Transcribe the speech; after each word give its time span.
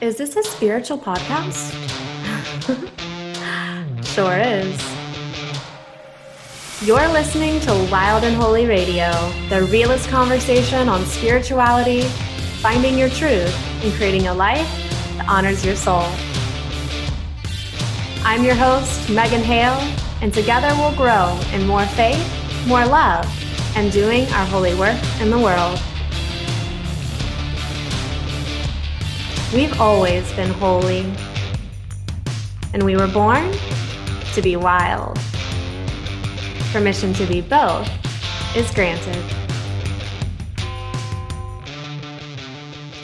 Is 0.00 0.16
this 0.16 0.36
a 0.36 0.44
spiritual 0.44 0.96
podcast? 0.96 1.74
sure 4.04 4.36
is. 4.36 4.80
You're 6.86 7.08
listening 7.08 7.58
to 7.62 7.72
Wild 7.90 8.22
and 8.22 8.36
Holy 8.36 8.66
Radio, 8.66 9.10
the 9.48 9.66
realest 9.72 10.08
conversation 10.08 10.88
on 10.88 11.04
spirituality, 11.04 12.02
finding 12.62 12.96
your 12.96 13.08
truth, 13.08 13.52
and 13.82 13.92
creating 13.94 14.28
a 14.28 14.34
life 14.34 14.68
that 15.16 15.26
honors 15.28 15.66
your 15.66 15.74
soul. 15.74 16.06
I'm 18.22 18.44
your 18.44 18.54
host, 18.54 19.10
Megan 19.10 19.42
Hale, 19.42 19.80
and 20.22 20.32
together 20.32 20.68
we'll 20.76 20.94
grow 20.94 21.36
in 21.52 21.66
more 21.66 21.86
faith, 21.86 22.24
more 22.68 22.86
love, 22.86 23.26
and 23.74 23.90
doing 23.90 24.28
our 24.28 24.46
holy 24.46 24.76
work 24.76 25.02
in 25.20 25.30
the 25.30 25.38
world. 25.38 25.80
We've 29.54 29.80
always 29.80 30.30
been 30.34 30.50
holy, 30.50 31.10
and 32.74 32.82
we 32.82 32.96
were 32.96 33.06
born 33.06 33.50
to 34.34 34.42
be 34.42 34.56
wild. 34.56 35.18
Permission 36.70 37.14
to 37.14 37.24
be 37.24 37.40
both 37.40 37.88
is 38.54 38.70
granted. 38.72 39.16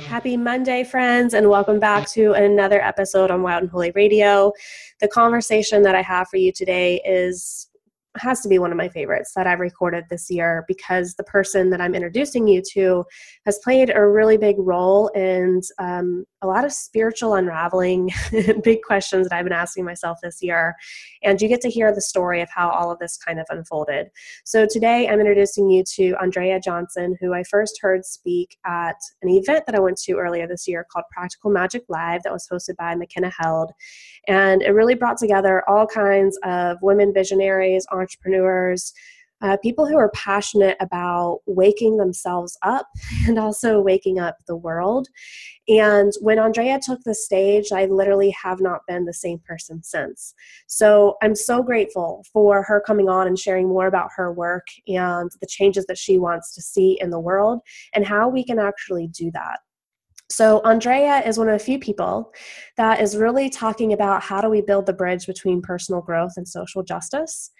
Happy 0.06 0.36
Monday, 0.36 0.84
friends, 0.84 1.32
and 1.32 1.48
welcome 1.48 1.80
back 1.80 2.06
to 2.10 2.34
another 2.34 2.78
episode 2.78 3.30
on 3.30 3.40
Wild 3.40 3.62
and 3.62 3.70
Holy 3.70 3.92
Radio. 3.92 4.52
The 5.00 5.08
conversation 5.08 5.82
that 5.84 5.95
I 5.95 6.02
have 6.02 6.28
for 6.28 6.36
you 6.36 6.52
today 6.52 7.00
is 7.06 7.63
has 8.16 8.41
to 8.41 8.48
be 8.48 8.59
one 8.59 8.70
of 8.70 8.77
my 8.77 8.88
favorites 8.88 9.32
that 9.34 9.46
I've 9.46 9.60
recorded 9.60 10.04
this 10.09 10.30
year 10.30 10.64
because 10.68 11.14
the 11.14 11.24
person 11.24 11.70
that 11.70 11.80
I'm 11.80 11.95
introducing 11.95 12.46
you 12.46 12.62
to 12.73 13.04
has 13.45 13.59
played 13.59 13.90
a 13.95 14.06
really 14.06 14.37
big 14.37 14.56
role 14.59 15.09
in 15.09 15.60
um, 15.78 16.24
a 16.42 16.46
lot 16.46 16.65
of 16.65 16.73
spiritual 16.73 17.35
unraveling, 17.35 18.10
big 18.62 18.82
questions 18.82 19.29
that 19.29 19.37
I've 19.37 19.45
been 19.45 19.52
asking 19.52 19.85
myself 19.85 20.18
this 20.23 20.42
year. 20.42 20.76
And 21.23 21.40
you 21.40 21.48
get 21.48 21.60
to 21.62 21.70
hear 21.70 21.92
the 21.92 22.01
story 22.01 22.40
of 22.40 22.48
how 22.54 22.70
all 22.70 22.92
of 22.92 22.98
this 22.98 23.16
kind 23.16 23.40
of 23.40 23.46
unfolded. 23.48 24.09
So 24.45 24.66
today 24.70 25.09
I'm 25.09 25.20
introducing 25.20 25.70
you 25.70 25.82
to 25.95 26.15
Andrea 26.20 26.60
Johnson, 26.60 27.16
who 27.20 27.32
I 27.32 27.42
first 27.45 27.79
heard 27.80 28.04
speak 28.04 28.57
at 28.66 28.96
an 29.23 29.30
event 29.30 29.65
that 29.66 29.74
I 29.74 29.80
went 29.80 29.96
to 30.02 30.12
earlier 30.15 30.46
this 30.46 30.68
year 30.68 30.87
called 30.90 31.07
Practical 31.10 31.51
Magic 31.51 31.85
Live 31.88 32.23
that 32.23 32.32
was 32.32 32.46
hosted 32.51 32.76
by 32.76 32.95
McKenna 32.95 33.32
Held. 33.38 33.73
And 34.29 34.62
it 34.62 34.70
really 34.70 34.95
brought 34.95 35.18
together 35.18 35.62
all 35.68 35.87
kinds 35.87 36.38
of 36.45 36.79
women 36.82 37.12
visionaries, 37.12 37.87
uh, 39.45 39.57
people 39.59 39.87
who 39.87 39.99
are 39.99 40.10
passionate 40.15 40.77
about 40.80 41.41
waking 41.47 41.99
themselves 41.99 42.57
up 42.63 42.87
and 43.27 43.38
also 43.38 43.80
waking 43.80 44.19
up 44.19 44.37
the 44.47 44.57
world. 44.57 45.09
And 45.69 46.13
when 46.21 46.38
Andrea 46.38 46.79
took 46.82 47.01
the 47.05 47.15
stage, 47.15 47.73
I 47.73 47.87
literally 47.87 48.35
have 48.43 48.60
not 48.60 48.80
been 48.88 49.05
the 49.05 49.13
same 49.13 49.38
person 49.41 49.82
since. 49.82 50.35
So 50.66 51.16
I'm 51.23 51.35
so 51.35 51.63
grateful 51.63 52.25
for 52.32 52.63
her 52.63 52.82
coming 52.87 53.09
on 53.09 53.27
and 53.27 53.38
sharing 53.38 53.69
more 53.69 53.87
about 53.87 54.10
her 54.16 54.32
work 54.32 54.66
and 54.87 55.30
the 55.41 55.47
changes 55.47 55.87
that 55.87 55.99
she 55.99 56.19
wants 56.19 56.55
to 56.55 56.63
see 56.63 56.99
in 57.01 57.10
the 57.10 57.21
world 57.21 57.60
and 57.95 58.07
how 58.07 58.29
we 58.29 58.45
can 58.45 58.59
actually 58.59 59.09
do 59.09 59.30
that. 59.32 59.59
So, 60.35 60.60
Andrea 60.65 61.23
is 61.24 61.38
one 61.38 61.49
of 61.49 61.57
the 61.57 61.65
few 61.65 61.79
people 61.79 62.32
that 62.77 63.01
is 63.01 63.16
really 63.16 63.49
talking 63.49 63.93
about 63.93 64.21
how 64.21 64.41
do 64.41 64.49
we 64.50 64.62
build 64.62 64.87
the 64.87 64.93
bridge 64.93 65.28
between 65.28 65.62
personal 65.62 66.00
growth 66.00 66.32
and 66.37 66.49
social 66.49 66.82
justice. 66.82 67.53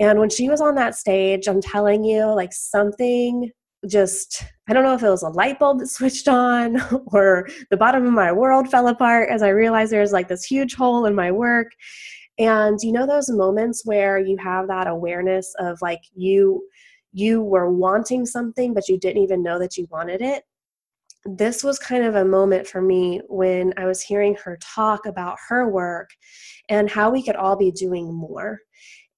And 0.00 0.18
when 0.18 0.30
she 0.30 0.48
was 0.48 0.62
on 0.62 0.74
that 0.76 0.94
stage, 0.94 1.46
I'm 1.46 1.60
telling 1.60 2.04
you, 2.04 2.24
like 2.34 2.54
something 2.54 3.50
just, 3.86 4.44
I 4.66 4.72
don't 4.72 4.82
know 4.82 4.94
if 4.94 5.02
it 5.02 5.10
was 5.10 5.22
a 5.22 5.28
light 5.28 5.58
bulb 5.58 5.80
that 5.80 5.88
switched 5.88 6.26
on 6.26 6.80
or 7.08 7.48
the 7.70 7.76
bottom 7.76 8.06
of 8.06 8.12
my 8.14 8.32
world 8.32 8.70
fell 8.70 8.88
apart 8.88 9.28
as 9.28 9.42
I 9.42 9.50
realized 9.50 9.92
there's 9.92 10.12
like 10.12 10.28
this 10.28 10.44
huge 10.44 10.74
hole 10.74 11.04
in 11.04 11.14
my 11.14 11.30
work. 11.30 11.72
And 12.38 12.78
you 12.82 12.92
know, 12.92 13.06
those 13.06 13.28
moments 13.28 13.82
where 13.84 14.18
you 14.18 14.38
have 14.38 14.68
that 14.68 14.86
awareness 14.86 15.54
of 15.58 15.82
like 15.82 16.00
you 16.14 16.66
you 17.12 17.42
were 17.42 17.70
wanting 17.70 18.24
something 18.24 18.72
but 18.72 18.88
you 18.88 18.98
didn't 18.98 19.22
even 19.22 19.42
know 19.42 19.58
that 19.58 19.76
you 19.76 19.86
wanted 19.90 20.22
it 20.22 20.44
this 21.24 21.62
was 21.62 21.78
kind 21.78 22.04
of 22.04 22.16
a 22.16 22.24
moment 22.24 22.66
for 22.66 22.82
me 22.82 23.20
when 23.28 23.72
I 23.76 23.86
was 23.86 24.02
hearing 24.02 24.34
her 24.36 24.58
talk 24.60 25.06
about 25.06 25.38
her 25.48 25.68
work 25.68 26.10
and 26.68 26.90
how 26.90 27.10
we 27.10 27.22
could 27.22 27.36
all 27.36 27.56
be 27.56 27.70
doing 27.70 28.12
more. 28.12 28.60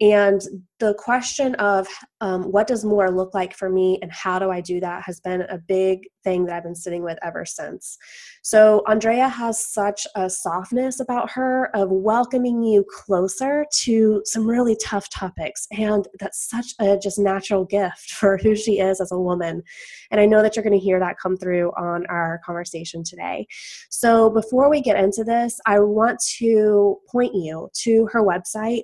And 0.00 0.41
the 0.84 0.93
question 0.93 1.55
of 1.55 1.89
um, 2.21 2.43
what 2.53 2.67
does 2.67 2.84
more 2.84 3.11
look 3.11 3.33
like 3.33 3.56
for 3.56 3.71
me 3.71 3.99
and 4.03 4.12
how 4.12 4.39
do 4.39 4.50
I 4.50 4.61
do 4.61 4.81
that 4.81 5.03
has 5.06 5.19
been 5.19 5.41
a 5.43 5.56
big 5.56 6.00
thing 6.25 6.45
that 6.45 6.55
I've 6.55 6.62
been 6.62 6.75
sitting 6.75 7.03
with 7.03 7.19
ever 7.22 7.47
since. 7.47 7.97
So, 8.43 8.83
Andrea 8.87 9.27
has 9.28 9.73
such 9.73 10.06
a 10.15 10.28
softness 10.28 11.00
about 11.00 11.31
her 11.31 11.75
of 11.75 11.91
welcoming 11.91 12.62
you 12.62 12.84
closer 12.94 13.65
to 13.84 14.21
some 14.27 14.47
really 14.47 14.77
tough 14.84 15.09
topics. 15.09 15.67
And 15.73 16.06
that's 16.21 16.50
such 16.50 16.75
a 16.78 16.99
just 16.99 17.19
natural 17.19 17.65
gift 17.65 18.11
for 18.11 18.37
who 18.37 18.55
she 18.55 18.78
is 18.78 19.00
as 19.00 19.11
a 19.11 19.19
woman. 19.19 19.62
And 20.11 20.21
I 20.21 20.27
know 20.27 20.43
that 20.43 20.55
you're 20.55 20.65
going 20.65 20.78
to 20.78 20.84
hear 20.84 21.00
that 21.00 21.19
come 21.19 21.39
through 21.39 21.71
on 21.78 22.05
our 22.11 22.43
conversation 22.44 23.05
today. 23.05 23.47
So, 23.89 24.28
before 24.28 24.69
we 24.69 24.83
get 24.83 25.03
into 25.03 25.25
this, 25.25 25.59
I 25.65 25.81
want 25.81 26.21
to 26.41 26.99
point 27.11 27.34
you 27.34 27.71
to 27.84 28.06
her 28.12 28.23
website 28.23 28.83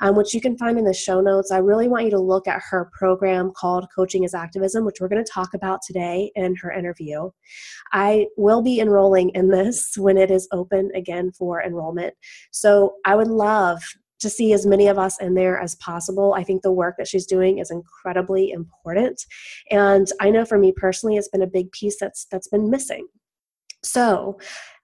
um, 0.00 0.16
which 0.16 0.34
you 0.34 0.40
can 0.40 0.56
find 0.56 0.78
in 0.78 0.84
the 0.84 0.94
show 0.94 1.20
notes. 1.20 1.35
I 1.50 1.58
really 1.58 1.88
want 1.88 2.04
you 2.04 2.10
to 2.10 2.18
look 2.18 2.48
at 2.48 2.62
her 2.70 2.90
program 2.92 3.52
called 3.56 3.86
Coaching 3.94 4.24
as 4.24 4.34
Activism, 4.34 4.84
which 4.84 5.00
we're 5.00 5.08
going 5.08 5.24
to 5.24 5.30
talk 5.30 5.54
about 5.54 5.80
today 5.86 6.30
in 6.34 6.54
her 6.56 6.72
interview. 6.72 7.30
I 7.92 8.26
will 8.36 8.62
be 8.62 8.80
enrolling 8.80 9.30
in 9.30 9.48
this 9.48 9.96
when 9.96 10.16
it 10.16 10.30
is 10.30 10.48
open 10.52 10.90
again 10.94 11.32
for 11.32 11.62
enrollment. 11.62 12.14
So 12.50 12.94
I 13.04 13.14
would 13.16 13.28
love 13.28 13.82
to 14.20 14.30
see 14.30 14.52
as 14.52 14.66
many 14.66 14.88
of 14.88 14.98
us 14.98 15.20
in 15.20 15.34
there 15.34 15.58
as 15.60 15.74
possible. 15.76 16.34
I 16.34 16.42
think 16.42 16.62
the 16.62 16.72
work 16.72 16.96
that 16.98 17.08
she's 17.08 17.26
doing 17.26 17.58
is 17.58 17.70
incredibly 17.70 18.50
important. 18.50 19.22
And 19.70 20.06
I 20.20 20.30
know 20.30 20.44
for 20.44 20.58
me 20.58 20.72
personally, 20.72 21.16
it's 21.16 21.28
been 21.28 21.42
a 21.42 21.46
big 21.46 21.70
piece 21.72 21.96
that's 22.00 22.26
that's 22.30 22.48
been 22.48 22.70
missing. 22.70 23.06
So, 23.82 24.38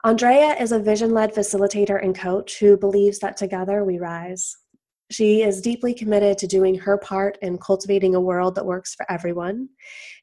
Andrea 0.05 0.55
is 0.61 0.73
a 0.73 0.79
vision 0.79 1.13
led 1.13 1.35
facilitator 1.35 2.03
and 2.03 2.17
coach 2.17 2.59
who 2.59 2.77
believes 2.77 3.19
that 3.21 3.37
together 3.37 3.85
we 3.85 3.99
rise. 3.99 4.57
She 5.13 5.43
is 5.43 5.61
deeply 5.61 5.93
committed 5.93 6.39
to 6.39 6.47
doing 6.47 6.75
her 6.79 6.97
part 6.97 7.37
in 7.43 7.59
cultivating 7.59 8.15
a 8.15 8.21
world 8.21 8.55
that 8.55 8.65
works 8.65 8.95
for 8.95 9.05
everyone, 9.13 9.69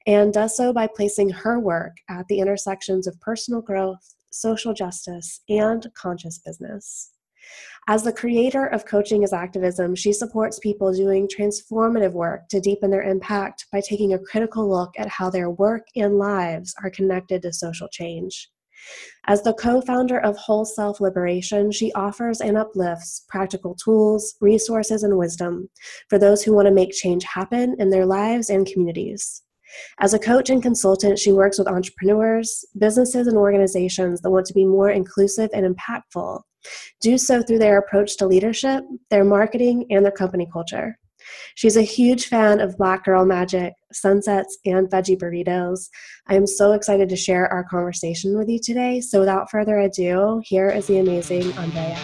and 0.08 0.34
does 0.34 0.58
so 0.58 0.74
by 0.74 0.88
placing 0.88 1.30
her 1.30 1.60
work 1.60 1.98
at 2.10 2.28
the 2.28 2.40
intersections 2.40 3.06
of 3.06 3.22
personal 3.22 3.62
growth, 3.62 4.16
social 4.32 4.74
justice, 4.74 5.42
and 5.48 5.88
conscious 5.94 6.40
business. 6.40 7.12
As 7.88 8.02
the 8.02 8.12
creator 8.12 8.66
of 8.66 8.88
Coaching 8.88 9.24
as 9.24 9.32
Activism, 9.32 9.94
she 9.94 10.12
supports 10.12 10.58
people 10.58 10.92
doing 10.92 11.28
transformative 11.28 12.14
work 12.14 12.50
to 12.50 12.60
deepen 12.60 12.90
their 12.90 13.04
impact 13.04 13.68
by 13.72 13.82
taking 13.82 14.14
a 14.14 14.20
critical 14.20 14.68
look 14.68 14.94
at 14.98 15.08
how 15.08 15.30
their 15.30 15.52
work 15.52 15.86
and 15.96 16.18
lives 16.18 16.74
are 16.84 16.90
connected 16.90 17.44
to 17.44 17.54
social 17.54 17.88
change. 17.90 18.50
As 19.28 19.44
the 19.44 19.54
co 19.54 19.82
founder 19.82 20.20
of 20.20 20.38
Whole 20.38 20.66
Self 20.66 21.00
Liberation, 21.00 21.72
she 21.72 21.92
offers 21.94 22.42
and 22.42 22.58
uplifts 22.58 23.26
practical 23.30 23.76
tools, 23.76 24.36
resources, 24.42 25.04
and 25.04 25.18
wisdom 25.18 25.70
for 26.10 26.18
those 26.18 26.44
who 26.44 26.54
want 26.54 26.68
to 26.68 26.74
make 26.74 26.92
change 26.92 27.24
happen 27.24 27.76
in 27.80 27.90
their 27.90 28.06
lives 28.06 28.50
and 28.50 28.66
communities. 28.66 29.44
As 30.00 30.14
a 30.14 30.20
coach 30.20 30.50
and 30.50 30.64
consultant, 30.64 31.20
she 31.20 31.32
works 31.32 31.60
with 31.60 31.68
entrepreneurs, 31.68 32.66
businesses, 32.78 33.28
and 33.28 33.38
organizations 33.38 34.22
that 34.22 34.32
want 34.32 34.46
to 34.48 34.54
be 34.54 34.66
more 34.66 34.90
inclusive 34.90 35.50
and 35.54 35.76
impactful. 35.76 36.42
Do 37.02 37.18
so 37.18 37.42
through 37.42 37.60
their 37.60 37.78
approach 37.78 38.18
to 38.18 38.28
leadership, 38.28 38.84
their 39.10 39.24
marketing, 39.24 39.86
and 39.90 40.04
their 40.04 40.12
company 40.12 40.48
culture. 40.52 40.98
She's 41.56 41.78
a 41.78 41.82
huge 41.82 42.28
fan 42.28 42.60
of 42.60 42.78
Black 42.78 43.06
Girl 43.06 43.26
Magic, 43.26 43.74
sunsets, 43.92 44.58
and 44.66 44.90
veggie 44.90 45.18
burritos. 45.18 45.90
I 46.28 46.36
am 46.36 46.48
so 46.48 46.74
excited 46.74 47.10
to 47.10 47.16
share 47.16 47.48
our 47.52 47.64
conversation 47.64 48.38
with 48.38 48.50
you 48.50 48.60
today. 48.60 49.02
So, 49.02 49.20
without 49.20 49.50
further 49.50 49.80
ado, 49.80 50.42
here 50.46 50.70
is 50.70 50.88
the 50.88 51.00
amazing 51.00 51.52
Andrea. 51.54 52.00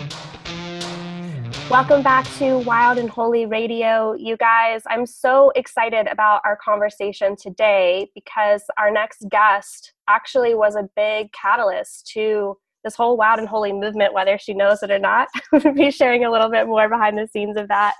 Welcome 1.69 2.03
back 2.03 2.27
to 2.37 2.59
Wild 2.59 2.99
and 2.99 3.09
Holy 3.09 3.47
Radio, 3.47 4.13
you 4.13 4.37
guys. 4.37 4.83
I'm 4.87 5.07
so 5.07 5.51
excited 5.55 6.05
about 6.05 6.41
our 6.45 6.55
conversation 6.63 7.35
today 7.35 8.11
because 8.13 8.61
our 8.77 8.91
next 8.91 9.25
guest 9.29 9.93
actually 10.07 10.53
was 10.53 10.75
a 10.75 10.87
big 10.95 11.31
catalyst 11.33 12.05
to 12.13 12.57
this 12.85 12.95
whole 12.95 13.17
Wild 13.17 13.39
and 13.39 13.47
Holy 13.49 13.73
movement, 13.73 14.13
whether 14.13 14.37
she 14.37 14.53
knows 14.53 14.81
it 14.83 14.91
or 14.91 14.99
not. 14.99 15.27
we'll 15.51 15.73
be 15.73 15.91
sharing 15.91 16.23
a 16.23 16.31
little 16.31 16.49
bit 16.49 16.67
more 16.67 16.87
behind 16.87 17.17
the 17.17 17.27
scenes 17.27 17.57
of 17.57 17.67
that. 17.67 17.95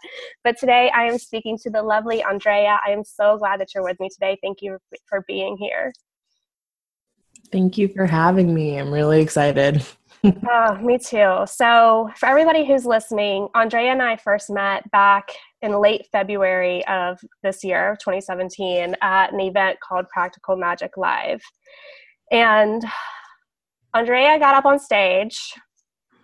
But 0.46 0.58
today 0.58 0.90
I 0.96 1.06
am 1.06 1.18
speaking 1.18 1.58
to 1.64 1.70
the 1.70 1.82
lovely 1.82 2.24
Andrea. 2.24 2.80
I 2.86 2.92
am 2.92 3.04
so 3.04 3.38
glad 3.38 3.60
that 3.60 3.74
you're 3.74 3.84
with 3.84 4.00
me 4.00 4.10
today. 4.10 4.38
Thank 4.42 4.62
you 4.62 4.78
for 5.10 5.26
being 5.28 5.58
here. 5.58 5.92
Thank 7.52 7.78
you 7.78 7.88
for 7.88 8.06
having 8.06 8.54
me. 8.54 8.78
I'm 8.78 8.92
really 8.94 9.22
excited. 9.22 9.84
oh, 10.24 10.76
me 10.76 10.98
too. 10.98 11.44
So, 11.46 12.10
for 12.16 12.28
everybody 12.28 12.66
who's 12.66 12.86
listening, 12.86 13.48
Andrea 13.54 13.92
and 13.92 14.02
I 14.02 14.18
first 14.18 14.50
met 14.50 14.90
back 14.92 15.32
in 15.62 15.80
late 15.80 16.08
February 16.12 16.86
of 16.88 17.20
this 17.44 17.64
year, 17.64 17.98
2017, 18.00 18.96
at 19.02 19.34
an 19.34 19.40
event 19.40 19.80
called 19.80 20.08
Practical 20.10 20.56
Magic 20.56 20.98
Live. 20.98 21.42
And 22.32 22.84
Andrea 23.96 24.38
got 24.38 24.56
up 24.56 24.66
on 24.66 24.78
stage 24.78 25.40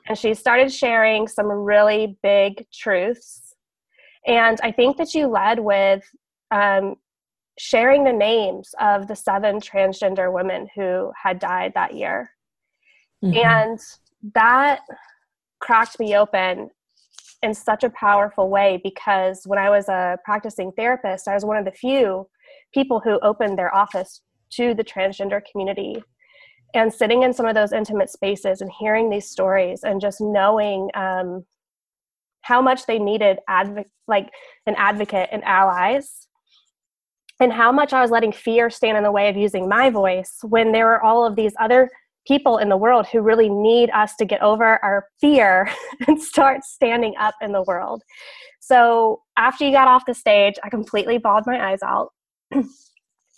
and 0.08 0.18
she 0.18 0.34
started 0.34 0.72
sharing 0.72 1.28
some 1.28 1.48
really 1.48 2.18
big 2.22 2.66
truths. 2.74 3.56
And 4.28 4.60
I 4.62 4.72
think 4.72 4.98
that 4.98 5.14
you 5.14 5.28
led 5.28 5.60
with 5.60 6.04
um, 6.52 6.96
sharing 7.58 8.04
the 8.04 8.12
names 8.12 8.76
of 8.80 9.08
the 9.08 9.16
seven 9.16 9.62
transgender 9.62 10.34
women 10.34 10.68
who 10.76 11.12
had 11.22 11.40
died 11.40 11.72
that 11.76 11.96
year. 11.96 12.32
Mm-hmm. 13.24 13.38
And 13.38 13.80
that 14.36 14.82
cracked 15.60 15.98
me 15.98 16.16
open 16.18 16.70
in 17.42 17.54
such 17.54 17.84
a 17.84 17.90
powerful 17.92 18.50
way 18.50 18.82
because 18.84 19.44
when 19.46 19.58
I 19.58 19.70
was 19.70 19.88
a 19.88 20.18
practicing 20.26 20.72
therapist, 20.74 21.28
I 21.28 21.34
was 21.34 21.46
one 21.46 21.58
of 21.58 21.66
the 21.66 21.72
few 21.72 22.28
people 22.74 23.00
who 23.00 23.20
opened 23.22 23.58
their 23.58 23.74
office 23.74 24.22
to 24.52 24.74
the 24.74 24.84
transgender 24.84 25.42
community. 25.50 26.04
And 26.74 26.94
sitting 26.94 27.24
in 27.24 27.34
some 27.34 27.46
of 27.46 27.56
those 27.56 27.74
intimate 27.74 28.10
spaces 28.10 28.62
and 28.62 28.72
hearing 28.80 29.10
these 29.10 29.30
stories 29.30 29.84
and 29.84 30.00
just 30.00 30.22
knowing 30.22 30.90
um, 30.94 31.46
how 32.42 32.62
much 32.62 32.86
they 32.86 33.00
needed 33.00 33.40
adv- 33.48 33.86
like 34.08 34.30
an 34.66 34.76
advocate 34.78 35.30
and 35.32 35.44
allies 35.44 36.28
and 37.40 37.52
how 37.52 37.72
much 37.72 37.92
I 37.92 38.02
was 38.02 38.12
letting 38.12 38.32
fear 38.32 38.70
stand 38.70 38.98
in 38.98 39.04
the 39.04 39.12
way 39.12 39.28
of 39.28 39.36
using 39.36 39.68
my 39.68 39.90
voice 39.90 40.38
when 40.44 40.72
there 40.72 40.86
were 40.86 41.04
all 41.04 41.26
of 41.26 41.36
these 41.36 41.54
other 41.60 41.90
people 42.28 42.60
in 42.60 42.70
the 42.70 42.78
world 42.78 43.08
who 43.08 43.22
really 43.22 43.50
need 43.50 43.90
us 43.92 44.16
to 44.18 44.26
get 44.26 44.42
over 44.44 44.84
our 44.84 45.08
fear 45.20 45.70
and 46.08 46.22
start 46.22 46.64
standing 46.64 47.16
up 47.20 47.34
in 47.42 47.52
the 47.52 47.64
world. 47.64 48.04
So 48.60 49.22
after 49.38 49.66
you 49.66 49.72
got 49.72 49.88
off 49.88 50.06
the 50.06 50.14
stage, 50.14 50.54
I 50.64 50.70
completely 50.70 51.18
bawled 51.18 51.46
my 51.48 51.72
eyes 51.72 51.82
out. 51.84 52.10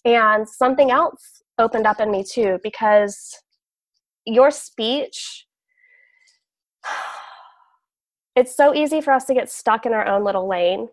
and 0.05 0.49
something 0.49 0.91
else 0.91 1.42
opened 1.57 1.85
up 1.85 1.99
in 1.99 2.11
me 2.11 2.23
too 2.23 2.59
because 2.63 3.37
your 4.25 4.51
speech 4.51 5.45
it's 8.35 8.55
so 8.55 8.73
easy 8.73 8.99
for 8.99 9.13
us 9.13 9.25
to 9.25 9.33
get 9.33 9.49
stuck 9.49 9.85
in 9.85 9.93
our 9.93 10.07
own 10.07 10.23
little 10.23 10.47
lane 10.47 10.87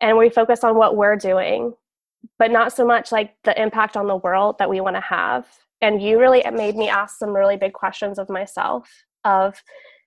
and 0.00 0.16
we 0.16 0.30
focus 0.30 0.64
on 0.64 0.76
what 0.76 0.96
we're 0.96 1.16
doing 1.16 1.74
but 2.38 2.50
not 2.50 2.72
so 2.72 2.86
much 2.86 3.12
like 3.12 3.34
the 3.44 3.60
impact 3.60 3.96
on 3.96 4.06
the 4.06 4.16
world 4.16 4.56
that 4.58 4.68
we 4.70 4.80
want 4.80 4.96
to 4.96 5.00
have. 5.00 5.46
And 5.80 6.02
you 6.02 6.18
really 6.18 6.42
made 6.52 6.76
me 6.76 6.88
ask 6.88 7.18
some 7.18 7.34
really 7.34 7.56
big 7.56 7.72
questions 7.72 8.18
of 8.18 8.28
myself 8.28 8.88
of 9.24 9.62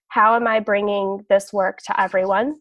how 0.08 0.36
am 0.36 0.48
i 0.48 0.60
bringing 0.60 1.24
this 1.30 1.54
work 1.54 1.80
to 1.86 2.02
everyone 2.02 2.60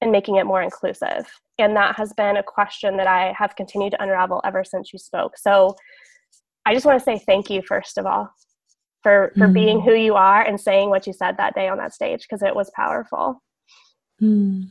and 0.00 0.12
making 0.12 0.36
it 0.36 0.46
more 0.46 0.62
inclusive? 0.62 1.26
And 1.58 1.76
that 1.76 1.96
has 1.96 2.12
been 2.12 2.36
a 2.36 2.42
question 2.42 2.96
that 2.96 3.06
i 3.06 3.32
have 3.36 3.56
continued 3.56 3.92
to 3.92 4.02
unravel 4.02 4.40
ever 4.44 4.64
since 4.64 4.92
you 4.92 4.98
spoke. 4.98 5.36
So 5.36 5.76
i 6.68 6.74
just 6.74 6.86
want 6.86 6.98
to 6.98 7.04
say 7.04 7.18
thank 7.26 7.50
you 7.50 7.62
first 7.62 7.98
of 7.98 8.06
all 8.06 8.28
for 9.02 9.32
for 9.36 9.48
mm. 9.48 9.54
being 9.54 9.80
who 9.80 9.94
you 9.94 10.14
are 10.14 10.42
and 10.42 10.60
saying 10.60 10.90
what 10.90 11.06
you 11.06 11.12
said 11.12 11.36
that 11.36 11.54
day 11.54 11.68
on 11.68 11.78
that 11.78 11.94
stage 11.94 12.22
because 12.22 12.42
it 12.42 12.54
was 12.54 12.70
powerful 12.76 13.42
mm. 14.22 14.64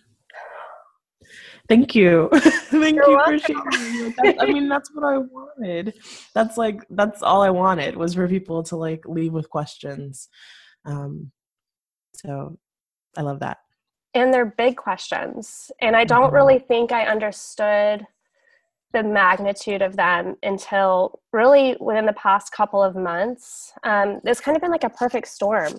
Thank 1.70 1.96
you. 1.96 2.30
Thank 2.34 2.96
You're 2.96 3.10
you 3.10 3.18
welcome. 3.18 3.40
for 3.40 3.48
sharing. 3.72 4.16
That's, 4.24 4.38
I 4.42 4.46
mean, 4.46 4.70
that's 4.70 4.90
what 4.94 5.04
I 5.04 5.18
wanted. 5.18 5.96
That's 6.34 6.58
like 6.58 6.86
that's 6.90 7.22
all 7.22 7.42
I 7.42 7.50
wanted 7.50 7.98
was 7.98 8.14
for 8.14 8.28
people 8.28 8.64
to 8.64 8.78
like 8.78 9.04
leave 9.06 9.34
with 9.34 9.50
questions. 9.50 10.30
Um, 10.86 11.32
so 12.16 12.58
I 13.18 13.22
love 13.22 13.42
that. 13.42 13.58
And 14.14 14.34
they're 14.34 14.46
big 14.46 14.78
questions, 14.78 15.70
and 15.82 15.96
I 15.96 16.06
don't 16.06 16.28
mm-hmm. 16.28 16.36
really 16.36 16.60
think 16.60 16.92
I 16.92 17.06
understood 17.06 18.08
the 18.94 19.04
magnitude 19.04 19.82
of 19.82 19.96
them 19.96 20.36
until 20.44 21.20
really 21.34 21.76
within 21.80 22.06
the 22.06 22.14
past 22.14 22.52
couple 22.52 22.82
of 22.82 22.96
months. 22.96 23.74
Um, 23.84 24.22
it's 24.24 24.40
kind 24.40 24.56
of 24.56 24.62
been 24.62 24.72
like 24.72 24.84
a 24.84 24.90
perfect 24.90 25.28
storm 25.28 25.74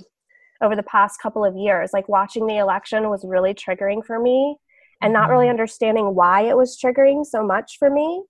over 0.63 0.77
the 0.77 0.83
past 0.83 1.21
couple 1.23 1.45
of 1.45 1.57
years. 1.57 1.91
Like 1.93 2.09
watching 2.09 2.47
the 2.47 2.59
election 2.59 3.09
was 3.09 3.25
really 3.25 3.55
triggering 3.55 4.05
for 4.05 4.21
me 4.21 4.57
and 5.01 5.13
not 5.13 5.31
really 5.31 5.45
mm-hmm. 5.45 5.51
understanding 5.51 6.15
why 6.15 6.43
it 6.43 6.57
was 6.57 6.79
triggering 6.79 7.25
so 7.25 7.43
much 7.43 7.77
for 7.79 7.91
me 7.91 8.23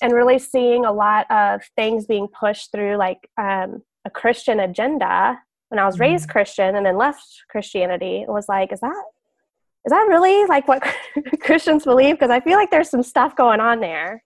and 0.00 0.12
really 0.12 0.38
seeing 0.38 0.84
a 0.84 0.92
lot 0.92 1.26
of 1.30 1.62
things 1.76 2.06
being 2.06 2.28
pushed 2.28 2.70
through 2.72 2.96
like 2.96 3.28
um, 3.40 3.82
a 4.04 4.10
christian 4.10 4.60
agenda 4.60 5.38
when 5.68 5.78
i 5.78 5.86
was 5.86 5.98
raised 5.98 6.24
mm-hmm. 6.24 6.32
christian 6.32 6.76
and 6.76 6.86
then 6.86 6.96
left 6.96 7.24
christianity 7.50 8.22
it 8.22 8.28
was 8.28 8.48
like 8.48 8.72
is 8.72 8.80
that 8.80 9.04
is 9.88 9.90
that 9.90 10.06
really 10.06 10.44
like 10.44 10.68
what 10.68 10.82
christians 11.40 11.84
believe? 11.84 12.16
Because 12.16 12.30
i 12.30 12.40
feel 12.40 12.58
like 12.58 12.70
there's 12.70 12.90
some 12.90 13.02
stuff 13.02 13.34
going 13.34 13.58
on 13.60 13.80
there. 13.80 14.22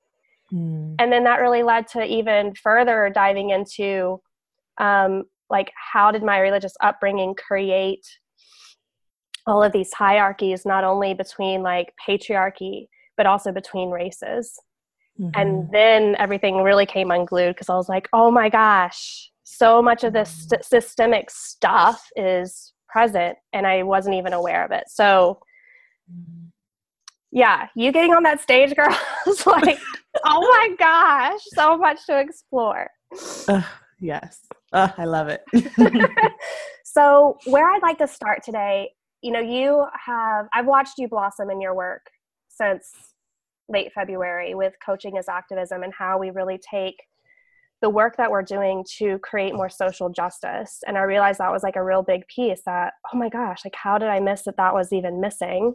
Mm. 0.53 0.97
and 0.99 1.11
then 1.13 1.25
that 1.25 1.41
really 1.41 1.63
led 1.63 1.87
to 1.89 2.05
even 2.05 2.53
further 2.55 3.11
diving 3.15 3.51
into 3.51 4.21
um, 4.79 5.23
like 5.49 5.73
how 5.93 6.11
did 6.11 6.23
my 6.23 6.41
religious 6.41 6.75
upbringing 6.83 7.35
create 7.35 8.05
all 9.47 9.63
of 9.63 9.73
these 9.73 9.93
hierarchies 9.95 10.67
not 10.67 10.83
only 10.83 11.15
between 11.15 11.63
like 11.63 11.95
patriarchy 12.07 12.89
but 13.17 13.27
also 13.27 13.53
between 13.53 13.91
races. 13.91 14.59
Mm-hmm. 15.21 15.41
and 15.41 15.71
then 15.71 16.17
everything 16.19 16.63
really 16.63 16.87
came 16.87 17.11
unglued 17.11 17.55
because 17.55 17.69
i 17.69 17.75
was 17.75 17.89
like 17.89 18.09
oh 18.15 18.31
my 18.31 18.49
gosh 18.49 19.31
so 19.45 19.83
much 19.83 20.05
of 20.05 20.15
this 20.15 20.31
st- 20.31 20.65
systemic 20.65 21.31
stuff 21.31 22.09
is 22.17 22.73
present 22.89 23.37
and 23.53 23.67
i 23.67 23.83
wasn't 23.83 24.15
even 24.15 24.33
aware 24.33 24.65
of 24.65 24.71
it. 24.71 24.85
So 24.89 25.39
yeah 27.31 27.69
you 27.75 27.93
getting 27.93 28.13
on 28.13 28.23
that 28.23 28.41
stage 28.41 28.75
girl 28.75 28.95
was 29.27 29.47
like 29.47 29.79
oh 30.25 30.41
my 30.41 30.75
gosh 30.79 31.41
so 31.55 31.77
much 31.77 32.05
to 32.07 32.19
explore 32.19 32.89
uh, 33.49 33.63
yes 34.01 34.41
uh, 34.73 34.89
i 34.99 35.05
love 35.05 35.29
it 35.29 35.43
so 36.85 37.39
where 37.47 37.71
i'd 37.71 37.83
like 37.83 37.99
to 37.99 38.07
start 38.07 38.43
today 38.43 38.91
you 39.23 39.31
know, 39.31 39.41
you 39.41 39.87
have, 40.05 40.49
I've 40.53 40.67
watched 40.67 40.99
you 40.99 41.09
blossom 41.09 41.49
in 41.49 41.61
your 41.61 41.75
work 41.75 42.11
since 42.49 42.91
late 43.69 43.93
February 43.95 44.55
with 44.55 44.75
Coaching 44.85 45.17
as 45.17 45.29
Activism 45.29 45.85
and 45.85 45.95
how 45.97 46.19
we 46.19 46.31
really 46.31 46.59
take 46.59 46.97
the 47.81 47.89
work 47.89 48.17
that 48.17 48.31
we're 48.31 48.43
doing 48.43 48.85
to 48.99 49.19
create 49.21 49.55
more 49.55 49.71
social 49.71 50.09
justice. 50.09 50.81
And 50.87 50.99
I 50.99 51.03
realized 51.03 51.39
that 51.39 51.53
was 51.53 51.63
like 51.63 51.77
a 51.77 51.83
real 51.83 52.03
big 52.03 52.27
piece 52.29 52.63
that, 52.67 52.95
oh 53.13 53.17
my 53.17 53.29
gosh, 53.29 53.65
like 53.65 53.75
how 53.77 53.97
did 53.97 54.09
I 54.09 54.21
miss 54.21 54.43
that 54.43 54.57
that 54.57 54.75
was 54.75 54.93
even 54.93 55.21
missing? 55.21 55.75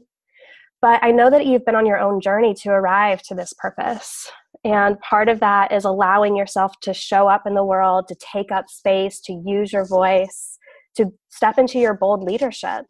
But 0.81 1.03
I 1.03 1.11
know 1.11 1.29
that 1.29 1.45
you've 1.45 1.65
been 1.65 1.75
on 1.75 1.85
your 1.85 1.99
own 1.99 2.21
journey 2.21 2.53
to 2.61 2.69
arrive 2.69 3.21
to 3.23 3.35
this 3.35 3.53
purpose. 3.53 4.29
And 4.63 4.99
part 4.99 5.29
of 5.29 5.39
that 5.39 5.71
is 5.71 5.85
allowing 5.85 6.35
yourself 6.35 6.79
to 6.81 6.93
show 6.93 7.27
up 7.27 7.47
in 7.47 7.55
the 7.55 7.63
world, 7.63 8.07
to 8.09 8.15
take 8.15 8.51
up 8.51 8.69
space, 8.69 9.19
to 9.21 9.41
use 9.45 9.71
your 9.73 9.85
voice, 9.85 10.57
to 10.95 11.13
step 11.29 11.57
into 11.57 11.79
your 11.79 11.93
bold 11.93 12.23
leadership. 12.23 12.85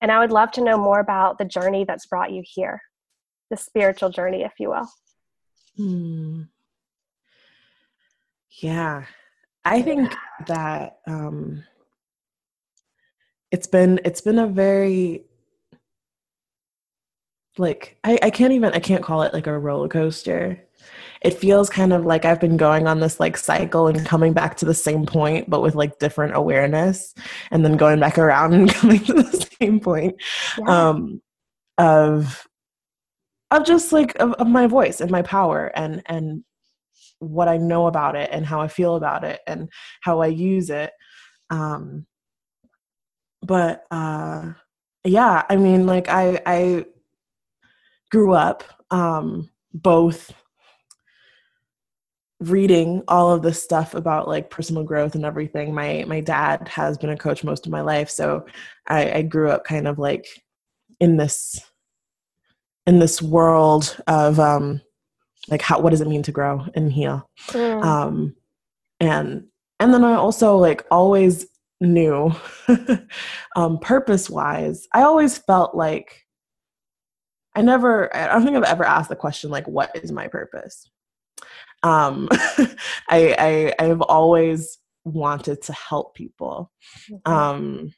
And 0.00 0.10
I 0.10 0.18
would 0.18 0.32
love 0.32 0.50
to 0.52 0.64
know 0.64 0.78
more 0.78 1.00
about 1.00 1.38
the 1.38 1.44
journey 1.44 1.84
that's 1.84 2.06
brought 2.06 2.32
you 2.32 2.42
here, 2.44 2.80
the 3.50 3.56
spiritual 3.56 4.10
journey, 4.10 4.42
if 4.42 4.52
you 4.58 4.70
will. 4.70 4.88
Hmm. 5.76 6.42
Yeah. 8.62 9.04
I 9.64 9.82
think 9.82 10.12
that 10.46 10.98
um 11.06 11.64
it's 13.50 13.66
been 13.66 14.00
it's 14.04 14.20
been 14.20 14.38
a 14.38 14.46
very 14.46 15.24
like 17.60 17.98
I, 18.04 18.18
I 18.22 18.30
can't 18.30 18.52
even 18.52 18.72
I 18.72 18.80
can't 18.80 19.02
call 19.04 19.22
it 19.22 19.32
like 19.32 19.46
a 19.46 19.58
roller 19.58 19.88
coaster 19.88 20.60
it 21.22 21.34
feels 21.34 21.68
kind 21.68 21.92
of 21.92 22.06
like 22.06 22.24
I've 22.24 22.40
been 22.40 22.56
going 22.56 22.86
on 22.86 23.00
this 23.00 23.20
like 23.20 23.36
cycle 23.36 23.88
and 23.88 24.06
coming 24.06 24.32
back 24.32 24.56
to 24.58 24.64
the 24.64 24.74
same 24.74 25.04
point, 25.04 25.50
but 25.50 25.60
with 25.60 25.74
like 25.74 25.98
different 25.98 26.34
awareness, 26.34 27.14
and 27.50 27.64
then 27.64 27.76
going 27.76 28.00
back 28.00 28.18
around 28.18 28.54
and 28.54 28.72
coming 28.74 29.00
to 29.04 29.14
the 29.14 29.48
same 29.60 29.80
point 29.80 30.16
yeah. 30.58 30.88
um, 30.88 31.20
of 31.78 32.46
of 33.50 33.66
just 33.66 33.92
like 33.92 34.18
of, 34.18 34.32
of 34.34 34.46
my 34.46 34.66
voice 34.66 35.00
and 35.00 35.10
my 35.10 35.22
power 35.22 35.70
and 35.74 36.02
and 36.06 36.44
what 37.18 37.48
I 37.48 37.58
know 37.58 37.86
about 37.86 38.16
it 38.16 38.30
and 38.32 38.46
how 38.46 38.60
I 38.60 38.68
feel 38.68 38.96
about 38.96 39.24
it 39.24 39.40
and 39.46 39.68
how 40.00 40.20
I 40.20 40.28
use 40.28 40.70
it. 40.70 40.90
Um, 41.50 42.06
but 43.42 43.84
uh, 43.90 44.52
yeah, 45.04 45.42
I 45.50 45.56
mean, 45.56 45.84
like 45.86 46.08
I 46.08 46.40
I 46.46 46.86
grew 48.10 48.34
up 48.34 48.64
um, 48.90 49.48
both 49.72 50.32
reading 52.40 53.02
all 53.06 53.30
of 53.30 53.42
this 53.42 53.62
stuff 53.62 53.94
about 53.94 54.26
like 54.26 54.48
personal 54.48 54.82
growth 54.82 55.14
and 55.14 55.26
everything 55.26 55.74
my 55.74 56.04
my 56.08 56.20
dad 56.20 56.66
has 56.68 56.96
been 56.96 57.10
a 57.10 57.16
coach 57.16 57.44
most 57.44 57.66
of 57.66 57.72
my 57.72 57.82
life 57.82 58.08
so 58.08 58.46
i, 58.86 59.12
I 59.12 59.22
grew 59.22 59.50
up 59.50 59.64
kind 59.64 59.86
of 59.86 59.98
like 59.98 60.26
in 61.00 61.18
this 61.18 61.60
in 62.86 62.98
this 62.98 63.20
world 63.20 64.00
of 64.06 64.40
um 64.40 64.80
like 65.50 65.60
how 65.60 65.80
what 65.80 65.90
does 65.90 66.00
it 66.00 66.08
mean 66.08 66.22
to 66.22 66.32
grow 66.32 66.64
and 66.74 66.90
heal 66.90 67.28
mm. 67.48 67.84
um 67.84 68.34
and 69.00 69.44
and 69.78 69.92
then 69.92 70.02
i 70.02 70.14
also 70.14 70.56
like 70.56 70.86
always 70.90 71.46
knew 71.82 72.32
um 73.56 73.78
purpose 73.80 74.30
wise 74.30 74.88
i 74.94 75.02
always 75.02 75.36
felt 75.36 75.74
like 75.74 76.26
i 77.60 77.62
never 77.62 78.14
i 78.16 78.26
don't 78.26 78.44
think 78.44 78.56
i've 78.56 78.64
ever 78.64 78.84
asked 78.84 79.08
the 79.08 79.16
question 79.16 79.50
like 79.50 79.66
what 79.68 79.90
is 79.94 80.10
my 80.10 80.26
purpose 80.26 80.88
um, 81.82 82.28
I, 82.32 82.74
I 83.08 83.74
I've 83.78 84.02
always 84.02 84.78
wanted 85.04 85.62
to 85.62 85.72
help 85.72 86.14
people. 86.14 86.70
Um, 87.24 87.94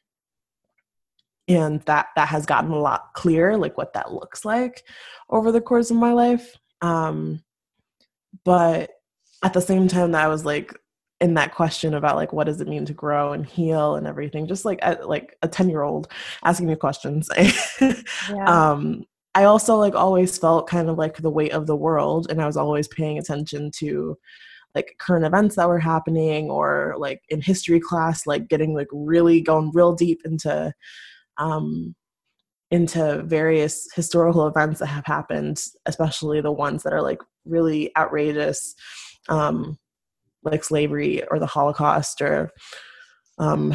and 1.49 1.81
that 1.81 2.07
that 2.15 2.29
has 2.29 2.45
gotten 2.45 2.71
a 2.71 2.79
lot 2.79 3.13
clearer 3.15 3.57
like 3.57 3.77
what 3.77 3.91
that 3.91 4.13
looks 4.13 4.45
like 4.45 4.81
over 5.29 5.51
the 5.51 5.59
course 5.59 5.91
of 5.91 5.97
my 5.97 6.13
life 6.13 6.55
um 6.81 7.43
but 8.45 8.91
at 9.43 9.51
the 9.51 9.59
same 9.59 9.89
time 9.89 10.13
that 10.13 10.23
i 10.23 10.27
was 10.29 10.45
like 10.45 10.73
in 11.19 11.33
that 11.33 11.53
question 11.53 11.95
about 11.95 12.15
like 12.15 12.31
what 12.31 12.45
does 12.45 12.61
it 12.61 12.67
mean 12.69 12.85
to 12.85 12.93
grow 12.93 13.33
and 13.33 13.45
heal 13.45 13.97
and 13.97 14.07
everything 14.07 14.47
just 14.47 14.63
like 14.63 14.79
a, 14.83 14.97
like 15.05 15.35
a 15.41 15.47
10 15.49 15.69
year 15.69 15.81
old 15.81 16.07
asking 16.45 16.67
me 16.67 16.77
questions 16.77 17.27
yeah. 17.81 17.95
um 18.45 19.03
i 19.35 19.43
also 19.43 19.75
like 19.75 19.95
always 19.95 20.37
felt 20.37 20.67
kind 20.67 20.89
of 20.89 20.97
like 20.97 21.17
the 21.17 21.29
weight 21.29 21.51
of 21.51 21.67
the 21.67 21.75
world 21.75 22.27
and 22.29 22.41
i 22.41 22.45
was 22.45 22.57
always 22.57 22.87
paying 22.87 23.17
attention 23.17 23.71
to 23.71 24.17
like 24.75 24.95
current 24.99 25.25
events 25.25 25.55
that 25.55 25.67
were 25.67 25.79
happening 25.79 26.49
or 26.49 26.95
like 26.97 27.21
in 27.29 27.41
history 27.41 27.79
class 27.79 28.25
like 28.25 28.47
getting 28.47 28.73
like 28.73 28.87
really 28.91 29.41
going 29.41 29.71
real 29.73 29.93
deep 29.93 30.21
into 30.25 30.73
um 31.37 31.95
into 32.71 33.21
various 33.23 33.87
historical 33.95 34.47
events 34.47 34.79
that 34.79 34.87
have 34.87 35.05
happened 35.05 35.59
especially 35.85 36.41
the 36.41 36.51
ones 36.51 36.83
that 36.83 36.93
are 36.93 37.01
like 37.01 37.19
really 37.45 37.95
outrageous 37.97 38.73
um 39.29 39.77
like 40.43 40.63
slavery 40.63 41.23
or 41.29 41.39
the 41.39 41.45
holocaust 41.45 42.21
or 42.21 42.49
um 43.37 43.73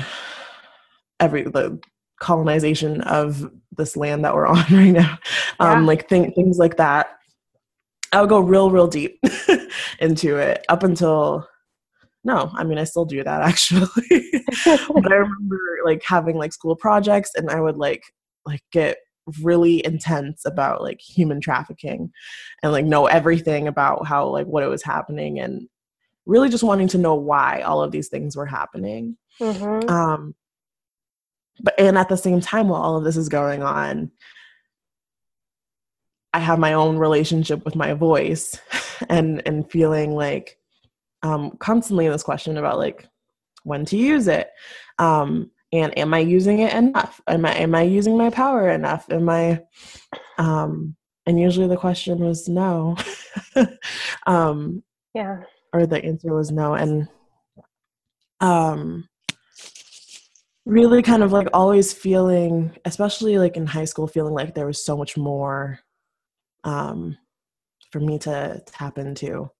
every 1.21 1.43
the 1.43 1.79
colonization 2.21 3.01
of 3.03 3.51
this 3.77 3.97
land 3.97 4.25
that 4.25 4.35
we're 4.35 4.47
on 4.47 4.65
right 4.71 4.91
now 4.91 5.19
um 5.61 5.81
yeah. 5.81 5.87
like 5.87 6.09
th- 6.09 6.35
things 6.35 6.59
like 6.59 6.77
that 6.77 7.19
I 8.13 8.21
would 8.21 8.31
go 8.31 8.41
real, 8.41 8.71
real 8.71 8.89
deep 8.89 9.19
into 10.01 10.37
it 10.37 10.65
up 10.69 10.83
until 10.83 11.47
no, 12.25 12.51
I 12.55 12.65
mean 12.65 12.79
I 12.79 12.85
still 12.85 13.05
do 13.05 13.23
that 13.23 13.43
actually. 13.49 13.87
but 14.65 15.13
I 15.13 15.17
remember 15.17 15.59
like 15.85 16.03
having 16.05 16.37
like 16.37 16.53
school 16.53 16.77
projects 16.77 17.31
and 17.37 17.51
I 17.51 17.61
would 17.61 17.77
like 17.77 18.03
like 18.45 18.63
get 18.73 18.99
really 19.43 19.85
intense 19.85 20.45
about 20.47 20.83
like 20.83 21.01
human 21.01 21.41
trafficking 21.41 22.11
and 22.63 22.73
like 22.73 22.87
know 22.87 23.07
everything 23.07 23.69
about 23.69 24.07
how 24.07 24.27
like 24.29 24.47
what 24.47 24.63
it 24.63 24.69
was 24.69 24.83
happening 24.83 25.39
and 25.39 25.69
really 26.25 26.49
just 26.49 26.65
wanting 26.65 26.89
to 26.89 26.99
know 26.99 27.15
why 27.15 27.61
all 27.61 27.83
of 27.83 27.93
these 27.93 28.09
things 28.09 28.37
were 28.37 28.47
happening. 28.47 29.17
Mm-hmm. 29.41 29.89
Um 29.89 30.35
but 31.61 31.75
and 31.79 31.99
at 31.99 32.09
the 32.09 32.17
same 32.17 32.41
time 32.41 32.69
while 32.69 32.83
all 32.83 32.97
of 32.97 33.05
this 33.05 33.17
is 33.17 33.29
going 33.29 33.63
on, 33.63 34.11
I 36.33 36.41
have 36.41 36.59
my 36.59 36.75
own 36.75 36.99
relationship 36.99 37.65
with 37.65 37.75
my 37.75 37.95
voice 37.95 38.59
and 39.09 39.43
and 39.47 39.71
feeling 39.71 40.15
like 40.15 40.59
um 41.23 41.53
constantly 41.59 42.07
in 42.07 42.13
this 42.13 42.23
question 42.23 42.57
about 42.57 42.79
like 42.79 43.07
when 43.65 43.85
to 43.87 43.97
use 43.97 44.29
it. 44.29 44.51
Um 44.99 45.51
and 45.73 45.97
am 45.99 46.15
I 46.15 46.21
using 46.21 46.61
it 46.61 46.73
enough? 46.73 47.21
Am 47.27 47.45
I 47.45 47.55
am 47.55 47.75
I 47.75 47.83
using 47.83 48.17
my 48.17 48.31
power 48.31 48.71
enough? 48.71 49.07
Am 49.11 49.29
I 49.29 49.63
um 50.39 50.97
and 51.27 51.39
usually 51.39 51.69
the 51.69 51.77
question 51.77 52.21
was 52.21 52.49
no. 52.49 52.97
um 54.27 54.83
yeah. 55.15 55.43
Or 55.73 55.87
the 55.87 56.03
answer 56.03 56.33
was 56.33 56.51
no. 56.51 56.75
And 56.75 57.09
um 58.41 59.09
really 60.69 61.03
kind 61.03 61.23
of 61.23 61.33
like 61.33 61.49
always 61.55 61.95
feeling 61.95 62.71
especially 62.85 63.39
like 63.39 63.57
in 63.57 63.67
high 63.67 63.87
school 63.87 64.07
feeling 64.07 64.35
like 64.35 64.55
there 64.55 64.67
was 64.67 64.85
so 64.85 64.97
much 64.97 65.17
more 65.17 65.81
um, 66.65 67.17
for 67.91 68.01
me 68.01 68.19
to 68.19 68.63
tap 68.67 68.99
into. 68.99 69.51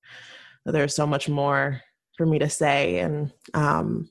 There's 0.67 0.95
so 0.95 1.07
much 1.07 1.29
more 1.29 1.81
for 2.17 2.27
me 2.27 2.39
to 2.41 2.51
say, 2.51 2.99
and 2.99 3.33
um, 3.55 4.11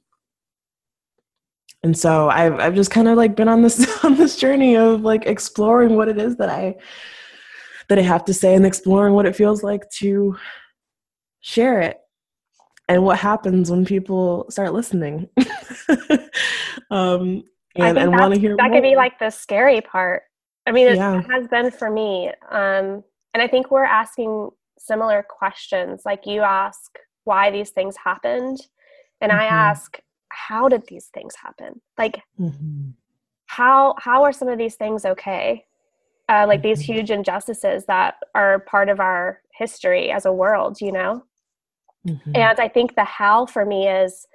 and 1.83 1.95
so 1.95 2.29
I've 2.29 2.59
I've 2.59 2.73
just 2.73 2.89
kind 2.89 3.07
of 3.07 3.15
like 3.15 3.35
been 3.35 3.47
on 3.47 3.61
this 3.61 3.87
on 4.03 4.17
this 4.17 4.35
journey 4.35 4.75
of 4.75 5.01
like 5.01 5.27
exploring 5.27 5.95
what 5.95 6.07
it 6.07 6.17
is 6.17 6.37
that 6.37 6.49
I 6.49 6.77
that 7.89 7.99
I 7.99 8.01
have 8.01 8.25
to 8.25 8.33
say 8.33 8.55
and 8.55 8.65
exploring 8.65 9.13
what 9.13 9.27
it 9.27 9.35
feels 9.35 9.61
like 9.61 9.87
to 9.99 10.35
share 11.41 11.79
it 11.81 11.99
and 12.89 13.03
what 13.03 13.19
happens 13.19 13.69
when 13.69 13.85
people 13.85 14.47
start 14.49 14.73
listening 14.73 15.29
um 16.91 17.43
and, 17.75 17.97
and 17.97 18.11
want 18.11 18.33
to 18.33 18.39
hear 18.39 18.55
that 18.57 18.63
more. 18.63 18.73
could 18.73 18.83
be 18.83 18.95
like 18.95 19.19
the 19.19 19.29
scary 19.29 19.81
part 19.81 20.23
I 20.67 20.71
mean, 20.73 20.89
it 20.89 20.97
yeah. 20.97 21.21
has 21.31 21.47
been 21.47 21.71
for 21.71 21.89
me. 21.89 22.29
Um, 22.51 23.03
and 23.33 23.41
I 23.41 23.47
think 23.47 23.71
we're 23.71 23.85
asking 23.85 24.49
similar 24.77 25.23
questions. 25.27 26.01
Like 26.05 26.25
you 26.25 26.41
ask 26.41 26.99
why 27.23 27.51
these 27.51 27.69
things 27.69 27.95
happened, 28.03 28.59
and 29.21 29.31
mm-hmm. 29.31 29.41
I 29.41 29.45
ask 29.45 29.97
how 30.29 30.67
did 30.67 30.85
these 30.87 31.05
things 31.13 31.35
happen? 31.35 31.81
Like 31.97 32.21
mm-hmm. 32.37 32.89
how 33.45 33.95
how 33.97 34.23
are 34.23 34.33
some 34.33 34.49
of 34.49 34.57
these 34.57 34.75
things 34.75 35.05
okay? 35.05 35.63
Uh, 36.29 36.45
like 36.45 36.59
mm-hmm. 36.59 36.67
these 36.67 36.81
huge 36.81 37.11
injustices 37.11 37.85
that 37.85 38.15
are 38.35 38.59
part 38.59 38.89
of 38.89 38.99
our 38.99 39.39
history 39.53 40.11
as 40.11 40.25
a 40.25 40.33
world, 40.33 40.81
you 40.81 40.91
know. 40.91 41.23
Mm-hmm. 42.05 42.31
And 42.35 42.59
I 42.59 42.67
think 42.67 42.95
the 42.95 43.05
how 43.05 43.45
for 43.45 43.65
me 43.65 43.87
is 43.87 44.27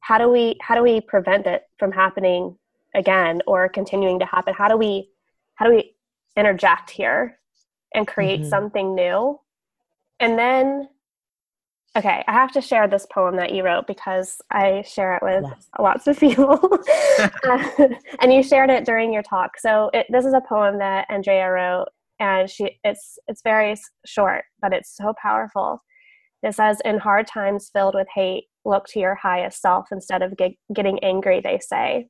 how 0.00 0.18
do 0.18 0.28
we 0.28 0.56
how 0.60 0.74
do 0.74 0.82
we 0.82 1.00
prevent 1.00 1.46
it 1.46 1.62
from 1.78 1.92
happening 1.92 2.56
again 2.94 3.42
or 3.46 3.68
continuing 3.68 4.18
to 4.18 4.26
happen? 4.26 4.54
How 4.56 4.68
do 4.68 4.76
we 4.76 5.10
how 5.54 5.66
do 5.66 5.74
we 5.74 5.94
interject 6.36 6.90
here 6.90 7.38
and 7.94 8.06
create 8.06 8.40
mm-hmm. 8.40 8.48
something 8.48 8.94
new 8.94 9.38
and 10.20 10.38
then 10.38 10.88
okay 11.96 12.22
i 12.28 12.32
have 12.32 12.52
to 12.52 12.60
share 12.60 12.86
this 12.86 13.06
poem 13.12 13.36
that 13.36 13.52
you 13.52 13.64
wrote 13.64 13.86
because 13.86 14.40
i 14.50 14.82
share 14.82 15.16
it 15.16 15.22
with 15.22 15.44
yes. 15.44 15.68
lots 15.78 16.06
of 16.06 16.18
people 16.18 16.58
uh, 17.18 17.68
and 18.20 18.32
you 18.32 18.42
shared 18.42 18.70
it 18.70 18.84
during 18.84 19.12
your 19.12 19.22
talk 19.22 19.58
so 19.58 19.90
it, 19.94 20.06
this 20.10 20.24
is 20.24 20.34
a 20.34 20.42
poem 20.48 20.78
that 20.78 21.06
andrea 21.10 21.50
wrote 21.50 21.86
and 22.20 22.48
she 22.48 22.78
it's 22.84 23.18
it's 23.26 23.42
very 23.42 23.74
short 24.04 24.44
but 24.60 24.72
it's 24.72 24.96
so 24.96 25.14
powerful 25.20 25.82
it 26.42 26.54
says 26.54 26.80
in 26.84 26.98
hard 26.98 27.26
times 27.26 27.70
filled 27.72 27.94
with 27.94 28.08
hate 28.14 28.44
look 28.64 28.86
to 28.86 29.00
your 29.00 29.14
highest 29.14 29.60
self 29.60 29.88
instead 29.90 30.22
of 30.22 30.36
get, 30.36 30.52
getting 30.74 30.98
angry 31.00 31.40
they 31.40 31.58
say 31.58 32.06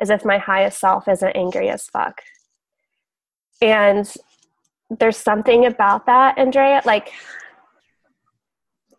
as 0.00 0.10
if 0.10 0.24
my 0.24 0.38
highest 0.38 0.80
self 0.80 1.06
isn't 1.08 1.36
angry 1.36 1.68
as 1.68 1.86
fuck 1.86 2.20
and 3.60 4.12
there's 4.90 5.16
something 5.16 5.66
about 5.66 6.06
that, 6.06 6.38
Andrea. 6.38 6.82
Like, 6.84 7.12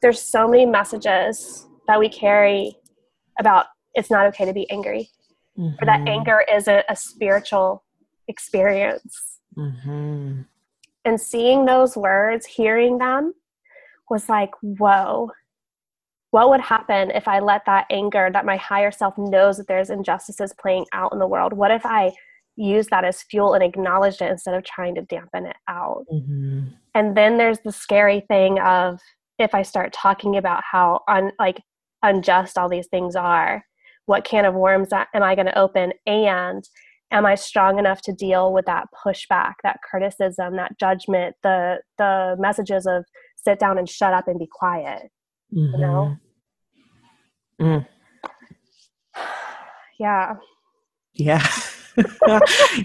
there's 0.02 0.22
so 0.22 0.48
many 0.48 0.66
messages 0.66 1.66
that 1.88 2.00
we 2.00 2.10
carry 2.10 2.76
about 3.40 3.68
it's 3.94 4.12
not 4.12 4.26
okay 4.28 4.46
to 4.46 4.54
be 4.54 4.70
angry, 4.70 5.10
mm-hmm. 5.58 5.76
or 5.82 5.86
that 5.86 6.00
mm-hmm. 6.00 6.08
anger 6.08 6.44
isn't 6.52 6.86
a 6.90 6.96
spiritual 6.96 7.84
experience. 8.28 9.40
Mm-hmm. 9.58 10.42
And 11.06 11.22
seeing 11.22 11.66
those 11.66 11.96
words, 11.96 12.46
hearing 12.46 12.98
them, 12.98 13.34
was 14.10 14.30
like, 14.30 14.52
whoa, 14.62 15.32
what 16.32 16.50
would 16.50 16.62
happen 16.62 17.12
if 17.12 17.28
I 17.28 17.40
let 17.40 17.66
that 17.66 17.86
anger 17.90 18.30
that 18.32 18.46
my 18.46 18.58
higher 18.58 18.92
self 18.92 19.18
knows 19.18 19.58
that 19.58 19.68
there's 19.68 19.90
injustices 19.90 20.54
playing 20.60 20.86
out 20.94 21.14
in 21.14 21.20
the 21.20 21.28
world? 21.28 21.54
What 21.54 21.72
if 21.72 21.86
I 21.86 22.14
use 22.58 22.88
that 22.88 23.04
as 23.04 23.24
fuel 23.24 23.54
and 23.54 23.64
acknowledge 23.64 24.22
it 24.22 24.32
instead 24.32 24.56
of 24.56 24.64
trying 24.64 24.96
to 24.96 25.02
dampen 25.02 25.46
it 25.46 25.56
out. 25.68 26.06
Mm-hmm. 26.12 26.68
And 26.94 27.18
then 27.18 27.38
there's 27.38 27.60
the 27.60 27.72
scary 27.72 28.22
thing 28.28 28.60
of 28.60 29.00
if 29.38 29.54
I 29.54 29.64
start 29.64 29.94
talking 29.94 30.38
about 30.38 30.64
how 30.64 31.02
un, 31.08 31.32
like 31.40 31.62
unjust 32.02 32.58
all 32.58 32.70
these 32.70 32.88
things 32.88 33.16
are, 33.16 33.64
what 34.06 34.24
can 34.24 34.46
of 34.46 34.54
worms 34.54 34.90
am 34.94 35.24
I 35.24 35.36
going 35.36 35.48
to 35.48 35.60
open? 35.60 35.92
And 36.06 36.64
am 37.12 37.26
I 37.26 37.36
strong 37.36 37.80
enough 37.80 38.02
to 38.04 38.14
deal 38.14 38.54
with 38.54 38.66
that 38.66 38.88
pushback, 39.06 39.56
that 39.64 39.80
criticism, 39.82 40.56
that 40.56 40.80
judgment, 40.80 41.36
the 41.44 41.82
the 41.98 42.36
messages 42.40 42.86
of 42.86 43.04
sit 43.46 43.60
down 43.60 43.78
and 43.78 43.88
shut 43.88 44.14
up 44.14 44.28
and 44.28 44.40
be 44.40 44.48
quiet? 44.48 45.10
Mm-hmm. 45.54 45.74
You 45.74 45.78
know. 45.78 46.18
Mm. 47.62 47.88
yeah. 50.00 50.36
Yeah. 51.14 51.48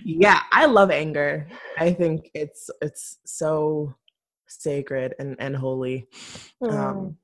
yeah, 0.04 0.40
I 0.52 0.66
love 0.66 0.90
anger. 0.90 1.48
I 1.78 1.92
think 1.92 2.30
it's 2.34 2.70
it's 2.80 3.18
so 3.24 3.94
sacred 4.46 5.14
and 5.18 5.36
and 5.38 5.56
holy. 5.56 6.08
Mm. 6.62 6.72
Um, 6.72 7.16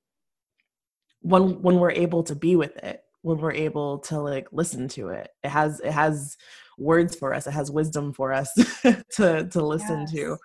when 1.21 1.63
when 1.63 1.79
we're 1.79 1.93
able 1.93 2.23
to 2.25 2.35
be 2.35 2.57
with 2.57 2.77
it, 2.79 3.03
when 3.23 3.39
we're 3.39 3.53
able 3.53 3.99
to 3.99 4.19
like 4.21 4.49
listen 4.53 4.89
to 4.89 5.09
it, 5.09 5.31
it 5.45 5.51
has 5.51 5.81
it 5.81 5.93
has 5.93 6.37
words 6.79 7.17
for 7.17 7.33
us. 7.35 7.47
It 7.47 7.53
has 7.53 7.71
wisdom 7.71 8.13
for 8.13 8.33
us 8.33 8.53
to 9.17 9.49
to 9.49 9.65
listen 9.65 10.01
yes. 10.01 10.13
to. 10.13 10.37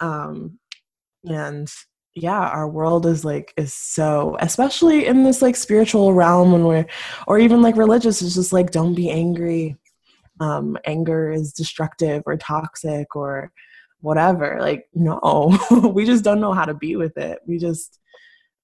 Um, 0.00 0.58
and 1.24 1.68
yeah 2.14 2.48
our 2.48 2.68
world 2.68 3.06
is 3.06 3.24
like 3.24 3.52
is 3.56 3.74
so 3.74 4.36
especially 4.40 5.06
in 5.06 5.24
this 5.24 5.42
like 5.42 5.56
spiritual 5.56 6.12
realm 6.12 6.52
when 6.52 6.64
we're 6.64 6.86
or 7.26 7.38
even 7.38 7.60
like 7.60 7.76
religious 7.76 8.22
it's 8.22 8.34
just 8.34 8.52
like 8.52 8.70
don't 8.70 8.94
be 8.94 9.10
angry 9.10 9.76
um, 10.40 10.76
anger 10.84 11.30
is 11.30 11.52
destructive 11.52 12.22
or 12.26 12.36
toxic 12.36 13.14
or 13.14 13.52
whatever. 14.00 14.58
Like, 14.60 14.88
no, 14.94 15.56
we 15.94 16.04
just 16.04 16.24
don't 16.24 16.40
know 16.40 16.52
how 16.52 16.64
to 16.64 16.74
be 16.74 16.96
with 16.96 17.16
it. 17.16 17.40
We 17.46 17.58
just 17.58 18.00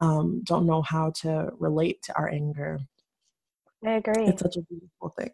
um, 0.00 0.42
don't 0.45 0.66
know 0.66 0.83
how 0.83 1.11
to 1.23 1.50
relate 1.59 2.02
to 2.04 2.16
our 2.16 2.28
anger. 2.28 2.80
I 3.85 3.92
agree. 3.92 4.26
It's 4.26 4.42
such 4.42 4.57
a 4.57 4.62
beautiful 4.62 5.14
thing. 5.19 5.30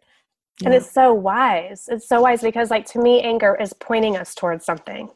Yeah. 0.61 0.67
And 0.67 0.75
it's 0.75 0.91
so 0.91 1.13
wise. 1.13 1.87
It's 1.89 2.07
so 2.07 2.21
wise 2.21 2.41
because, 2.41 2.71
like, 2.71 2.85
to 2.87 2.99
me, 2.99 3.21
anger 3.21 3.55
is 3.59 3.73
pointing 3.73 4.17
us 4.17 4.33
towards 4.33 4.65
something. 4.65 5.09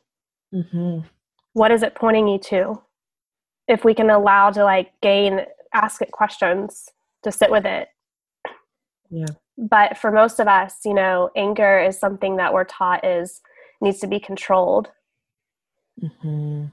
Mm-hmm. 0.54 1.08
What 1.54 1.72
is 1.72 1.84
it 1.84 1.96
pointing 1.96 2.28
you 2.28 2.38
to? 2.40 2.82
If 3.68 3.86
we 3.86 3.94
can 3.94 4.10
allow 4.10 4.52
to, 4.52 4.64
like, 4.64 4.92
gain, 5.02 5.42
ask 5.74 6.02
it 6.02 6.12
questions, 6.12 6.90
to 7.24 7.32
sit 7.32 7.52
with 7.52 7.66
it. 7.66 7.90
Yeah. 9.10 9.26
But 9.58 9.98
for 9.98 10.12
most 10.12 10.40
of 10.40 10.48
us, 10.48 10.78
you 10.86 10.94
know, 10.94 11.30
anger 11.36 11.80
is 11.80 12.00
something 12.00 12.38
that 12.38 12.54
we're 12.54 12.64
taught 12.64 13.06
is 13.06 13.42
needs 13.82 14.00
to 14.00 14.08
be 14.08 14.20
controlled. 14.20 14.90
Mm-hmm. 16.02 16.66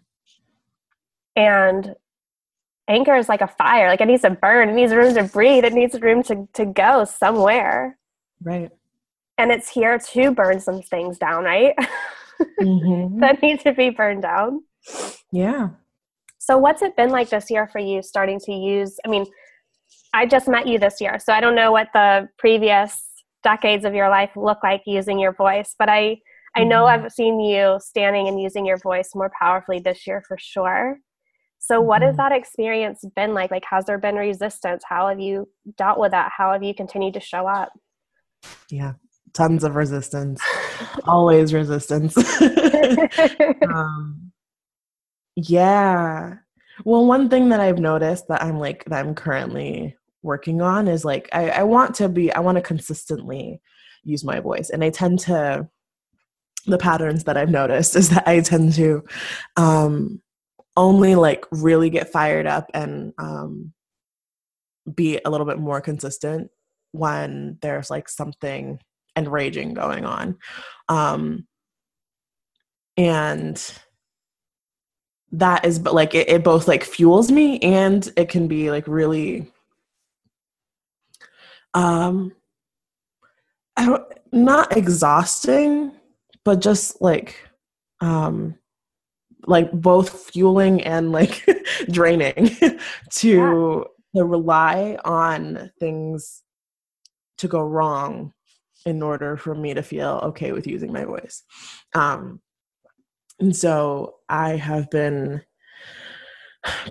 And 1.37 1.95
anger 2.88 3.16
is 3.16 3.28
like 3.28 3.40
a 3.40 3.49
fire. 3.49 3.88
Like 3.88 4.00
it 4.00 4.07
needs 4.07 4.23
to 4.23 4.30
burn. 4.30 4.71
It 4.71 4.75
needs 4.75 4.95
room 4.95 5.14
to 5.14 5.25
breathe. 5.25 5.64
It 5.64 5.73
needs 5.73 6.00
room 6.00 6.23
to, 6.25 6.49
to 6.54 6.64
go 6.64 7.04
somewhere. 7.04 7.99
Right. 8.42 8.71
And 9.37 9.52
it's 9.52 9.68
here 9.68 9.99
to 9.99 10.30
burn 10.33 10.61
some 10.61 10.83
things 10.83 11.18
down, 11.18 11.45
right? 11.45 11.75
Mm-hmm. 12.61 13.18
that 13.18 13.42
need 13.42 13.59
to 13.61 13.73
be 13.73 13.90
burned 13.90 14.23
down. 14.23 14.62
Yeah. 15.33 15.71
So 16.49 16.57
what's 16.57 16.81
it 16.81 16.97
been 16.97 17.11
like 17.11 17.28
this 17.28 17.50
year 17.50 17.67
for 17.67 17.78
you 17.78 18.02
starting 18.02 18.40
to 18.40 18.52
use 18.52 18.99
I 19.05 19.09
mean, 19.09 19.26
I 20.14 20.25
just 20.25 20.49
met 20.49 20.67
you 20.67 20.78
this 20.78 20.99
year, 20.99 21.19
so 21.19 21.35
I 21.35 21.40
don't 21.40 21.55
know 21.55 21.73
what 21.73 21.88
the 21.93 22.31
previous 22.38 23.05
decades 23.45 23.85
of 23.85 23.95
your 23.95 24.09
life 24.09 24.31
look 24.35 24.59
like 24.62 24.83
using 24.87 25.19
your 25.19 25.33
voice, 25.33 25.75
but 25.78 25.90
I 25.90 26.17
I 26.57 26.64
know 26.64 26.85
mm-hmm. 26.85 27.05
I've 27.05 27.12
seen 27.12 27.38
you 27.38 27.78
standing 27.83 28.28
and 28.28 28.40
using 28.40 28.64
your 28.64 28.78
voice 28.78 29.11
more 29.14 29.31
powerfully 29.38 29.81
this 29.81 30.07
year 30.07 30.23
for 30.26 30.38
sure. 30.40 30.99
So, 31.59 31.83
what 31.83 32.00
has 32.00 32.12
mm-hmm. 32.12 32.17
that 32.17 32.33
experience 32.33 33.05
been 33.14 33.35
like? 33.35 33.50
Like, 33.50 33.64
has 33.69 33.85
there 33.85 33.99
been 33.99 34.17
resistance? 34.17 34.83
How 34.88 35.09
have 35.09 35.21
you 35.21 35.50
dealt 35.76 35.99
with 35.99 36.12
that? 36.12 36.33
How 36.35 36.55
have 36.55 36.62
you 36.62 36.75
continued 36.75 37.12
to 37.14 37.21
show 37.21 37.47
up? 37.47 37.73
Yeah, 38.71 38.95
tons 39.35 39.64
of 39.64 39.76
resistance. 39.76 40.40
Always 41.05 41.52
resistance. 41.52 42.17
um, 43.69 44.28
yeah. 45.38 46.35
Well, 46.85 47.07
one 47.07 47.28
thing 47.28 47.49
that 47.50 47.61
I've 47.61 47.78
noticed 47.78 48.26
that 48.28 48.42
I'm 48.42 48.59
like, 48.59 48.85
that 48.87 48.99
I'm 49.04 49.14
currently 49.14 49.97
working 50.23 50.61
on 50.61 50.88
is 50.88 51.04
like, 51.04 51.28
I, 51.33 51.50
I 51.50 51.62
want 51.62 51.95
to 51.97 52.09
be, 52.09 52.33
I 52.33 52.40
want 52.40 52.57
to 52.57 52.62
consistently 52.62 53.61
use 54.02 54.25
my 54.25 54.40
voice. 54.40 54.71
And 54.71 54.83
I 54.83 54.90
tend 54.90 55.21
to, 55.21 55.68
the 56.66 56.78
patterns 56.78 57.25
that 57.25 57.37
I've 57.37 57.50
noticed 57.50 57.95
is 57.97 58.11
that 58.11 58.26
I 58.26 58.40
tend 58.40 58.75
to, 58.75 59.04
um, 59.57 60.21
only 60.76 61.14
like 61.14 61.45
really 61.52 61.90
get 61.90 62.11
fired 62.12 62.47
up 62.47 62.71
and 62.75 63.12
um, 63.18 63.73
be 64.92 65.21
a 65.25 65.30
little 65.30 65.47
bit 65.47 65.59
more 65.59 65.80
consistent 65.80 66.50
when 66.92 67.59
there's 67.62 67.90
like 67.90 68.09
something 68.09 68.78
enraging 69.16 69.75
going 69.75 70.04
on 70.04 70.37
um, 70.88 71.47
and 72.97 73.73
that 75.33 75.65
is 75.65 75.79
but 75.79 75.95
like 75.95 76.15
it, 76.15 76.29
it 76.29 76.43
both 76.43 76.67
like 76.67 76.85
fuels 76.85 77.31
me 77.31 77.59
and 77.61 78.13
it 78.17 78.29
can 78.29 78.49
be 78.49 78.71
like 78.71 78.87
really 78.89 79.51
um 81.75 82.33
I 83.77 83.87
don't 83.87 84.05
not 84.33 84.77
exhausting 84.77 85.93
but 86.45 86.61
just 86.61 87.01
like 87.03 87.37
um 88.01 88.57
like 89.47 89.71
both 89.73 90.31
fueling 90.31 90.83
and 90.83 91.13
like 91.13 91.47
draining 91.91 92.51
to 93.11 93.29
yeah. 93.29 94.21
to 94.21 94.25
rely 94.25 94.99
on 95.05 95.71
things 95.79 96.43
to 97.39 97.49
go 97.49 97.62
wrong 97.62 98.33
in 98.87 99.03
order 99.03 99.37
for 99.37 99.55
me 99.55 99.75
to 99.75 99.83
feel 99.83 100.21
okay 100.23 100.53
with 100.53 100.67
using 100.67 100.93
my 100.93 101.05
voice 101.05 101.43
um 101.95 102.41
and 103.40 103.55
so 103.55 104.16
i 104.29 104.57
have 104.57 104.88
been 104.90 105.42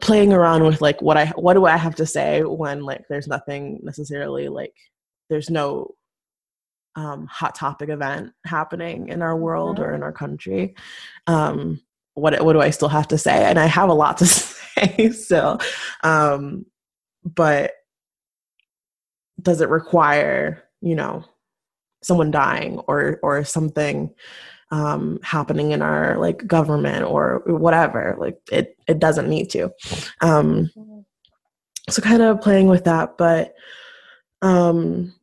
playing 0.01 0.33
around 0.33 0.63
with 0.63 0.81
like 0.81 1.01
what 1.01 1.17
i 1.17 1.27
what 1.35 1.53
do 1.53 1.65
i 1.65 1.77
have 1.77 1.95
to 1.95 2.05
say 2.05 2.41
when 2.43 2.81
like 2.81 3.03
there's 3.09 3.27
nothing 3.27 3.79
necessarily 3.83 4.47
like 4.47 4.73
there's 5.29 5.49
no 5.49 5.93
um, 6.95 7.27
hot 7.27 7.53
topic 7.53 7.89
event 7.89 8.31
happening 8.43 9.09
in 9.09 9.21
our 9.21 9.37
world 9.37 9.79
or 9.79 9.93
in 9.93 10.01
our 10.01 10.11
country 10.11 10.73
um, 11.27 11.79
what 12.17 12.41
what 12.43 12.53
do 12.53 12.61
I 12.61 12.71
still 12.71 12.89
have 12.89 13.07
to 13.09 13.17
say? 13.17 13.45
And 13.45 13.59
I 13.59 13.67
have 13.67 13.89
a 13.89 13.93
lot 13.93 14.17
to 14.17 14.25
say 14.25 15.11
still. 15.11 15.59
Um, 16.03 16.65
but 17.23 17.73
does 19.41 19.61
it 19.61 19.69
require, 19.69 20.63
you 20.81 20.95
know, 20.95 21.23
someone 22.03 22.31
dying 22.31 22.79
or 22.87 23.19
or 23.21 23.43
something 23.43 24.13
um, 24.71 25.19
happening 25.23 25.71
in 25.71 25.81
our 25.81 26.17
like 26.17 26.45
government 26.45 27.05
or 27.05 27.43
whatever? 27.45 28.15
Like 28.19 28.37
it 28.51 28.77
it 28.87 28.99
doesn't 28.99 29.29
need 29.29 29.49
to. 29.51 29.71
Um, 30.21 30.69
so 31.89 32.01
kind 32.01 32.21
of 32.21 32.41
playing 32.41 32.67
with 32.67 32.83
that, 32.85 33.17
but 33.17 33.53
um 34.41 35.13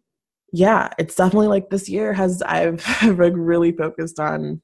yeah, 0.53 0.89
it's 0.99 1.17
definitely 1.17 1.49
like 1.49 1.71
this 1.71 1.89
year 1.89 2.13
has 2.13 2.43
I've 2.47 2.85
like 3.03 3.35
really 3.37 3.73
focused 3.73 4.21
on 4.21 4.63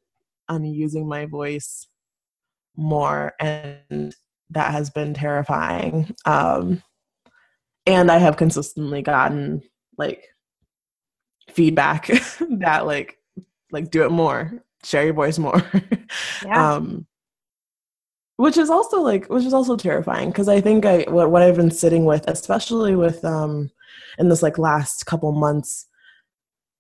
on 0.49 0.65
using 0.65 1.09
my 1.09 1.27
voice 1.27 1.87
more 2.77 3.33
and 3.39 4.15
that 4.51 4.73
has 4.73 4.91
been 4.91 5.15
terrifying 5.15 6.15
um 6.25 6.83
and 7.87 8.11
i 8.11 8.19
have 8.19 8.37
consistently 8.37 9.03
gotten 9.03 9.63
like 9.99 10.25
feedback 11.51 12.07
that 12.59 12.87
like 12.87 13.17
like 13.71 13.91
do 13.91 14.05
it 14.05 14.11
more 14.11 14.63
share 14.85 15.05
your 15.05 15.15
voice 15.15 15.39
more 15.39 15.63
yeah. 16.45 16.75
um 16.75 17.07
which 18.37 18.57
is 18.57 18.71
also 18.71 19.03
like 19.03 19.27
which 19.27 19.45
is 19.45 19.53
also 19.53 19.77
terrifying 19.77 20.31
because 20.31 20.49
i 20.49 20.61
think 20.61 20.87
i 20.87 21.05
what, 21.09 21.31
what 21.31 21.43
i've 21.43 21.57
been 21.57 21.71
sitting 21.71 22.05
with 22.05 22.25
especially 22.27 22.97
with 22.97 23.23
um 23.25 23.71
in 24.19 24.29
this 24.29 24.43
like 24.43 24.57
last 24.59 25.05
couple 25.05 25.31
months 25.33 25.87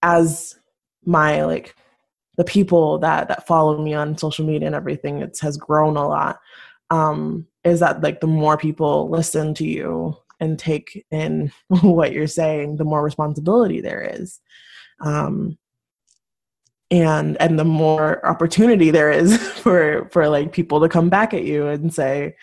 as 0.02 0.58
my 1.04 1.44
like 1.44 1.74
the 2.36 2.44
people 2.44 2.98
that 2.98 3.28
that 3.28 3.46
follow 3.46 3.82
me 3.82 3.92
on 3.92 4.16
social 4.16 4.46
media 4.46 4.66
and 4.66 4.74
everything 4.74 5.18
it 5.18 5.38
has 5.40 5.58
grown 5.58 5.96
a 5.96 6.08
lot 6.08 6.40
um 6.88 7.46
is 7.64 7.80
that 7.80 8.00
like 8.00 8.20
the 8.20 8.26
more 8.26 8.56
people 8.56 9.10
listen 9.10 9.52
to 9.52 9.66
you 9.66 10.16
and 10.40 10.58
take 10.58 11.04
in 11.10 11.52
what 11.82 12.12
you're 12.12 12.26
saying 12.26 12.76
the 12.76 12.84
more 12.84 13.02
responsibility 13.02 13.82
there 13.82 14.00
is 14.14 14.40
um 15.00 15.58
and 16.90 17.40
and 17.40 17.58
the 17.58 17.64
more 17.64 18.24
opportunity 18.26 18.90
there 18.90 19.10
is 19.10 19.36
for 19.60 20.08
for 20.10 20.28
like 20.28 20.52
people 20.52 20.80
to 20.80 20.88
come 20.88 21.08
back 21.08 21.32
at 21.32 21.44
you 21.44 21.66
and 21.68 21.92
say 21.94 22.34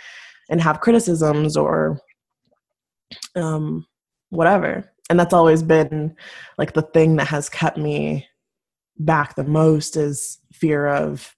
and 0.50 0.62
have 0.62 0.80
criticisms 0.82 1.58
or 1.58 2.00
um 3.36 3.86
whatever. 4.30 4.92
And 5.10 5.20
that's 5.20 5.34
always 5.34 5.64
been 5.64 6.16
like 6.58 6.74
the 6.74 6.82
thing 6.82 7.16
that 7.16 7.28
has 7.28 7.48
kept 7.48 7.78
me 7.78 8.28
back 9.00 9.36
the 9.36 9.44
most 9.44 9.96
is 9.96 10.40
fear 10.52 10.88
of 10.88 11.34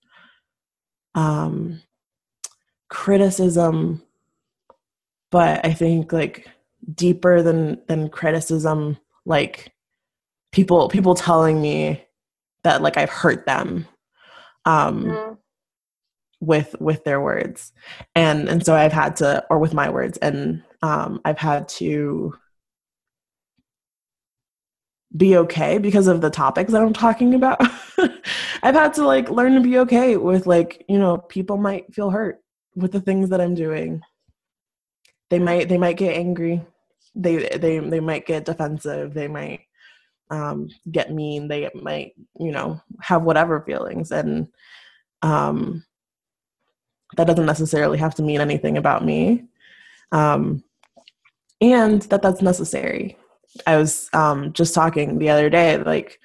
um, 1.15 1.81
criticism. 2.89 4.01
But 5.31 5.63
i 5.63 5.73
think 5.73 6.11
like 6.11 6.47
deeper 6.95 7.43
than 7.43 7.79
than 7.87 8.09
criticism 8.09 8.97
like 9.25 9.71
people 10.51 10.87
people 10.89 11.13
telling 11.13 11.61
me 11.61 12.03
that 12.63 12.81
like 12.81 12.97
i've 12.97 13.09
hurt 13.09 13.45
them 13.45 13.87
um 14.65 15.05
mm. 15.05 15.37
with 16.39 16.75
with 16.79 17.03
their 17.03 17.21
words 17.21 17.71
and 18.15 18.47
and 18.49 18.65
so 18.65 18.75
i've 18.75 18.93
had 18.93 19.15
to 19.15 19.43
or 19.49 19.59
with 19.59 19.73
my 19.73 19.89
words 19.89 20.17
and 20.19 20.63
um 20.81 21.19
i've 21.25 21.37
had 21.37 21.67
to 21.67 22.33
be 25.15 25.37
okay 25.37 25.77
because 25.77 26.07
of 26.07 26.21
the 26.21 26.29
topics 26.29 26.71
that 26.71 26.81
I'm 26.81 26.93
talking 26.93 27.33
about. 27.33 27.61
I've 28.63 28.75
had 28.75 28.93
to 28.95 29.05
like 29.05 29.29
learn 29.29 29.55
to 29.55 29.61
be 29.61 29.79
okay 29.79 30.17
with 30.17 30.45
like, 30.45 30.85
you 30.87 30.99
know, 30.99 31.17
people 31.17 31.57
might 31.57 31.93
feel 31.93 32.11
hurt 32.11 32.41
with 32.75 32.91
the 32.91 33.01
things 33.01 33.29
that 33.29 33.41
I'm 33.41 33.55
doing. 33.55 34.01
They 35.29 35.39
might 35.39 35.69
they 35.69 35.77
might 35.77 35.97
get 35.97 36.15
angry. 36.15 36.65
They 37.15 37.49
they 37.57 37.79
they 37.79 37.99
might 37.99 38.25
get 38.25 38.45
defensive. 38.45 39.13
They 39.13 39.27
might 39.27 39.61
um 40.29 40.69
get 40.91 41.13
mean. 41.13 41.47
They 41.47 41.69
might, 41.73 42.13
you 42.39 42.51
know, 42.51 42.81
have 43.01 43.23
whatever 43.23 43.61
feelings 43.61 44.11
and 44.11 44.47
um 45.21 45.83
that 47.17 47.25
doesn't 47.25 47.45
necessarily 47.45 47.97
have 47.97 48.15
to 48.15 48.23
mean 48.23 48.39
anything 48.41 48.77
about 48.77 49.03
me. 49.03 49.45
Um 50.11 50.63
and 51.61 52.01
that 52.03 52.21
that's 52.21 52.41
necessary 52.41 53.17
I 53.65 53.77
was 53.77 54.09
um, 54.13 54.53
just 54.53 54.73
talking 54.73 55.17
the 55.17 55.29
other 55.29 55.49
day, 55.49 55.77
like 55.77 56.19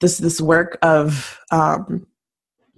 this 0.00 0.18
this 0.18 0.40
work 0.40 0.78
of 0.82 1.38
um, 1.50 2.06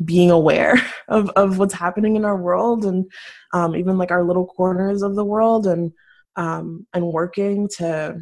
being 0.04 0.30
aware 0.30 0.76
of 1.08 1.30
of 1.30 1.58
what's 1.58 1.74
happening 1.74 2.16
in 2.16 2.24
our 2.24 2.36
world 2.36 2.84
and 2.84 3.10
um, 3.52 3.76
even 3.76 3.98
like 3.98 4.10
our 4.10 4.24
little 4.24 4.46
corners 4.46 5.02
of 5.02 5.14
the 5.14 5.24
world 5.24 5.66
and 5.66 5.92
um, 6.36 6.86
and 6.92 7.06
working 7.06 7.68
to 7.76 8.18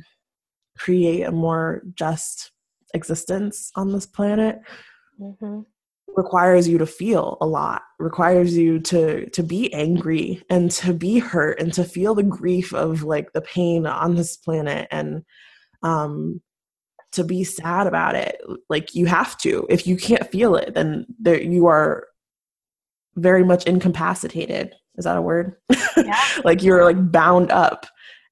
create 0.80 1.22
a 1.22 1.32
more 1.32 1.82
just 1.94 2.52
existence 2.94 3.70
on 3.76 3.92
this 3.92 4.06
planet 4.06 4.58
mm-hmm. 5.20 5.60
requires 6.16 6.66
you 6.66 6.78
to 6.78 6.86
feel 6.86 7.36
a 7.40 7.46
lot 7.46 7.82
requires 8.00 8.56
you 8.56 8.80
to 8.80 9.28
to 9.30 9.42
be 9.42 9.72
angry 9.72 10.42
and 10.50 10.70
to 10.70 10.92
be 10.92 11.18
hurt 11.18 11.60
and 11.60 11.72
to 11.72 11.84
feel 11.84 12.14
the 12.14 12.22
grief 12.22 12.72
of 12.72 13.04
like 13.04 13.32
the 13.32 13.42
pain 13.42 13.86
on 13.86 14.16
this 14.16 14.36
planet 14.36 14.88
and 14.90 15.22
um 15.82 16.40
to 17.12 17.24
be 17.24 17.44
sad 17.44 17.86
about 17.86 18.14
it. 18.14 18.40
Like 18.68 18.94
you 18.94 19.06
have 19.06 19.36
to. 19.38 19.66
If 19.68 19.86
you 19.86 19.96
can't 19.96 20.30
feel 20.30 20.56
it 20.56 20.74
then 20.74 21.06
there 21.18 21.40
you 21.40 21.66
are 21.66 22.06
very 23.16 23.44
much 23.44 23.64
incapacitated. 23.64 24.74
Is 24.96 25.04
that 25.04 25.16
a 25.16 25.22
word? 25.22 25.56
Yeah. 25.96 26.24
like 26.44 26.62
you're 26.62 26.84
like 26.84 27.10
bound 27.10 27.50
up 27.50 27.86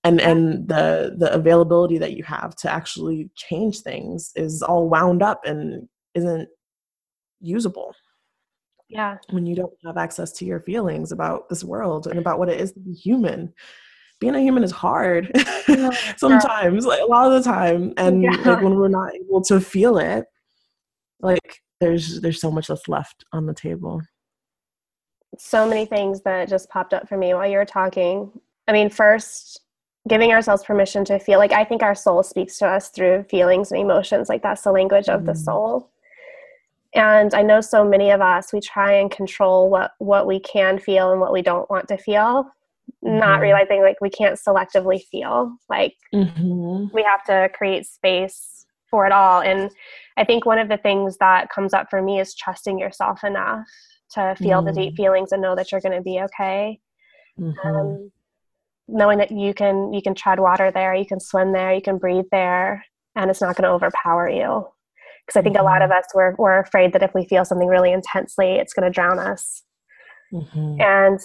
and 0.04 0.20
and 0.20 0.68
the 0.68 1.14
the 1.18 1.32
availability 1.32 1.98
that 1.98 2.16
you 2.16 2.22
have 2.24 2.54
to 2.56 2.70
actually 2.70 3.30
change 3.34 3.80
things 3.80 4.32
is 4.36 4.62
all 4.62 4.88
wound 4.88 5.22
up 5.22 5.44
and 5.44 5.88
isn't 6.14 6.48
usable. 7.40 7.94
Yeah. 8.88 9.18
When 9.30 9.46
you 9.46 9.54
don't 9.54 9.72
have 9.84 9.96
access 9.96 10.32
to 10.32 10.44
your 10.44 10.60
feelings 10.60 11.12
about 11.12 11.48
this 11.48 11.62
world 11.62 12.06
and 12.06 12.18
about 12.18 12.38
what 12.38 12.48
it 12.48 12.60
is 12.60 12.72
to 12.72 12.80
be 12.80 12.92
human. 12.92 13.52
Being 14.20 14.34
a 14.34 14.40
human 14.40 14.64
is 14.64 14.72
hard 14.72 15.30
sometimes 16.16 16.84
like 16.84 17.00
a 17.00 17.04
lot 17.04 17.30
of 17.30 17.44
the 17.44 17.48
time 17.48 17.92
and 17.96 18.20
yeah. 18.20 18.30
like 18.30 18.62
when 18.62 18.74
we're 18.74 18.88
not 18.88 19.14
able 19.14 19.40
to 19.42 19.60
feel 19.60 19.98
it 19.98 20.26
like 21.20 21.60
there's 21.80 22.20
there's 22.20 22.40
so 22.40 22.50
much 22.50 22.66
that's 22.66 22.88
left 22.88 23.24
on 23.32 23.46
the 23.46 23.54
table. 23.54 24.00
So 25.38 25.68
many 25.68 25.86
things 25.86 26.20
that 26.22 26.48
just 26.48 26.68
popped 26.68 26.94
up 26.94 27.08
for 27.08 27.16
me 27.16 27.32
while 27.34 27.46
you 27.46 27.58
were 27.58 27.64
talking. 27.64 28.32
I 28.66 28.72
mean 28.72 28.90
first 28.90 29.60
giving 30.08 30.32
ourselves 30.32 30.64
permission 30.64 31.04
to 31.04 31.18
feel 31.18 31.38
like 31.38 31.52
i 31.52 31.64
think 31.64 31.82
our 31.82 31.94
soul 31.94 32.22
speaks 32.22 32.58
to 32.58 32.66
us 32.66 32.88
through 32.88 33.22
feelings 33.24 33.70
and 33.70 33.80
emotions 33.80 34.28
like 34.28 34.42
that's 34.42 34.62
the 34.62 34.72
language 34.72 35.06
mm. 35.06 35.14
of 35.14 35.26
the 35.26 35.32
mm. 35.32 35.44
soul 35.44 35.90
and 36.94 37.34
i 37.34 37.42
know 37.42 37.60
so 37.60 37.84
many 37.84 38.10
of 38.10 38.20
us 38.20 38.52
we 38.52 38.60
try 38.60 38.92
and 38.92 39.10
control 39.10 39.68
what 39.68 39.92
what 39.98 40.26
we 40.26 40.40
can 40.40 40.78
feel 40.78 41.12
and 41.12 41.20
what 41.20 41.32
we 41.32 41.42
don't 41.42 41.68
want 41.70 41.86
to 41.86 41.96
feel 41.96 42.50
mm-hmm. 43.04 43.18
not 43.18 43.40
realizing 43.40 43.82
like 43.82 44.00
we 44.00 44.10
can't 44.10 44.38
selectively 44.38 45.04
feel 45.04 45.56
like 45.68 45.94
mm-hmm. 46.14 46.86
we 46.92 47.02
have 47.02 47.22
to 47.24 47.48
create 47.54 47.86
space 47.86 48.66
for 48.90 49.06
it 49.06 49.12
all 49.12 49.42
and 49.42 49.70
i 50.16 50.24
think 50.24 50.46
one 50.46 50.58
of 50.58 50.68
the 50.68 50.78
things 50.78 51.16
that 51.18 51.50
comes 51.50 51.74
up 51.74 51.88
for 51.90 52.00
me 52.00 52.18
is 52.18 52.34
trusting 52.34 52.78
yourself 52.78 53.22
enough 53.22 53.66
to 54.10 54.34
feel 54.38 54.62
mm-hmm. 54.62 54.68
the 54.68 54.72
deep 54.72 54.94
mm. 54.94 54.96
feelings 54.96 55.32
and 55.32 55.42
know 55.42 55.54
that 55.54 55.70
you're 55.70 55.82
going 55.82 55.94
to 55.94 56.00
be 56.00 56.20
okay 56.20 56.80
mm-hmm. 57.38 57.68
um, 57.68 58.10
knowing 58.88 59.18
that 59.18 59.30
you 59.30 59.52
can 59.54 59.92
you 59.92 60.02
can 60.02 60.14
tread 60.14 60.40
water 60.40 60.70
there 60.70 60.94
you 60.94 61.06
can 61.06 61.20
swim 61.20 61.52
there 61.52 61.72
you 61.72 61.82
can 61.82 61.98
breathe 61.98 62.24
there 62.32 62.84
and 63.14 63.30
it's 63.30 63.40
not 63.40 63.56
going 63.56 63.64
to 63.64 63.70
overpower 63.70 64.28
you 64.28 64.66
because 65.26 65.38
i 65.38 65.42
think 65.42 65.58
a 65.58 65.62
lot 65.62 65.82
of 65.82 65.90
mm-hmm. 65.90 65.98
us 65.98 66.06
we're, 66.14 66.34
we're 66.36 66.58
afraid 66.58 66.92
that 66.92 67.02
if 67.02 67.14
we 67.14 67.24
feel 67.26 67.44
something 67.44 67.68
really 67.68 67.92
intensely 67.92 68.52
it's 68.52 68.72
going 68.72 68.84
to 68.84 68.94
drown 68.94 69.18
us 69.18 69.62
mm-hmm. 70.32 70.80
and 70.80 71.20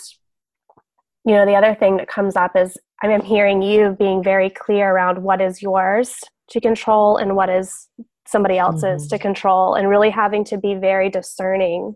you 1.25 1.33
know 1.33 1.45
the 1.45 1.55
other 1.55 1.73
thing 1.73 1.97
that 1.97 2.07
comes 2.07 2.35
up 2.35 2.55
is 2.55 2.77
i'm 3.01 3.21
hearing 3.21 3.61
you 3.61 3.95
being 3.97 4.21
very 4.21 4.49
clear 4.49 4.91
around 4.91 5.23
what 5.23 5.41
is 5.41 5.61
yours 5.61 6.19
to 6.49 6.59
control 6.59 7.17
and 7.17 7.35
what 7.35 7.49
is 7.49 7.87
somebody 8.27 8.57
else's 8.57 9.03
mm-hmm. 9.03 9.15
to 9.15 9.19
control 9.19 9.75
and 9.75 9.89
really 9.89 10.09
having 10.09 10.43
to 10.43 10.57
be 10.57 10.75
very 10.75 11.09
discerning 11.09 11.95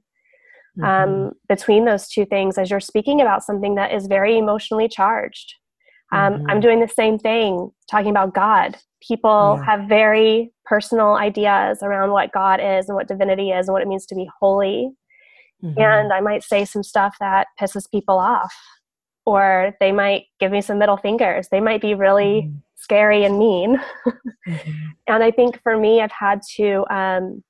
um, 0.84 1.10
mm-hmm. 1.10 1.30
between 1.48 1.86
those 1.86 2.08
two 2.08 2.26
things 2.26 2.58
as 2.58 2.70
you're 2.70 2.80
speaking 2.80 3.22
about 3.22 3.44
something 3.44 3.76
that 3.76 3.94
is 3.94 4.08
very 4.08 4.38
emotionally 4.38 4.88
charged 4.88 5.54
um, 6.12 6.34
mm-hmm. 6.34 6.50
i'm 6.50 6.60
doing 6.60 6.80
the 6.80 6.88
same 6.88 7.18
thing 7.18 7.70
talking 7.90 8.12
about 8.12 8.34
god 8.34 8.78
people 9.08 9.56
yeah. 9.58 9.66
have 9.66 9.88
very 9.88 10.52
personal 10.66 11.16
ideas 11.16 11.80
around 11.82 12.12
what 12.12 12.32
god 12.32 12.60
is 12.60 12.88
and 12.90 12.96
what 12.96 13.08
divinity 13.08 13.52
is 13.52 13.68
and 13.68 13.74
what 13.74 13.82
it 13.82 13.88
means 13.88 14.06
to 14.06 14.16
be 14.16 14.30
holy 14.40 14.92
mm-hmm. 15.64 15.80
and 15.80 16.12
i 16.14 16.20
might 16.20 16.44
say 16.44 16.66
some 16.66 16.84
stuff 16.84 17.16
that 17.20 17.48
pisses 17.60 17.90
people 17.90 18.18
off 18.18 18.54
or 19.28 19.76
they 19.82 19.92
might 19.92 20.24
give 20.40 20.54
me 20.54 20.62
some 20.62 20.80
middle 20.80 20.96
fingers. 20.96 21.50
They 21.52 21.60
might 21.60 21.82
be 21.82 21.94
really 21.94 22.44
mm-hmm. 22.44 22.58
scary 22.76 23.26
and 23.26 23.38
mean. 23.38 23.78
mm-hmm. 24.48 24.72
And 25.06 25.22
I 25.22 25.32
think 25.32 25.62
for 25.62 25.78
me, 25.78 26.02
I've 26.02 26.14
had 26.14 26.40
to, 26.56 26.86
um, 26.90 27.44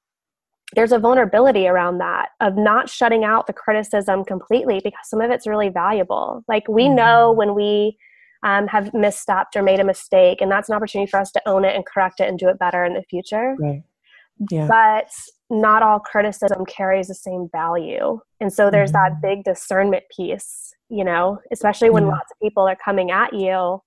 there's 0.75 0.91
a 0.91 0.99
vulnerability 0.99 1.67
around 1.67 1.99
that 1.99 2.29
of 2.41 2.55
not 2.57 2.89
shutting 2.89 3.23
out 3.23 3.47
the 3.47 3.53
criticism 3.53 4.25
completely 4.25 4.81
because 4.83 5.07
some 5.09 5.21
of 5.21 5.31
it's 5.31 5.47
really 5.47 5.69
valuable. 5.69 6.43
Like 6.47 6.67
we 6.67 6.83
mm-hmm. 6.83 6.95
know 6.95 7.31
when 7.31 7.55
we 7.55 7.97
um, 8.43 8.67
have 8.67 8.85
misstepped 8.91 9.55
or 9.55 9.63
made 9.63 9.79
a 9.79 9.85
mistake, 9.85 10.41
and 10.41 10.51
that's 10.51 10.69
an 10.69 10.75
opportunity 10.75 11.09
for 11.09 11.19
us 11.19 11.31
to 11.31 11.41
own 11.47 11.65
it 11.65 11.75
and 11.75 11.85
correct 11.85 12.19
it 12.19 12.27
and 12.27 12.37
do 12.37 12.49
it 12.49 12.59
better 12.59 12.83
in 12.85 12.93
the 12.93 13.03
future. 13.03 13.55
Right. 13.59 13.83
Yeah. 14.51 14.67
But 14.67 15.09
not 15.49 15.81
all 15.81 15.99
criticism 15.99 16.65
carries 16.65 17.07
the 17.07 17.15
same 17.15 17.49
value. 17.51 18.19
And 18.39 18.51
so 18.51 18.69
there's 18.69 18.91
mm-hmm. 18.91 19.15
that 19.15 19.21
big 19.21 19.43
discernment 19.45 20.03
piece 20.15 20.75
you 20.89 21.03
know, 21.03 21.39
especially 21.51 21.89
when 21.89 22.07
lots 22.07 22.31
of 22.31 22.39
people 22.41 22.67
are 22.67 22.75
coming 22.75 23.11
at 23.11 23.33
you, 23.33 23.81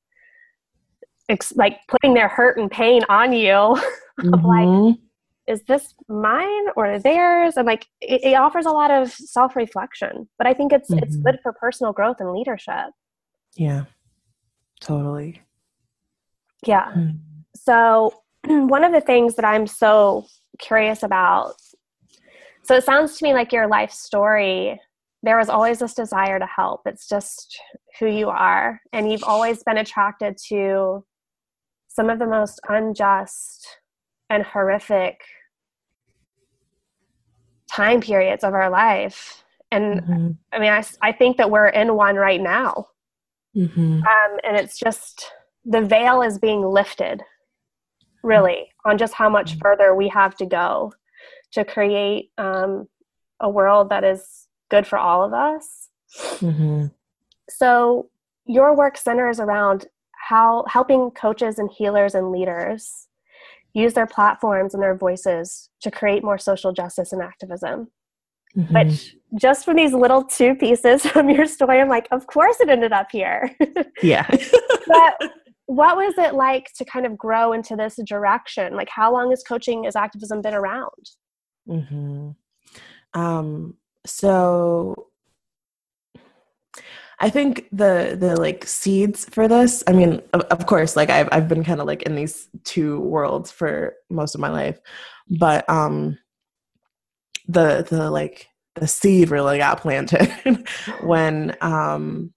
ex- 1.29 1.57
like 1.57 1.79
putting 1.89 2.15
their 2.15 2.29
hurt 2.29 2.59
and 2.59 2.71
pain 2.71 3.03
on 3.09 3.33
you 3.33 3.49
mm-hmm. 3.49 4.35
of 4.35 4.45
like. 4.45 4.99
Is 5.51 5.63
this 5.65 5.95
mine 6.09 6.67
or 6.77 6.99
theirs? 6.99 7.57
And 7.57 7.67
like, 7.67 7.87
it, 8.01 8.23
it 8.25 8.35
offers 8.35 8.67
a 8.67 8.71
lot 8.71 8.91
of 8.91 9.13
self 9.13 9.57
reflection, 9.57 10.29
but 10.39 10.47
I 10.47 10.55
think 10.55 10.73
it's, 10.73 10.91
mm-hmm. 10.91 11.03
it's 11.03 11.17
good 11.17 11.39
for 11.43 11.53
personal 11.53 11.93
growth 11.93 12.17
and 12.21 12.33
leadership. 12.33 12.91
Yeah, 13.57 13.85
totally. 14.81 15.43
Yeah. 16.67 16.93
Mm-hmm. 16.93 17.17
So, 17.57 18.15
one 18.47 18.85
of 18.85 18.93
the 18.93 19.01
things 19.01 19.35
that 19.37 19.45
I'm 19.45 19.67
so 19.67 20.27
curious 20.59 21.03
about 21.03 21.55
so 22.63 22.77
it 22.77 22.85
sounds 22.85 23.17
to 23.17 23.25
me 23.25 23.33
like 23.33 23.53
your 23.53 23.67
life 23.67 23.91
story 23.91 24.79
there 25.23 25.39
was 25.39 25.49
always 25.49 25.81
this 25.81 25.95
desire 25.95 26.39
to 26.39 26.47
help. 26.47 26.83
It's 26.87 27.09
just 27.09 27.61
who 27.99 28.07
you 28.07 28.29
are. 28.31 28.81
And 28.93 29.11
you've 29.11 29.25
always 29.25 29.63
been 29.63 29.77
attracted 29.77 30.39
to 30.49 31.05
some 31.89 32.09
of 32.09 32.19
the 32.19 32.27
most 32.27 32.61
unjust 32.69 33.67
and 34.31 34.43
horrific 34.43 35.21
time 37.71 38.01
periods 38.01 38.45
of 38.45 38.55
our 38.55 38.71
life. 38.71 39.45
And 39.71 40.01
mm-hmm. 40.01 40.31
I 40.53 40.59
mean, 40.59 40.73
I, 40.73 40.85
I 41.01 41.13
think 41.13 41.37
that 41.37 41.51
we're 41.51 41.69
in 41.69 41.95
one 41.95 42.17
right 42.17 42.41
now. 42.41 42.89
Mm-hmm. 43.57 44.03
Um, 44.03 44.39
and 44.45 44.57
it's 44.57 44.79
just 44.79 45.31
the 45.65 45.81
veil 45.81 46.23
is 46.23 46.39
being 46.39 46.63
lifted, 46.63 47.23
really, 48.23 48.69
on 48.85 48.99
just 48.99 49.15
how 49.15 49.29
much 49.29 49.53
mm-hmm. 49.53 49.61
further 49.61 49.95
we 49.95 50.09
have 50.09 50.37
to 50.37 50.47
go 50.47 50.93
to 51.53 51.65
create 51.65 52.31
um, 52.39 52.89
a 53.41 53.49
world 53.49 53.91
that 53.91 54.05
is 54.05 54.47
good 54.71 54.87
for 54.87 54.99
all 54.99 55.25
of 55.25 55.33
us. 55.33 55.89
Mm-hmm. 56.41 56.87
So 57.49 58.11
your 58.47 58.77
work 58.77 58.97
centers 58.97 59.41
around 59.41 59.87
how 60.13 60.65
helping 60.69 61.11
coaches 61.11 61.59
and 61.59 61.71
healers 61.71 62.15
and 62.15 62.31
leaders 62.31 63.09
use 63.75 63.95
their 63.95 64.07
platforms 64.07 64.75
and 64.75 64.83
their 64.83 64.97
voices 64.97 65.71
to 65.83 65.91
create 65.91 66.25
more 66.25 66.39
social 66.39 66.73
justice 66.73 67.13
and 67.13 67.23
activism. 67.23 67.89
Mm-hmm. 68.57 68.75
Which 68.75 69.17
just 69.41 69.65
from 69.65 69.77
these 69.77 69.93
little 69.93 70.25
two 70.25 70.57
pieces 70.57 71.07
from 71.07 71.31
your 71.31 71.47
story, 71.47 71.81
I'm 71.81 71.89
like, 71.89 72.09
of 72.11 72.27
course 72.27 72.61
it 72.61 72.69
ended 72.69 72.93
up 72.93 73.09
here. 73.11 73.55
Yeah. 74.03 74.27
but 74.87 75.31
what 75.67 75.97
was 75.97 76.15
it 76.17 76.35
like 76.35 76.73
to 76.77 76.85
kind 76.85 77.07
of 77.07 77.17
grow 77.17 77.53
into 77.53 77.77
this 77.77 77.99
direction? 78.05 78.75
Like, 78.75 78.89
how 78.89 79.13
long 79.13 79.31
has 79.31 79.43
coaching 79.43 79.87
as 79.87 79.95
activism 79.95 80.43
been 80.43 80.55
around? 80.55 81.11
Mm-hmm. 81.69 82.31
Um, 83.21 83.75
so 84.07 85.10
I 87.21 87.29
think 87.29 87.69
the 87.71 88.17
the 88.19 88.37
like 88.41 88.65
seeds 88.67 89.27
for 89.27 89.47
this, 89.47 89.85
I 89.87 89.93
mean, 89.93 90.23
of, 90.33 90.41
of 90.43 90.67
course, 90.67 90.97
like 90.97 91.11
I've 91.11 91.29
I've 91.33 91.49
been 91.49 91.65
kind 91.65 91.81
of 91.81 91.87
like 91.87 92.03
in 92.03 92.15
these 92.15 92.49
two 92.65 93.01
worlds 93.01 93.51
for 93.51 93.95
most 94.09 94.35
of 94.35 94.41
my 94.41 94.49
life. 94.51 94.79
But 95.29 95.69
um 95.69 96.19
the 97.47 97.87
the 97.89 98.11
like 98.11 98.47
the 98.77 98.87
seed 98.87 99.31
really 99.31 99.59
got 99.59 99.81
planted 99.81 100.33
when 101.03 101.57
um 101.61 102.33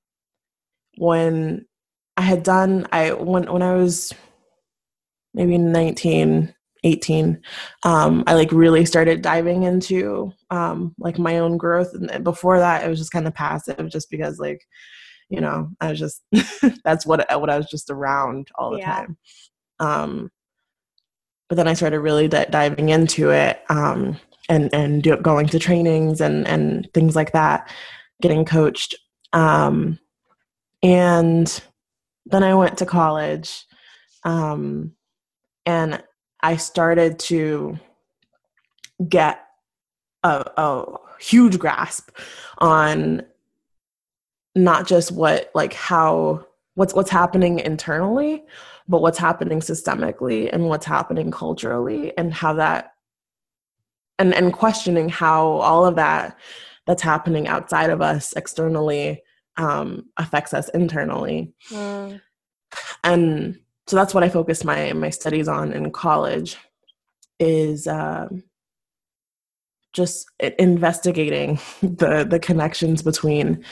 when 0.98 1.66
I 2.18 2.22
had 2.22 2.44
done 2.44 2.88
I 2.92 3.14
when 3.14 3.52
when 3.52 3.62
I 3.62 3.76
was 3.76 4.14
maybe 5.34 5.58
19 5.58 6.54
18 6.84 7.40
um, 7.84 8.24
i 8.28 8.34
like 8.34 8.52
really 8.52 8.86
started 8.86 9.22
diving 9.22 9.64
into 9.64 10.32
um, 10.50 10.94
like 11.00 11.18
my 11.18 11.40
own 11.40 11.58
growth 11.58 11.94
and 11.94 12.24
before 12.24 12.60
that 12.60 12.84
it 12.84 12.90
was 12.90 13.00
just 13.00 13.12
kind 13.12 13.28
of 13.28 13.34
passive 13.34 13.90
just 13.90 14.10
because 14.10 14.40
like 14.40 14.62
you 15.30 15.42
know 15.42 15.70
i 15.82 15.90
was 15.90 16.00
just 16.00 16.22
that's 16.84 17.06
what 17.06 17.26
what 17.40 17.50
i 17.50 17.58
was 17.58 17.68
just 17.68 17.90
around 17.90 18.48
all 18.56 18.72
the 18.72 18.80
yeah. 18.80 18.94
time 18.94 19.18
um, 19.80 20.32
but 21.50 21.56
then 21.56 21.68
i 21.68 21.74
started 21.74 22.00
really 22.00 22.28
di- 22.28 22.46
diving 22.46 22.90
into 22.90 23.30
it 23.30 23.62
um, 23.70 24.18
and 24.50 24.74
and 24.74 25.04
do, 25.04 25.16
going 25.18 25.48
to 25.48 25.60
trainings 25.60 26.22
and 26.22 26.48
and 26.48 26.90
things 26.94 27.16
like 27.16 27.32
that 27.32 27.72
getting 28.22 28.46
coached 28.46 28.96
um, 29.34 29.98
and 30.82 31.62
then 32.26 32.44
i 32.44 32.54
went 32.54 32.78
to 32.78 32.86
college 32.86 33.66
um, 34.26 34.94
and 35.66 36.02
I 36.44 36.58
started 36.58 37.18
to 37.20 37.80
get 39.08 39.44
a, 40.24 40.46
a 40.58 40.98
huge 41.20 41.58
grasp 41.58 42.12
on 42.60 43.24
not 44.56 44.86
just 44.86 45.12
what 45.12 45.50
like 45.56 45.74
how 45.74 46.46
what's 46.76 46.94
what's 46.94 47.10
happening 47.10 47.60
internally 47.60 48.44
but 48.88 49.02
what's 49.02 49.18
happening 49.18 49.60
systemically 49.62 50.50
and 50.52 50.68
what's 50.68 50.86
happening 50.86 51.32
culturally 51.32 52.16
and 52.18 52.34
how 52.34 52.54
that 52.54 52.94
and 54.20 54.34
and 54.34 54.54
questioning 54.54 55.10
how 55.10 55.48
all 55.48 55.86
of 55.86 55.96
that 55.96 56.38
that's 56.86 57.02
happening 57.02 57.48
outside 57.48 57.90
of 57.90 58.02
us 58.02 58.34
externally 58.34 59.24
um, 59.58 60.06
affects 60.18 60.54
us 60.54 60.70
internally 60.70 61.54
mm. 61.70 62.20
and 63.04 63.60
so 63.88 63.96
that's 63.96 64.14
what 64.14 64.24
i 64.24 64.30
focused 64.30 64.66
my 64.66 64.94
my 64.94 65.10
studies 65.10 65.48
on 65.48 65.74
in 65.74 65.92
college 65.92 66.58
is 67.40 67.88
um, 67.88 68.44
just 69.94 70.26
investigating 70.60 71.60
the 71.82 72.26
the 72.30 72.40
connections 72.40 73.02
between 73.02 73.64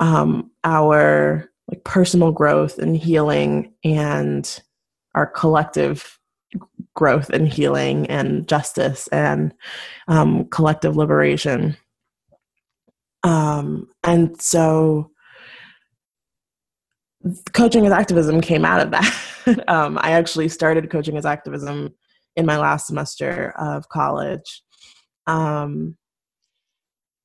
um, 0.00 0.50
our 0.64 1.48
like 1.68 1.84
personal 1.84 2.32
growth 2.32 2.78
and 2.78 2.96
healing 2.96 3.72
and 3.84 4.60
our 5.14 5.26
collective 5.26 6.18
growth 6.94 7.30
and 7.30 7.48
healing 7.48 8.06
and 8.08 8.48
justice 8.48 9.08
and 9.08 9.54
um, 10.08 10.44
collective 10.46 10.96
liberation. 10.96 11.76
Um, 13.22 13.88
and 14.02 14.40
so 14.42 15.11
coaching 17.52 17.86
as 17.86 17.92
activism 17.92 18.40
came 18.40 18.64
out 18.64 18.80
of 18.80 18.90
that 18.90 19.64
um, 19.68 19.98
i 20.02 20.12
actually 20.12 20.48
started 20.48 20.90
coaching 20.90 21.16
as 21.16 21.24
activism 21.24 21.92
in 22.36 22.46
my 22.46 22.58
last 22.58 22.86
semester 22.86 23.52
of 23.58 23.88
college 23.88 24.62
um, 25.26 25.96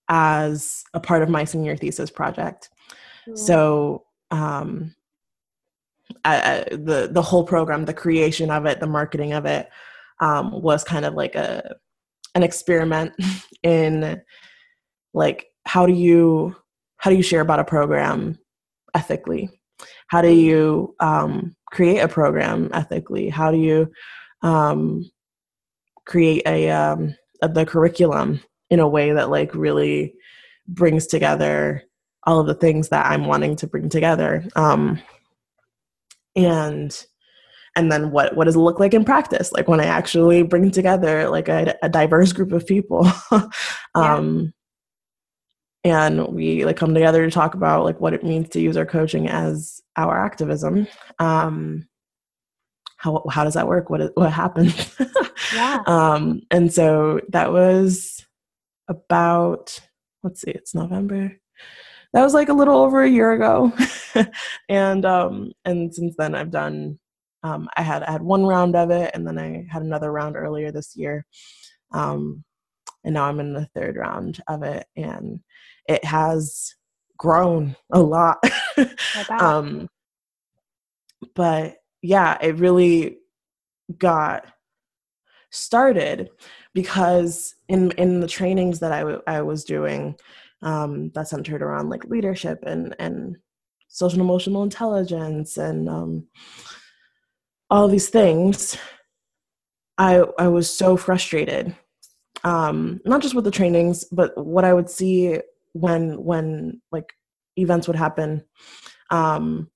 as 0.09 0.83
a 0.93 0.99
part 0.99 1.21
of 1.21 1.29
my 1.29 1.43
senior 1.43 1.75
thesis 1.75 2.09
project. 2.09 2.69
So 3.35 4.05
um, 4.31 4.95
I, 6.23 6.35
I, 6.35 6.75
the 6.75 7.09
the 7.11 7.21
whole 7.21 7.43
program, 7.43 7.83
the 7.85 7.93
creation 7.93 8.49
of 8.49 8.65
it, 8.65 8.79
the 8.79 8.87
marketing 8.87 9.33
of 9.33 9.45
it, 9.45 9.69
um, 10.21 10.61
was 10.61 10.83
kind 10.83 11.05
of 11.05 11.13
like 11.13 11.35
a 11.35 11.75
an 12.35 12.43
experiment 12.43 13.13
in 13.63 14.21
like 15.13 15.47
how 15.65 15.85
do 15.85 15.93
you 15.93 16.55
how 16.97 17.09
do 17.09 17.17
you 17.17 17.23
share 17.23 17.41
about 17.41 17.59
a 17.59 17.65
program 17.65 18.39
ethically? 18.95 19.56
How 20.07 20.21
do 20.21 20.29
you 20.29 20.95
um, 20.99 21.55
create 21.71 21.99
a 21.99 22.07
program 22.07 22.69
ethically? 22.73 23.29
How 23.29 23.51
do 23.51 23.57
you 23.57 23.91
um, 24.41 25.09
create 26.05 26.43
a 26.45 26.69
um, 26.69 27.15
the 27.41 27.65
curriculum 27.65 28.41
in 28.69 28.79
a 28.79 28.87
way 28.87 29.11
that 29.11 29.29
like 29.29 29.53
really 29.53 30.13
brings 30.67 31.07
together 31.07 31.83
all 32.23 32.39
of 32.39 32.47
the 32.47 32.53
things 32.53 32.89
that 32.89 33.05
I'm 33.05 33.25
wanting 33.25 33.55
to 33.57 33.67
bring 33.67 33.89
together. 33.89 34.45
Um, 34.55 35.01
and 36.35 37.05
and 37.75 37.91
then 37.91 38.11
what 38.11 38.35
what 38.35 38.45
does 38.45 38.55
it 38.55 38.59
look 38.59 38.79
like 38.79 38.93
in 38.93 39.05
practice? 39.05 39.51
Like 39.51 39.67
when 39.67 39.79
I 39.79 39.85
actually 39.85 40.43
bring 40.43 40.71
together 40.71 41.29
like 41.29 41.47
a, 41.47 41.75
a 41.81 41.89
diverse 41.89 42.33
group 42.33 42.51
of 42.51 42.67
people. 42.67 43.09
um. 43.95 44.53
And 45.87 46.27
we 46.27 46.65
like 46.65 46.75
come 46.77 46.93
together 46.93 47.23
to 47.23 47.31
talk 47.31 47.53
about 47.53 47.85
like 47.85 48.01
what 48.01 48.13
it 48.13 48.23
means 48.23 48.49
to 48.49 48.61
use 48.61 48.75
our 48.75 48.85
coaching 48.85 49.29
as 49.29 49.81
our 49.95 50.23
activism. 50.23 50.87
Um, 51.19 51.87
how 52.97 53.23
how 53.29 53.43
does 53.43 53.53
that 53.53 53.67
work? 53.67 53.89
What 53.89 54.11
what 54.15 54.31
happens? 54.31 54.95
yeah. 55.53 55.81
Um, 55.87 56.41
and 56.51 56.73
so 56.73 57.21
that 57.29 57.53
was 57.53 58.25
about 58.89 59.79
let's 60.23 60.41
see, 60.41 60.51
it's 60.51 60.75
November. 60.75 61.37
That 62.13 62.23
was 62.23 62.33
like 62.33 62.49
a 62.49 62.53
little 62.53 62.77
over 62.77 63.03
a 63.03 63.09
year 63.09 63.31
ago, 63.31 63.71
and 64.69 65.05
um, 65.05 65.51
and 65.65 65.93
since 65.93 66.15
then 66.17 66.35
I've 66.35 66.51
done. 66.51 66.99
Um, 67.43 67.69
I 67.77 67.83
had 67.83 68.03
I 68.03 68.11
had 68.11 68.23
one 68.23 68.45
round 68.45 68.75
of 68.75 68.89
it, 68.89 69.11
and 69.13 69.25
then 69.25 69.37
I 69.37 69.67
had 69.71 69.83
another 69.83 70.11
round 70.11 70.35
earlier 70.35 70.71
this 70.71 70.95
year, 70.95 71.25
um, 71.93 72.43
and 73.03 73.13
now 73.13 73.25
I'm 73.25 73.39
in 73.39 73.53
the 73.53 73.69
third 73.75 73.95
round 73.95 74.41
of 74.47 74.63
it, 74.63 74.87
and 74.95 75.39
it 75.87 76.03
has 76.05 76.75
grown 77.17 77.75
a 77.91 77.99
lot. 77.99 78.37
um, 79.29 79.87
but 81.35 81.77
yeah, 82.01 82.37
it 82.41 82.55
really 82.57 83.17
got 83.97 84.45
started 85.49 86.29
because 86.73 87.55
in 87.69 87.91
in 87.91 88.19
the 88.19 88.27
trainings 88.27 88.79
that 88.79 88.91
I, 88.91 88.99
w- 88.99 89.21
I 89.27 89.41
was 89.41 89.63
doing 89.63 90.15
um, 90.61 91.09
that 91.11 91.27
centered 91.27 91.61
around 91.61 91.89
like 91.89 92.05
leadership 92.05 92.63
and 92.63 92.95
and 92.99 93.37
social 93.87 94.19
and 94.19 94.29
emotional 94.29 94.63
intelligence 94.63 95.57
and 95.57 95.89
um, 95.89 96.27
all 97.69 97.87
these 97.87 98.09
things 98.09 98.77
i 99.97 100.23
i 100.37 100.47
was 100.47 100.69
so 100.69 100.95
frustrated 100.95 101.75
um, 102.43 103.01
not 103.03 103.21
just 103.21 103.35
with 103.35 103.43
the 103.43 103.51
trainings 103.51 104.05
but 104.11 104.37
what 104.37 104.63
i 104.63 104.73
would 104.73 104.89
see 104.89 105.39
when 105.79 106.23
when 106.23 106.81
like 106.91 107.13
events 107.55 107.87
would 107.87 107.95
happen 107.95 108.43
um, 109.09 109.69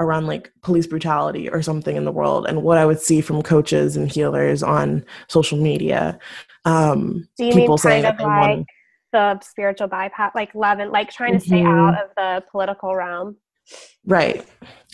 around 0.00 0.26
like 0.26 0.52
police 0.62 0.86
brutality 0.86 1.48
or 1.48 1.62
something 1.62 1.96
in 1.96 2.04
the 2.04 2.12
world 2.12 2.46
and 2.46 2.62
what 2.62 2.78
I 2.78 2.86
would 2.86 3.00
see 3.00 3.20
from 3.20 3.42
coaches 3.42 3.96
and 3.96 4.10
healers 4.10 4.62
on 4.62 5.04
social 5.28 5.58
media. 5.58 6.18
Um, 6.64 7.28
Do 7.36 7.46
you 7.46 7.52
people 7.52 7.78
mean 7.84 8.02
kind 8.02 8.06
of 8.06 8.20
like 8.20 8.66
the 9.12 9.40
spiritual 9.40 9.88
bypass, 9.88 10.32
like 10.34 10.54
love 10.54 10.78
and 10.78 10.90
like 10.90 11.10
trying 11.10 11.38
to 11.38 11.38
mm-hmm. 11.38 11.46
stay 11.46 11.62
out 11.62 12.02
of 12.02 12.10
the 12.16 12.44
political 12.50 12.94
realm? 12.94 13.36
Right. 14.04 14.46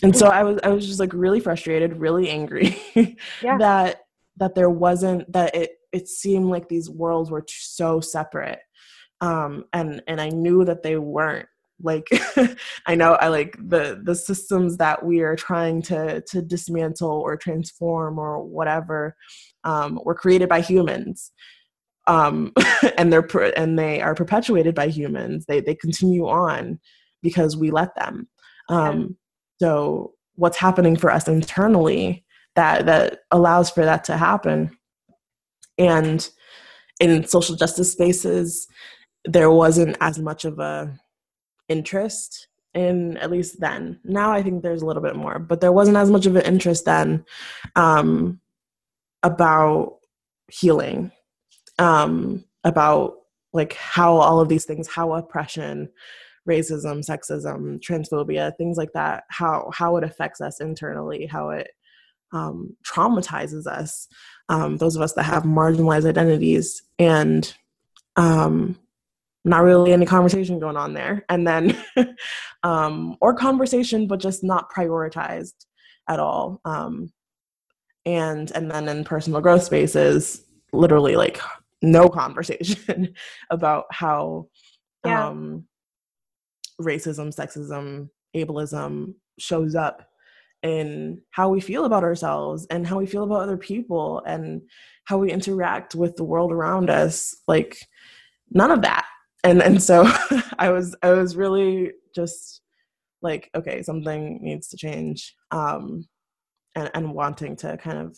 And 0.03 0.15
so 0.15 0.27
I 0.27 0.43
was 0.43 0.59
I 0.63 0.69
was 0.69 0.85
just 0.85 0.99
like 0.99 1.13
really 1.13 1.39
frustrated, 1.39 1.97
really 1.97 2.29
angry 2.29 2.79
yeah. 3.41 3.57
that 3.57 4.01
that 4.37 4.55
there 4.55 4.69
wasn't 4.69 5.31
that 5.33 5.55
it 5.55 5.71
it 5.91 6.07
seemed 6.07 6.49
like 6.49 6.69
these 6.69 6.89
worlds 6.89 7.31
were 7.31 7.45
so 7.47 7.99
separate. 7.99 8.59
Um 9.21 9.65
and 9.73 10.01
and 10.07 10.21
I 10.21 10.29
knew 10.29 10.65
that 10.65 10.83
they 10.83 10.97
weren't 10.97 11.47
like 11.81 12.09
i 12.87 12.93
know 12.93 13.13
i 13.21 13.29
like 13.29 13.55
the 13.57 14.01
the 14.03 14.13
systems 14.13 14.75
that 14.75 15.05
we 15.05 15.21
are 15.21 15.37
trying 15.37 15.81
to 15.81 16.19
to 16.27 16.41
dismantle 16.41 17.07
or 17.09 17.37
transform 17.37 18.19
or 18.19 18.43
whatever 18.43 19.15
um, 19.63 19.99
were 20.03 20.15
created 20.15 20.49
by 20.49 20.61
humans. 20.61 21.31
Um, 22.07 22.53
and 22.97 23.11
they're 23.11 23.27
and 23.55 23.77
they 23.77 24.01
are 24.01 24.15
perpetuated 24.15 24.75
by 24.75 24.87
humans. 24.87 25.45
They 25.47 25.61
they 25.61 25.75
continue 25.75 26.27
on 26.27 26.79
because 27.21 27.57
we 27.57 27.71
let 27.71 27.95
them. 27.95 28.27
Um, 28.69 29.17
so 29.61 30.13
what's 30.35 30.57
happening 30.57 30.95
for 30.95 31.11
us 31.11 31.27
internally 31.27 32.25
that 32.55 32.85
that 32.85 33.19
allows 33.31 33.69
for 33.69 33.85
that 33.85 34.03
to 34.05 34.17
happen? 34.17 34.75
And 35.77 36.27
in 36.99 37.25
social 37.25 37.55
justice 37.55 37.91
spaces 37.91 38.67
there 39.25 39.51
wasn't 39.51 39.97
as 40.01 40.19
much 40.19 40.45
of 40.45 40.59
a 40.59 40.99
interest 41.67 42.47
in 42.73 43.17
at 43.17 43.31
least 43.31 43.59
then. 43.59 43.99
Now 44.03 44.31
I 44.31 44.43
think 44.43 44.61
there's 44.61 44.81
a 44.81 44.85
little 44.85 45.01
bit 45.01 45.15
more, 45.15 45.39
but 45.39 45.61
there 45.61 45.71
wasn't 45.71 45.97
as 45.97 46.09
much 46.09 46.25
of 46.25 46.35
an 46.35 46.43
interest 46.43 46.85
then 46.85 47.25
um, 47.75 48.39
about 49.23 49.97
healing, 50.51 51.11
um, 51.77 52.43
about 52.63 53.15
like 53.53 53.73
how 53.73 54.15
all 54.15 54.39
of 54.39 54.49
these 54.49 54.65
things, 54.65 54.87
how 54.87 55.13
oppression, 55.13 55.89
racism, 56.47 57.05
sexism, 57.05 57.79
transphobia, 57.79 58.55
things 58.57 58.77
like 58.77 58.93
that, 58.93 59.23
how 59.29 59.69
how 59.73 59.97
it 59.97 60.03
affects 60.03 60.41
us 60.41 60.61
internally, 60.61 61.25
how 61.25 61.49
it 61.49 61.69
um, 62.31 62.75
traumatizes 62.85 63.65
us, 63.65 64.07
um, 64.49 64.77
those 64.77 64.95
of 64.95 65.01
us 65.01 65.13
that 65.13 65.23
have 65.23 65.43
marginalized 65.43 66.07
identities, 66.07 66.83
and 66.99 67.55
um, 68.15 68.77
not 69.45 69.63
really 69.63 69.93
any 69.93 70.05
conversation 70.05 70.59
going 70.59 70.77
on 70.77 70.93
there. 70.93 71.25
And 71.29 71.47
then 71.47 71.77
um, 72.63 73.15
or 73.21 73.33
conversation 73.33 74.07
but 74.07 74.19
just 74.19 74.43
not 74.43 74.71
prioritized 74.71 75.65
at 76.07 76.19
all. 76.19 76.61
Um, 76.65 77.11
and 78.05 78.51
and 78.51 78.71
then 78.71 78.87
in 78.87 79.03
personal 79.03 79.41
growth 79.41 79.63
spaces 79.63 80.43
literally 80.71 81.15
like 81.15 81.39
no 81.81 82.07
conversation 82.09 83.13
about 83.49 83.85
how 83.91 84.47
yeah. 85.05 85.27
um, 85.27 85.65
racism 86.81 87.33
sexism 87.35 88.09
ableism 88.35 89.13
shows 89.37 89.75
up 89.75 90.09
in 90.63 91.21
how 91.31 91.49
we 91.49 91.61
feel 91.61 91.85
about 91.85 92.03
ourselves 92.03 92.67
and 92.69 92.85
how 92.85 92.97
we 92.97 93.05
feel 93.05 93.23
about 93.23 93.41
other 93.41 93.57
people 93.57 94.21
and 94.25 94.61
how 95.05 95.17
we 95.17 95.31
interact 95.31 95.95
with 95.95 96.15
the 96.17 96.23
world 96.23 96.51
around 96.51 96.89
us. 96.89 97.35
Like 97.47 97.77
none 98.51 98.71
of 98.71 98.81
that 98.81 99.05
and 99.43 99.61
and 99.61 99.81
so 99.81 100.03
i 100.59 100.69
was 100.69 100.95
i 101.03 101.11
was 101.11 101.35
really 101.35 101.91
just 102.15 102.61
like 103.21 103.49
okay 103.55 103.81
something 103.81 104.39
needs 104.41 104.69
to 104.69 104.77
change 104.77 105.35
um 105.51 106.05
and 106.75 106.89
and 106.93 107.13
wanting 107.13 107.55
to 107.55 107.77
kind 107.77 107.97
of 107.97 108.17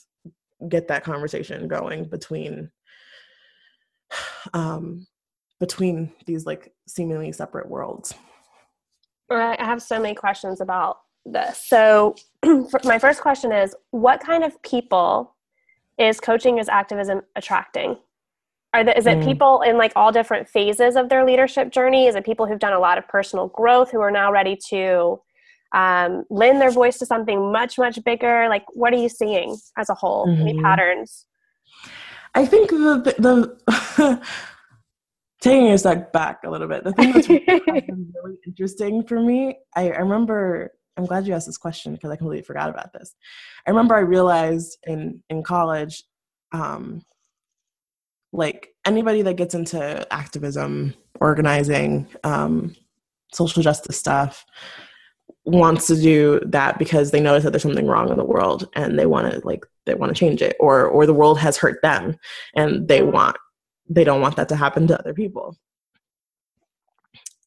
get 0.69 0.87
that 0.87 1.03
conversation 1.03 1.67
going 1.67 2.05
between 2.05 2.69
um 4.53 5.05
between 5.61 6.11
these 6.25 6.45
like 6.45 6.73
seemingly 6.87 7.31
separate 7.31 7.69
worlds. 7.69 8.13
I 9.29 9.55
have 9.59 9.81
so 9.81 9.97
many 10.01 10.13
questions 10.13 10.59
about 10.59 10.97
this. 11.25 11.63
So 11.65 12.15
my 12.83 12.99
first 12.99 13.21
question 13.21 13.53
is 13.53 13.73
what 13.91 14.19
kind 14.19 14.43
of 14.43 14.61
people 14.63 15.35
is 15.97 16.19
coaching 16.19 16.59
as 16.59 16.67
activism 16.67 17.21
attracting 17.37 17.95
are 18.73 18.83
the, 18.83 18.97
is 18.97 19.05
it 19.05 19.17
mm. 19.17 19.25
people 19.25 19.61
in 19.61 19.77
like 19.77 19.91
all 19.95 20.11
different 20.11 20.47
phases 20.47 20.95
of 20.95 21.09
their 21.09 21.25
leadership 21.25 21.71
journey? 21.71 22.07
Is 22.07 22.15
it 22.15 22.25
people 22.25 22.45
who've 22.45 22.59
done 22.59 22.73
a 22.73 22.79
lot 22.79 22.97
of 22.97 23.07
personal 23.07 23.47
growth 23.49 23.91
who 23.91 23.99
are 23.99 24.11
now 24.11 24.31
ready 24.31 24.57
to 24.69 25.19
um, 25.73 26.23
lend 26.29 26.61
their 26.61 26.71
voice 26.71 26.97
to 26.99 27.05
something 27.05 27.51
much 27.51 27.77
much 27.77 28.01
bigger? 28.03 28.47
Like 28.49 28.63
what 28.73 28.93
are 28.93 28.97
you 28.97 29.09
seeing 29.09 29.57
as 29.77 29.89
a 29.89 29.93
whole? 29.93 30.27
Mm-hmm. 30.27 30.41
any 30.41 30.61
patterns? 30.61 31.25
I 32.33 32.45
think 32.45 32.69
the 32.69 33.13
the 33.19 34.21
taking 35.41 35.71
a 35.71 35.77
step 35.77 36.13
back 36.13 36.39
a 36.45 36.49
little 36.49 36.67
bit 36.67 36.83
the 36.83 36.93
thing 36.93 37.11
that's 37.11 37.27
really 37.29 38.37
interesting 38.45 39.03
for 39.03 39.19
me 39.19 39.57
I, 39.75 39.89
I 39.89 39.97
remember 39.97 40.71
i'm 40.95 41.05
glad 41.05 41.25
you 41.25 41.33
asked 41.33 41.47
this 41.47 41.57
question 41.57 41.93
because 41.93 42.11
i 42.11 42.15
completely 42.15 42.43
forgot 42.43 42.69
about 42.69 42.93
this. 42.93 43.15
I 43.65 43.71
remember 43.71 43.95
i 43.95 44.01
realized 44.01 44.77
in 44.85 45.23
in 45.29 45.41
college 45.43 46.03
um 46.53 47.01
like 48.33 48.73
anybody 48.85 49.21
that 49.21 49.35
gets 49.35 49.53
into 49.53 50.07
activism 50.13 50.93
organizing 51.19 52.07
um 52.23 52.75
social 53.33 53.61
justice 53.61 53.97
stuff 53.97 54.45
wants 55.45 55.87
to 55.87 55.95
do 55.95 56.39
that 56.45 56.77
because 56.77 57.11
they 57.11 57.19
notice 57.19 57.43
that 57.43 57.51
there's 57.51 57.63
something 57.63 57.87
wrong 57.87 58.09
in 58.09 58.17
the 58.17 58.23
world 58.23 58.69
and 58.75 58.97
they 58.97 59.05
want 59.05 59.31
to 59.31 59.41
like 59.45 59.65
they 59.85 59.95
want 59.95 60.13
to 60.13 60.19
change 60.19 60.41
it 60.41 60.55
or 60.59 60.85
or 60.85 61.05
the 61.05 61.13
world 61.13 61.39
has 61.39 61.57
hurt 61.57 61.81
them 61.81 62.15
and 62.55 62.87
they 62.87 63.01
want 63.01 63.35
they 63.89 64.03
don't 64.03 64.21
want 64.21 64.35
that 64.35 64.47
to 64.49 64.55
happen 64.55 64.87
to 64.87 64.97
other 64.97 65.13
people. 65.13 65.57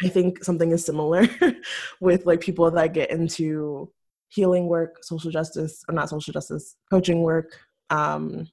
I 0.03 0.09
think 0.09 0.45
something 0.45 0.73
is 0.73 0.85
similar 0.85 1.27
with 2.01 2.27
like 2.27 2.41
people 2.41 2.71
that 2.71 2.93
get 2.93 3.11
into 3.11 3.91
healing 4.29 4.67
work 4.67 5.03
social 5.05 5.31
justice 5.31 5.85
or 5.89 5.95
not 5.95 6.11
social 6.11 6.33
justice 6.33 6.75
coaching 6.91 7.23
work 7.23 7.57
um 7.91 8.49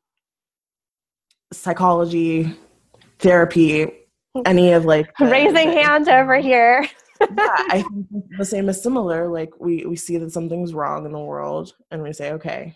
psychology 1.52 2.56
therapy 3.20 3.92
any 4.46 4.72
of 4.72 4.86
like 4.86 5.14
the, 5.20 5.26
raising 5.26 5.70
the, 5.70 5.82
hands 5.82 6.08
over 6.08 6.38
here 6.38 6.88
yeah, 7.22 7.28
I 7.70 7.84
think 7.84 8.08
the 8.38 8.46
same 8.46 8.70
is 8.70 8.82
similar. 8.82 9.28
Like 9.28 9.52
we 9.60 9.86
we 9.86 9.96
see 9.96 10.18
that 10.18 10.32
something's 10.32 10.74
wrong 10.74 11.06
in 11.06 11.12
the 11.12 11.20
world, 11.20 11.74
and 11.92 12.02
we 12.02 12.14
say, 12.14 12.32
okay, 12.34 12.76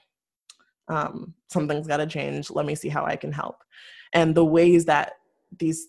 um, 0.88 1.34
something's 1.50 1.88
got 1.88 1.98
to 1.98 2.08
change. 2.08 2.52
Let 2.52 2.66
me 2.66 2.76
see 2.76 2.90
how 2.90 3.06
I 3.06 3.16
can 3.16 3.32
help. 3.32 3.64
And 4.14 4.36
the 4.36 4.46
ways 4.46 4.86
that 4.86 5.14
these 5.58 5.88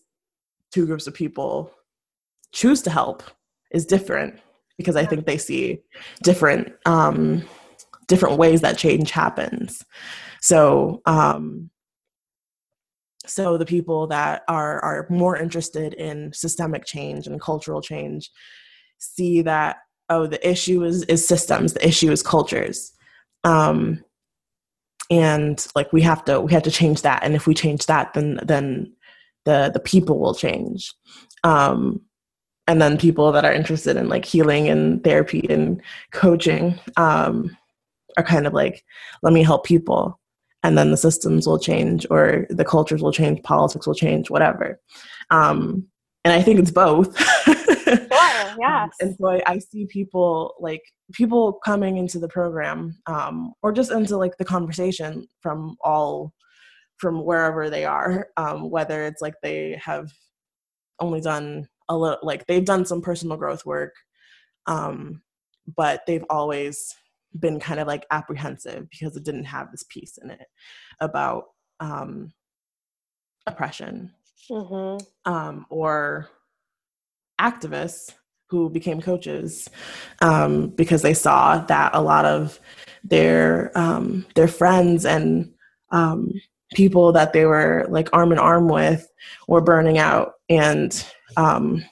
two 0.73 0.87
groups 0.87 1.07
of 1.07 1.15
people 1.15 1.71
choose 2.53 2.83
to 2.83 2.91
help 2.91 3.23
is 3.71 3.87
different 3.87 4.41
because 4.79 4.97
I 4.97 5.05
think 5.05 5.27
they 5.27 5.39
see 5.39 5.81
different 6.23 6.73
um, 6.87 7.45
different 8.09 8.39
ways 8.39 8.61
that 8.61 8.79
change 8.79 9.11
happens. 9.11 9.85
So 10.41 11.03
um, 11.07 11.71
so 13.27 13.57
the 13.57 13.67
people 13.67 14.07
that 14.09 14.43
are 14.49 14.81
are 14.85 15.07
more 15.11 15.37
interested 15.37 15.95
in 15.95 16.33
systemic 16.33 16.85
change 16.85 17.27
and 17.27 17.41
cultural 17.41 17.81
change 17.81 18.31
see 18.99 19.43
that 19.43 19.79
oh 20.09 20.27
the 20.27 20.49
issue 20.49 20.85
is 20.85 21.03
is 21.05 21.27
systems 21.27 21.73
the 21.73 21.87
issue 21.87 22.11
is 22.11 22.23
cultures. 22.23 22.93
Um 23.45 24.03
and 25.11 25.65
like 25.77 25.93
we 25.93 26.03
have 26.03 26.25
to 26.25 26.41
we 26.41 26.53
have 26.53 26.65
to 26.65 26.71
change 26.71 27.03
that. 27.03 27.23
And 27.23 27.35
if 27.35 27.47
we 27.47 27.55
change 27.55 27.87
that 27.87 28.15
then 28.15 28.41
then 28.43 28.93
the 29.45 29.71
the 29.73 29.81
people 29.81 30.19
will 30.19 30.35
change. 30.35 30.93
Um 31.45 32.01
and 32.69 32.83
then 32.83 32.99
people 32.99 33.31
that 33.33 33.45
are 33.45 33.53
interested 33.53 33.97
in 33.97 34.09
like 34.09 34.25
healing 34.25 34.69
and 34.69 35.03
therapy 35.05 35.47
and 35.49 35.81
coaching 36.13 36.79
um 36.97 37.57
are 38.17 38.25
kind 38.25 38.47
of 38.47 38.53
like 38.55 38.85
let 39.23 39.33
me 39.33 39.43
help 39.43 39.65
people 39.65 40.19
and 40.63 40.77
then 40.77 40.91
the 40.91 40.97
systems 40.97 41.47
will 41.47 41.59
change 41.59 42.07
or 42.11 42.47
the 42.51 42.65
cultures 42.65 43.03
will 43.03 43.13
change 43.13 43.43
politics 43.43 43.87
will 43.87 43.95
change 43.95 44.31
whatever 44.31 44.81
um, 45.31 45.87
and 46.25 46.33
i 46.33 46.43
think 46.43 46.59
it's 46.59 46.71
both 46.71 47.17
sure, 47.45 48.57
yes. 48.59 48.91
and 49.01 49.17
so 49.17 49.29
I, 49.29 49.43
I, 49.47 49.59
see 49.59 49.87
people 49.87 50.55
like 50.59 50.83
people 51.13 51.55
coming 51.65 51.99
into 51.99 52.19
the 52.19 52.29
program 52.29 52.97
um, 53.07 53.53
or 53.63 53.73
just 53.73 53.93
into 53.93 54.17
like 54.17 54.37
the 54.39 54.45
conversation 54.45 55.27
from 55.41 55.77
all 55.83 56.33
from 56.99 57.25
wherever 57.25 57.71
they 57.71 57.85
are 57.85 58.29
um, 58.37 58.71
whether 58.71 59.05
it's 59.05 59.23
like 59.23 59.35
they 59.43 59.81
have 59.83 60.11
only 61.01 61.21
done 61.21 61.69
a 61.89 61.97
little 61.97 62.19
like 62.23 62.47
they've 62.47 62.65
done 62.65 62.85
some 62.85 63.01
personal 63.01 63.37
growth 63.37 63.65
work 63.65 63.95
um, 64.67 65.23
but 65.77 66.03
they've 66.07 66.25
always 66.31 66.95
been 67.41 67.61
kind 67.61 67.81
of 67.81 67.87
like 67.87 68.07
apprehensive 68.11 68.89
because 68.91 69.17
it 69.17 69.25
didn't 69.25 69.45
have 69.45 69.71
this 69.71 69.85
piece 69.89 70.19
in 70.19 70.31
it 70.31 70.47
about 71.01 71.45
um, 71.81 72.33
oppression 73.47 74.13
mm-hmm. 74.51 75.33
um, 75.33 75.67
or 75.71 76.29
activists 77.41 78.15
who 78.49 78.71
became 78.71 79.01
coaches 79.01 79.69
um, 80.23 80.69
because 80.69 81.03
they 81.03 81.15
saw 81.15 81.59
that 81.59 81.95
a 81.95 82.01
lot 82.01 82.25
of 82.25 82.59
their 83.05 83.77
um, 83.77 84.27
their 84.35 84.49
friends 84.49 85.05
and 85.05 85.53
um, 85.91 86.33
people 86.75 87.13
that 87.13 87.33
they 87.33 87.45
were 87.45 87.87
like 87.89 88.09
arm 88.13 88.33
in 88.33 88.39
arm 88.39 88.69
with 88.69 89.11
were 89.49 89.61
burning 89.61 89.99
out 89.99 90.35
and 90.49 91.05
um, 91.37 91.85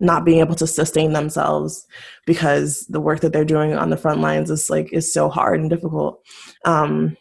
not 0.00 0.24
being 0.24 0.40
able 0.40 0.54
to 0.56 0.66
sustain 0.66 1.12
themselves 1.12 1.86
because 2.26 2.86
the 2.88 3.00
work 3.00 3.20
that 3.20 3.32
they're 3.32 3.44
doing 3.44 3.74
on 3.74 3.90
the 3.90 3.96
front 3.96 4.20
lines 4.20 4.50
is 4.50 4.68
like 4.68 4.92
is 4.92 5.12
so 5.12 5.28
hard 5.28 5.60
and 5.60 5.70
difficult. 5.70 6.22
Um, 6.64 7.16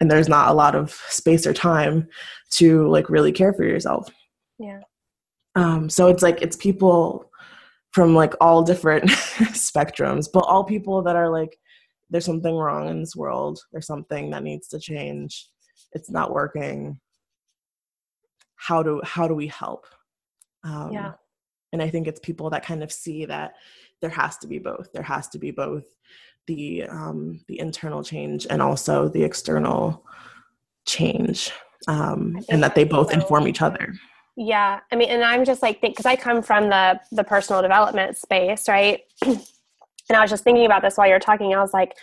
and 0.00 0.10
there's 0.10 0.28
not 0.28 0.48
a 0.48 0.54
lot 0.54 0.74
of 0.74 0.92
space 1.08 1.46
or 1.46 1.52
time 1.52 2.08
to 2.52 2.88
like 2.88 3.10
really 3.10 3.32
care 3.32 3.52
for 3.52 3.64
yourself. 3.64 4.08
Yeah. 4.58 4.80
Um, 5.56 5.88
so 5.90 6.08
it's 6.08 6.22
like 6.22 6.40
it's 6.42 6.56
people 6.56 7.30
from 7.92 8.14
like 8.14 8.34
all 8.40 8.62
different 8.62 9.04
spectrums 9.10 10.26
but 10.32 10.40
all 10.40 10.64
people 10.64 11.00
that 11.02 11.14
are 11.14 11.30
like 11.30 11.56
there's 12.10 12.24
something 12.24 12.54
wrong 12.54 12.88
in 12.88 13.00
this 13.00 13.16
world. 13.16 13.58
There's 13.72 13.86
something 13.86 14.30
that 14.30 14.42
needs 14.42 14.68
to 14.68 14.78
change. 14.78 15.48
It's 15.92 16.10
not 16.10 16.32
working. 16.32 17.00
How 18.56 18.82
do 18.82 19.00
how 19.04 19.28
do 19.28 19.34
we 19.34 19.48
help? 19.48 19.86
Um, 20.64 20.92
yeah 20.92 21.12
and 21.74 21.82
i 21.82 21.90
think 21.90 22.06
it's 22.06 22.20
people 22.20 22.48
that 22.48 22.64
kind 22.64 22.82
of 22.82 22.90
see 22.90 23.26
that 23.26 23.54
there 24.04 24.10
has 24.10 24.36
to 24.36 24.46
be 24.46 24.58
both. 24.58 24.92
There 24.92 25.02
has 25.02 25.28
to 25.28 25.38
be 25.38 25.50
both 25.50 25.84
the 26.46 26.84
um, 26.84 27.40
the 27.48 27.58
internal 27.58 28.04
change 28.04 28.46
and 28.50 28.60
also 28.60 29.08
the 29.08 29.24
external 29.24 30.04
change 30.86 31.50
um, 31.88 32.38
and 32.50 32.62
that 32.62 32.74
they 32.74 32.84
both 32.84 33.14
inform 33.14 33.48
each 33.48 33.62
other. 33.62 33.94
Yeah. 34.36 34.80
I 34.92 34.96
mean 34.96 35.08
and 35.08 35.24
i'm 35.24 35.44
just 35.44 35.62
like 35.62 35.80
because 35.80 36.06
i 36.06 36.16
come 36.16 36.42
from 36.42 36.68
the 36.68 37.00
the 37.12 37.24
personal 37.24 37.62
development 37.62 38.16
space 38.16 38.68
right? 38.68 39.00
And 40.10 40.18
i 40.18 40.20
was 40.20 40.28
just 40.28 40.44
thinking 40.44 40.66
about 40.66 40.82
this 40.82 40.98
while 40.98 41.08
you're 41.08 41.18
talking. 41.18 41.54
I 41.54 41.62
was 41.62 41.72
like 41.72 41.96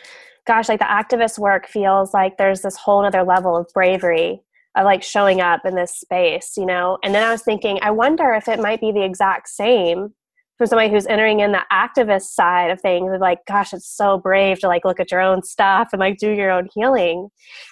gosh 0.48 0.70
like 0.70 0.80
the 0.80 0.86
activist 0.86 1.38
work 1.38 1.68
feels 1.68 2.16
like 2.16 2.38
there's 2.38 2.62
this 2.62 2.76
whole 2.76 3.06
other 3.06 3.22
level 3.22 3.56
of 3.56 3.68
bravery 3.76 4.42
of 4.76 4.86
like 4.86 5.04
showing 5.04 5.42
up 5.42 5.66
in 5.66 5.76
this 5.76 5.96
space, 5.96 6.54
you 6.58 6.66
know? 6.66 6.98
And 7.04 7.14
then 7.14 7.24
I 7.24 7.32
was 7.32 7.42
thinking, 7.42 7.80
I 7.82 7.92
wonder 7.92 8.32
if 8.34 8.48
it 8.48 8.60
might 8.60 8.82
be 8.82 8.92
the 8.92 9.04
exact 9.04 9.50
same 9.50 10.14
for 10.58 10.68
somebody 10.68 10.92
who's 10.92 11.08
entering 11.08 11.40
in 11.40 11.52
the 11.52 11.66
activist 11.74 12.34
side 12.34 12.70
of 12.70 12.80
things 12.80 13.12
of 13.12 13.20
like, 13.20 13.40
gosh, 13.48 13.74
it's 13.74 13.90
so 13.90 14.20
brave 14.20 14.60
to 14.60 14.68
like 14.68 14.86
look 14.86 15.00
at 15.00 15.12
your 15.12 15.20
own 15.20 15.42
stuff 15.42 15.90
and 15.92 16.00
like 16.00 16.20
do 16.20 16.30
your 16.30 16.52
own 16.52 16.70
healing. 16.74 17.30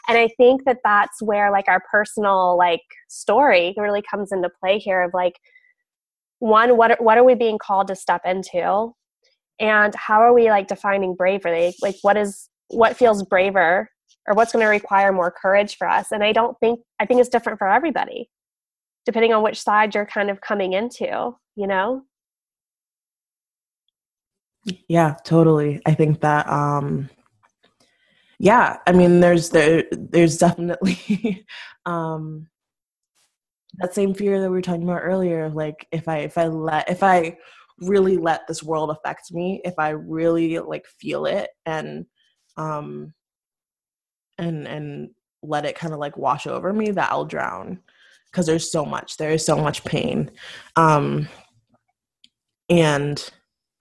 And 0.07 0.17
I 0.17 0.27
think 0.37 0.65
that 0.65 0.79
that's 0.83 1.21
where 1.21 1.51
like 1.51 1.67
our 1.67 1.81
personal 1.91 2.57
like 2.57 2.81
story 3.07 3.75
really 3.77 4.01
comes 4.01 4.31
into 4.31 4.49
play 4.59 4.79
here 4.79 5.03
of 5.03 5.11
like, 5.13 5.39
one, 6.39 6.77
what 6.77 6.99
what 7.01 7.17
are 7.17 7.23
we 7.23 7.35
being 7.35 7.59
called 7.59 7.89
to 7.89 7.95
step 7.95 8.21
into? 8.25 8.93
And 9.59 9.93
how 9.93 10.21
are 10.21 10.33
we 10.33 10.49
like 10.49 10.67
defining 10.67 11.13
bravery? 11.13 11.75
Like, 11.81 11.97
what 12.01 12.17
is, 12.17 12.49
what 12.69 12.97
feels 12.97 13.23
braver 13.23 13.89
or 14.29 14.35
what's 14.35 14.53
going 14.53 14.63
to 14.63 14.69
require 14.69 15.11
more 15.11 15.31
courage 15.31 15.75
for 15.75 15.87
us. 15.89 16.11
And 16.11 16.23
i 16.23 16.31
don't 16.31 16.57
think 16.59 16.79
i 16.99 17.05
think 17.05 17.19
it's 17.19 17.29
different 17.29 17.59
for 17.59 17.67
everybody 17.67 18.29
depending 19.05 19.33
on 19.33 19.43
which 19.43 19.59
side 19.59 19.95
you're 19.95 20.05
kind 20.05 20.29
of 20.29 20.39
coming 20.39 20.73
into 20.73 21.35
you 21.55 21.67
know? 21.67 22.03
Yeah 24.87 25.15
totally. 25.25 25.81
I 25.85 25.93
think 25.93 26.21
that 26.21 26.47
um 26.47 27.09
yeah 28.39 28.77
i 28.87 28.91
mean 28.93 29.19
there's 29.19 29.49
there 29.49 29.83
there's 29.91 30.37
definitely 30.37 31.45
um 31.85 32.47
that 33.79 33.93
same 33.93 34.13
fear 34.13 34.39
that 34.39 34.49
we 34.49 34.55
were 34.55 34.61
talking 34.61 34.83
about 34.83 35.01
earlier 35.01 35.49
like 35.49 35.85
if 35.91 36.07
i 36.07 36.19
if 36.19 36.37
i 36.37 36.47
let 36.47 36.89
if 36.89 37.03
i 37.03 37.35
really 37.81 38.17
let 38.17 38.47
this 38.47 38.63
world 38.63 38.89
affect 38.89 39.31
me 39.31 39.61
if 39.65 39.73
i 39.77 39.89
really 39.89 40.57
like 40.59 40.85
feel 40.99 41.25
it 41.25 41.49
and 41.65 42.05
um 42.57 43.13
and 44.39 44.67
and 44.67 45.09
let 45.43 45.65
it 45.65 45.75
kind 45.75 45.93
of 45.93 45.99
like 45.99 46.17
wash 46.17 46.47
over 46.47 46.73
me 46.73 46.91
that 46.91 47.11
I'll 47.11 47.25
drown 47.25 47.79
because 48.25 48.45
there's 48.45 48.71
so 48.71 48.85
much 48.85 49.17
there 49.17 49.31
is 49.31 49.45
so 49.45 49.55
much 49.57 49.83
pain. 49.83 50.31
Um 50.75 51.27
and 52.69 53.29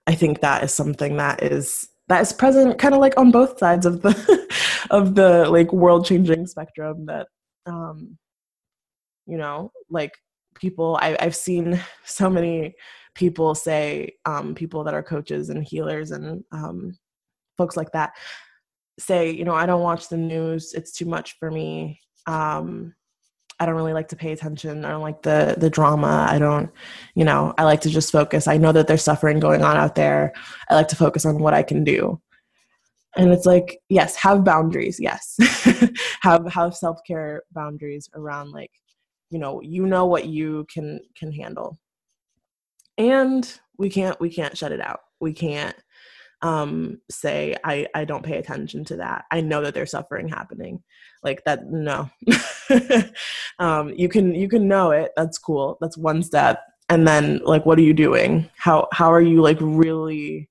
I 0.07 0.15
think 0.15 0.41
that 0.41 0.63
is 0.63 0.73
something 0.73 1.17
that 1.17 1.43
is 1.43 1.87
that 2.07 2.21
is 2.21 2.33
present 2.33 2.79
kind 2.79 2.93
of 2.93 2.99
like 2.99 3.17
on 3.17 3.31
both 3.31 3.57
sides 3.59 3.85
of 3.85 4.01
the 4.01 4.47
of 4.91 5.15
the 5.15 5.49
like 5.49 5.71
world 5.71 6.05
changing 6.05 6.47
spectrum 6.47 7.05
that 7.05 7.27
um 7.65 8.17
you 9.27 9.37
know 9.37 9.71
like 9.89 10.11
people 10.55 10.97
I, 11.01 11.15
i've 11.19 11.35
seen 11.35 11.79
so 12.03 12.29
many 12.29 12.75
people 13.13 13.53
say 13.53 14.13
um 14.25 14.55
people 14.55 14.83
that 14.83 14.93
are 14.95 15.03
coaches 15.03 15.49
and 15.49 15.63
healers 15.63 16.11
and 16.11 16.43
um 16.51 16.97
folks 17.57 17.77
like 17.77 17.91
that 17.91 18.13
say 18.99 19.31
you 19.31 19.45
know 19.45 19.55
i 19.55 19.65
don't 19.65 19.81
watch 19.81 20.09
the 20.09 20.17
news 20.17 20.73
it's 20.73 20.91
too 20.91 21.05
much 21.05 21.37
for 21.39 21.49
me 21.49 21.99
um 22.27 22.93
I 23.59 23.65
don't 23.65 23.75
really 23.75 23.93
like 23.93 24.07
to 24.09 24.15
pay 24.15 24.31
attention. 24.31 24.85
I 24.85 24.89
don't 24.89 25.01
like 25.01 25.21
the 25.21 25.55
the 25.57 25.69
drama. 25.69 26.27
I 26.29 26.39
don't, 26.39 26.71
you 27.13 27.25
know, 27.25 27.53
I 27.57 27.65
like 27.65 27.81
to 27.81 27.89
just 27.89 28.11
focus. 28.11 28.47
I 28.47 28.57
know 28.57 28.71
that 28.71 28.87
there's 28.87 29.03
suffering 29.03 29.39
going 29.39 29.63
on 29.63 29.75
out 29.75 29.95
there. 29.95 30.31
I 30.69 30.75
like 30.75 30.87
to 30.89 30.95
focus 30.95 31.25
on 31.25 31.39
what 31.39 31.53
I 31.53 31.63
can 31.63 31.83
do. 31.83 32.21
And 33.17 33.31
it's 33.31 33.45
like, 33.45 33.81
yes, 33.89 34.15
have 34.15 34.45
boundaries. 34.45 34.97
Yes. 34.99 35.35
have 36.21 36.49
have 36.51 36.75
self-care 36.75 37.43
boundaries 37.51 38.09
around 38.13 38.51
like, 38.51 38.71
you 39.29 39.39
know, 39.39 39.61
you 39.61 39.85
know 39.85 40.05
what 40.05 40.27
you 40.27 40.65
can 40.73 41.01
can 41.17 41.31
handle. 41.31 41.77
And 42.97 43.59
we 43.77 43.89
can't 43.89 44.19
we 44.21 44.29
can't 44.29 44.57
shut 44.57 44.71
it 44.71 44.79
out. 44.79 45.01
We 45.19 45.33
can't 45.33 45.75
um 46.41 47.01
say 47.09 47.55
I 47.63 47.87
I 47.93 48.05
don't 48.05 48.23
pay 48.23 48.37
attention 48.37 48.85
to 48.85 48.97
that. 48.97 49.25
I 49.31 49.41
know 49.41 49.61
that 49.61 49.73
there's 49.73 49.91
suffering 49.91 50.29
happening. 50.29 50.81
Like 51.23 51.43
that 51.45 51.65
no. 51.65 52.09
Um 53.59 53.93
you 53.95 54.07
can 54.07 54.33
you 54.33 54.47
can 54.47 54.67
know 54.67 54.91
it. 54.91 55.11
That's 55.17 55.37
cool. 55.37 55.77
That's 55.81 55.97
one 55.97 56.23
step. 56.23 56.61
And 56.87 57.07
then 57.07 57.41
like 57.43 57.65
what 57.65 57.77
are 57.77 57.83
you 57.83 57.93
doing? 57.93 58.49
How 58.57 58.87
how 58.93 59.11
are 59.11 59.21
you 59.21 59.41
like 59.41 59.57
really 59.59 60.49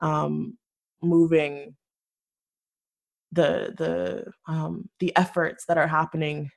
um 0.00 0.58
moving 1.02 1.74
the 3.32 3.74
the 3.78 4.52
um 4.52 4.88
the 5.00 5.16
efforts 5.16 5.64
that 5.66 5.78
are 5.78 5.86
happening 5.86 6.50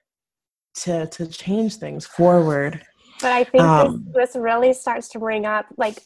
to 0.81 1.07
to 1.07 1.27
change 1.27 1.77
things 1.77 2.05
forward? 2.05 2.83
But 3.21 3.31
i 3.31 3.45
think 3.45 3.63
um, 3.63 4.05
this, 4.13 4.33
this 4.33 4.35
really 4.35 4.73
starts 4.73 5.07
to 5.09 5.19
bring 5.19 5.45
up 5.45 5.67
like 5.77 5.97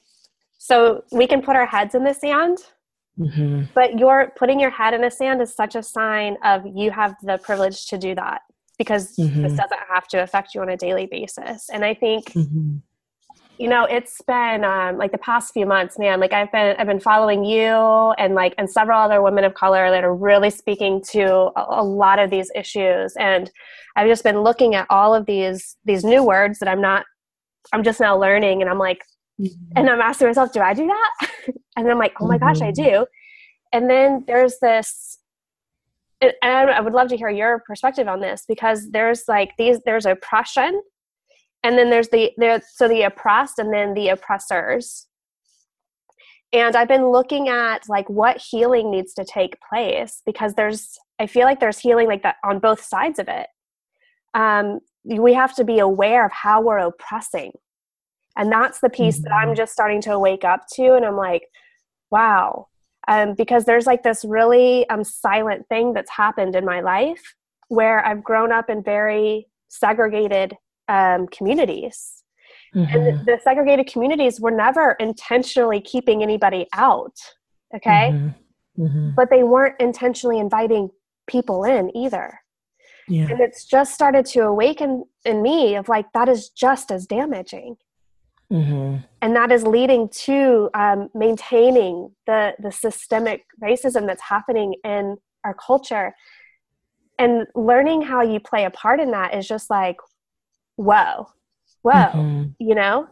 so 0.59 1.03
we 1.11 1.25
can 1.25 1.41
put 1.41 1.55
our 1.55 1.65
heads 1.65 1.95
in 1.95 2.03
the 2.03 2.13
sand 2.13 2.59
Mm-hmm. 3.19 3.63
But 3.75 3.99
your 3.99 4.31
putting 4.37 4.59
your 4.59 4.69
head 4.69 4.93
in 4.93 5.01
the 5.01 5.11
sand 5.11 5.41
is 5.41 5.53
such 5.53 5.75
a 5.75 5.83
sign 5.83 6.37
of 6.43 6.63
you 6.73 6.89
have 6.91 7.15
the 7.21 7.37
privilege 7.37 7.87
to 7.87 7.97
do 7.97 8.15
that 8.15 8.41
because 8.77 9.15
mm-hmm. 9.17 9.41
this 9.41 9.53
doesn't 9.53 9.79
have 9.89 10.07
to 10.07 10.23
affect 10.23 10.55
you 10.55 10.61
on 10.61 10.69
a 10.69 10.77
daily 10.77 11.05
basis. 11.05 11.69
And 11.69 11.83
I 11.83 11.93
think, 11.93 12.31
mm-hmm. 12.31 12.77
you 13.57 13.67
know, 13.67 13.83
it's 13.83 14.21
been 14.21 14.63
um, 14.63 14.97
like 14.97 15.11
the 15.11 15.17
past 15.17 15.51
few 15.51 15.65
months, 15.65 15.99
man. 15.99 16.21
Like 16.21 16.31
I've 16.31 16.51
been 16.53 16.77
I've 16.79 16.87
been 16.87 17.01
following 17.01 17.43
you 17.43 18.13
and 18.17 18.35
like 18.35 18.55
and 18.57 18.69
several 18.69 19.01
other 19.01 19.21
women 19.21 19.43
of 19.43 19.53
color 19.53 19.89
that 19.91 20.05
are 20.05 20.15
really 20.15 20.49
speaking 20.49 21.03
to 21.09 21.51
a, 21.57 21.81
a 21.81 21.83
lot 21.83 22.19
of 22.19 22.29
these 22.29 22.49
issues. 22.55 23.13
And 23.19 23.51
I've 23.97 24.07
just 24.07 24.23
been 24.23 24.43
looking 24.43 24.75
at 24.75 24.87
all 24.89 25.13
of 25.13 25.25
these 25.25 25.75
these 25.83 26.05
new 26.05 26.23
words 26.23 26.59
that 26.59 26.69
I'm 26.69 26.81
not 26.81 27.05
I'm 27.73 27.83
just 27.83 27.99
now 27.99 28.17
learning, 28.17 28.61
and 28.61 28.71
I'm 28.71 28.79
like, 28.79 29.03
Mm-hmm. 29.39 29.71
And 29.75 29.89
I'm 29.89 30.01
asking 30.01 30.27
myself, 30.27 30.51
do 30.51 30.59
I 30.59 30.73
do 30.73 30.87
that? 30.87 31.29
and 31.77 31.89
I'm 31.89 31.97
like, 31.97 32.13
oh 32.19 32.27
my 32.27 32.37
mm-hmm. 32.37 32.47
gosh, 32.47 32.61
I 32.61 32.71
mm-hmm. 32.71 32.83
do. 32.83 33.05
And 33.71 33.89
then 33.89 34.23
there's 34.27 34.55
this, 34.61 35.19
and 36.21 36.33
I 36.41 36.81
would 36.81 36.93
love 36.93 37.07
to 37.09 37.17
hear 37.17 37.29
your 37.29 37.63
perspective 37.65 38.07
on 38.07 38.19
this 38.19 38.43
because 38.47 38.89
there's 38.91 39.23
like 39.27 39.51
these, 39.57 39.79
there's 39.85 40.05
oppression, 40.05 40.81
and 41.63 41.77
then 41.77 41.89
there's 41.89 42.09
the 42.09 42.31
there, 42.37 42.61
so 42.73 42.87
the 42.87 43.03
oppressed, 43.03 43.59
and 43.59 43.73
then 43.73 43.93
the 43.93 44.09
oppressors. 44.09 45.07
And 46.51 46.75
I've 46.75 46.87
been 46.87 47.09
looking 47.09 47.47
at 47.47 47.87
like 47.87 48.09
what 48.09 48.37
healing 48.37 48.91
needs 48.91 49.13
to 49.13 49.23
take 49.23 49.55
place 49.69 50.21
because 50.25 50.55
there's, 50.55 50.97
I 51.19 51.27
feel 51.27 51.43
like 51.43 51.59
there's 51.59 51.77
healing 51.77 52.07
like 52.07 52.23
that 52.23 52.37
on 52.43 52.59
both 52.59 52.81
sides 52.81 53.19
of 53.19 53.27
it. 53.27 53.47
Um, 54.33 54.79
we 55.05 55.33
have 55.35 55.55
to 55.55 55.63
be 55.63 55.79
aware 55.79 56.25
of 56.25 56.31
how 56.31 56.61
we're 56.61 56.79
oppressing 56.79 57.51
and 58.37 58.51
that's 58.51 58.79
the 58.79 58.89
piece 58.89 59.17
mm-hmm. 59.17 59.23
that 59.25 59.33
i'm 59.33 59.47
mm-hmm. 59.49 59.55
just 59.55 59.73
starting 59.73 60.01
to 60.01 60.17
wake 60.17 60.43
up 60.43 60.67
to 60.67 60.93
and 60.93 61.05
i'm 61.05 61.15
like 61.15 61.43
wow 62.11 62.67
um, 63.07 63.33
because 63.33 63.65
there's 63.65 63.87
like 63.87 64.03
this 64.03 64.23
really 64.23 64.87
um, 64.89 65.03
silent 65.03 65.67
thing 65.67 65.93
that's 65.93 66.11
happened 66.11 66.55
in 66.55 66.65
my 66.65 66.81
life 66.81 67.35
where 67.67 68.05
i've 68.05 68.23
grown 68.23 68.51
up 68.51 68.69
in 68.69 68.83
very 68.83 69.47
segregated 69.67 70.55
um, 70.87 71.27
communities 71.27 72.23
mm-hmm. 72.75 72.95
and 72.95 73.25
the 73.25 73.39
segregated 73.43 73.87
communities 73.87 74.39
were 74.39 74.51
never 74.51 74.91
intentionally 74.99 75.81
keeping 75.81 76.23
anybody 76.23 76.67
out 76.73 77.15
okay 77.75 78.11
mm-hmm. 78.11 78.83
mm-hmm. 78.83 79.09
but 79.15 79.29
they 79.29 79.43
weren't 79.43 79.79
intentionally 79.79 80.39
inviting 80.39 80.89
people 81.27 81.63
in 81.63 81.95
either 81.95 82.39
yeah. 83.07 83.27
and 83.29 83.39
it's 83.39 83.65
just 83.65 83.93
started 83.93 84.25
to 84.25 84.41
awaken 84.41 85.03
in 85.25 85.41
me 85.41 85.75
of 85.75 85.89
like 85.89 86.05
that 86.13 86.29
is 86.29 86.49
just 86.49 86.91
as 86.91 87.05
damaging 87.05 87.75
Mm-hmm. 88.51 88.97
And 89.21 89.35
that 89.35 89.51
is 89.51 89.63
leading 89.63 90.09
to 90.09 90.69
um, 90.73 91.09
maintaining 91.13 92.11
the, 92.25 92.55
the 92.59 92.71
systemic 92.71 93.45
racism 93.61 94.07
that's 94.07 94.21
happening 94.21 94.75
in 94.83 95.17
our 95.43 95.53
culture. 95.53 96.15
And 97.17 97.45
learning 97.53 98.01
how 98.01 98.21
you 98.21 98.39
play 98.39 98.65
a 98.65 98.69
part 98.69 98.99
in 98.99 99.11
that 99.11 99.35
is 99.35 99.47
just 99.47 99.69
like, 99.69 99.97
whoa, 100.77 101.27
whoa, 101.81 101.91
mm-hmm. 101.91 102.43
you 102.59 102.75
know? 102.75 103.07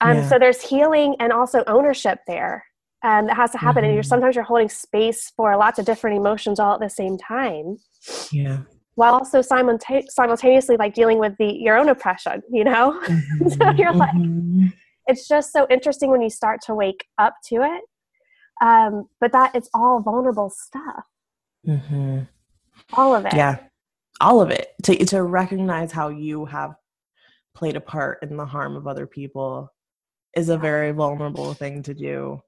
Um, 0.00 0.16
yeah. 0.16 0.28
So 0.28 0.38
there's 0.38 0.62
healing 0.62 1.16
and 1.20 1.32
also 1.32 1.62
ownership 1.66 2.20
there 2.26 2.64
um, 3.04 3.26
that 3.26 3.36
has 3.36 3.52
to 3.52 3.58
happen. 3.58 3.82
Mm-hmm. 3.82 3.84
And 3.84 3.94
you're 3.94 4.02
mm-hmm. 4.02 4.08
sometimes 4.08 4.34
you're 4.34 4.44
holding 4.44 4.68
space 4.68 5.32
for 5.36 5.56
lots 5.56 5.78
of 5.78 5.84
different 5.84 6.16
emotions 6.16 6.58
all 6.58 6.74
at 6.74 6.80
the 6.80 6.90
same 6.90 7.18
time. 7.18 7.76
Yeah 8.32 8.60
while 9.02 9.14
also 9.14 9.40
simulta- 9.40 10.08
simultaneously 10.08 10.76
like 10.76 10.94
dealing 10.94 11.18
with 11.18 11.36
the 11.40 11.52
your 11.52 11.76
own 11.76 11.88
oppression 11.88 12.40
you 12.50 12.62
know? 12.62 13.00
Mm-hmm. 13.12 13.48
so 13.48 13.70
you're 13.70 13.92
like 13.92 14.14
mm-hmm. 14.14 14.66
it's 15.08 15.26
just 15.26 15.52
so 15.52 15.66
interesting 15.70 16.08
when 16.08 16.22
you 16.22 16.30
start 16.30 16.60
to 16.66 16.74
wake 16.74 17.04
up 17.18 17.34
to 17.48 17.56
it. 17.56 17.82
Um, 18.62 19.08
but 19.20 19.32
that 19.32 19.56
it's 19.56 19.68
all 19.74 20.00
vulnerable 20.00 20.50
stuff. 20.50 21.04
Mm-hmm. 21.66 22.20
all 22.92 23.16
of 23.16 23.26
it. 23.26 23.34
Yeah. 23.34 23.58
All 24.20 24.40
of 24.40 24.50
it. 24.50 24.68
To, 24.84 25.04
to 25.06 25.22
recognize 25.24 25.90
how 25.90 26.08
you 26.08 26.44
have 26.44 26.74
played 27.56 27.76
a 27.76 27.80
part 27.80 28.22
in 28.22 28.36
the 28.36 28.46
harm 28.46 28.76
of 28.76 28.86
other 28.86 29.06
people 29.06 29.68
is 30.36 30.48
a 30.48 30.56
very 30.56 30.92
vulnerable 30.92 31.54
thing 31.54 31.82
to 31.82 31.94
do 31.94 32.40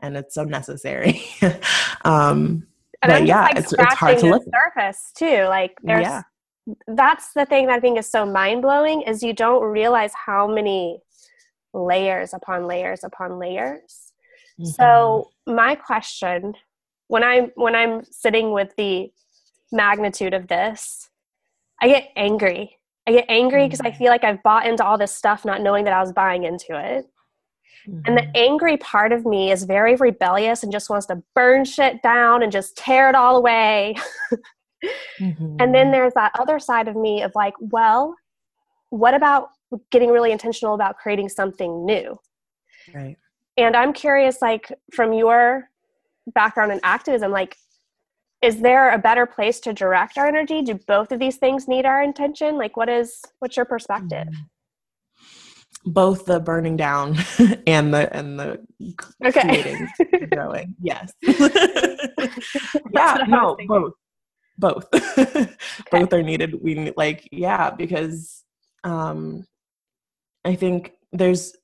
and 0.00 0.16
it's 0.16 0.34
so 0.34 0.44
necessary. 0.44 1.22
Um 2.04 2.66
and 3.02 3.10
but 3.10 3.20
I'm 3.22 3.26
yeah, 3.26 3.42
like 3.42 3.56
it's, 3.56 3.72
it's 3.72 3.94
hard 3.94 4.18
to 4.18 4.26
look 4.26 4.44
surface 4.44 5.12
too. 5.16 5.44
Like 5.44 5.76
there's 5.82 6.02
yeah. 6.02 6.22
that's 6.86 7.32
the 7.32 7.44
thing 7.44 7.66
that 7.66 7.74
I 7.74 7.80
think 7.80 7.98
is 7.98 8.10
so 8.10 8.24
mind 8.24 8.62
blowing 8.62 9.02
is 9.02 9.22
you 9.22 9.32
don't 9.32 9.62
realize 9.62 10.12
how 10.14 10.46
many 10.46 11.00
layers 11.74 12.32
upon 12.32 12.66
layers 12.66 13.02
upon 13.04 13.38
layers. 13.38 14.12
Mm-hmm. 14.60 14.66
So 14.66 15.30
my 15.46 15.74
question 15.74 16.54
when 17.08 17.22
I'm 17.22 17.50
when 17.56 17.74
I'm 17.74 18.04
sitting 18.04 18.52
with 18.52 18.74
the 18.76 19.12
magnitude 19.70 20.34
of 20.34 20.48
this, 20.48 21.10
I 21.80 21.88
get 21.88 22.08
angry. 22.16 22.78
I 23.06 23.12
get 23.12 23.26
angry 23.28 23.66
because 23.66 23.80
mm-hmm. 23.80 23.94
I 23.94 23.98
feel 23.98 24.08
like 24.08 24.24
I've 24.24 24.42
bought 24.42 24.66
into 24.66 24.84
all 24.84 24.96
this 24.96 25.14
stuff 25.14 25.44
not 25.44 25.60
knowing 25.60 25.84
that 25.84 25.92
I 25.92 26.00
was 26.00 26.12
buying 26.12 26.44
into 26.44 26.78
it. 26.78 27.06
Mm-hmm. 27.88 28.00
And 28.06 28.16
the 28.16 28.22
mm-hmm. 28.22 28.30
angry 28.34 28.76
part 28.76 29.12
of 29.12 29.26
me 29.26 29.50
is 29.50 29.64
very 29.64 29.96
rebellious 29.96 30.62
and 30.62 30.70
just 30.70 30.90
wants 30.90 31.06
to 31.06 31.22
burn 31.34 31.64
shit 31.64 32.02
down 32.02 32.42
and 32.42 32.52
just 32.52 32.76
tear 32.76 33.08
it 33.08 33.14
all 33.14 33.36
away. 33.36 33.96
mm-hmm. 35.18 35.56
And 35.60 35.74
then 35.74 35.90
there's 35.90 36.14
that 36.14 36.32
other 36.38 36.58
side 36.58 36.88
of 36.88 36.96
me 36.96 37.22
of 37.22 37.32
like, 37.34 37.54
well, 37.60 38.14
what 38.90 39.14
about 39.14 39.48
getting 39.90 40.10
really 40.10 40.32
intentional 40.32 40.74
about 40.74 40.98
creating 40.98 41.28
something 41.28 41.84
new? 41.84 42.18
Right. 42.94 43.16
And 43.56 43.76
I'm 43.76 43.92
curious, 43.92 44.40
like, 44.40 44.72
from 44.92 45.12
your 45.12 45.68
background 46.34 46.72
in 46.72 46.80
activism, 46.82 47.30
like, 47.32 47.56
is 48.42 48.60
there 48.60 48.90
a 48.90 48.98
better 48.98 49.24
place 49.24 49.60
to 49.60 49.72
direct 49.72 50.18
our 50.18 50.26
energy? 50.26 50.62
Do 50.62 50.74
both 50.74 51.12
of 51.12 51.20
these 51.20 51.36
things 51.36 51.68
need 51.68 51.86
our 51.86 52.02
intention? 52.02 52.56
Like, 52.56 52.76
what 52.76 52.88
is, 52.88 53.20
what's 53.38 53.56
your 53.56 53.66
perspective? 53.66 54.28
Both 55.84 56.26
the 56.26 56.38
burning 56.38 56.76
down 56.76 57.16
and 57.66 57.92
the 57.92 58.14
and 58.14 58.38
the 58.38 58.60
okay. 59.24 59.40
creating 59.40 59.88
growing. 60.32 60.74
Yes. 60.80 61.12
Yeah 62.92 63.24
no 63.26 63.56
both. 63.66 63.92
Both. 64.58 64.86
Okay. 65.18 65.48
both 65.90 66.12
are 66.12 66.22
needed. 66.22 66.62
We 66.62 66.92
like 66.96 67.28
yeah 67.32 67.70
because 67.70 68.44
um 68.84 69.44
i 70.44 70.54
think 70.54 70.92
there's 71.12 71.54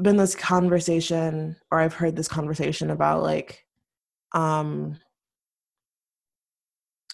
been 0.00 0.16
this 0.16 0.34
conversation 0.34 1.56
or 1.70 1.80
i've 1.80 1.94
heard 1.94 2.16
this 2.16 2.28
conversation 2.28 2.90
about 2.90 3.22
like 3.22 3.64
um 4.32 4.96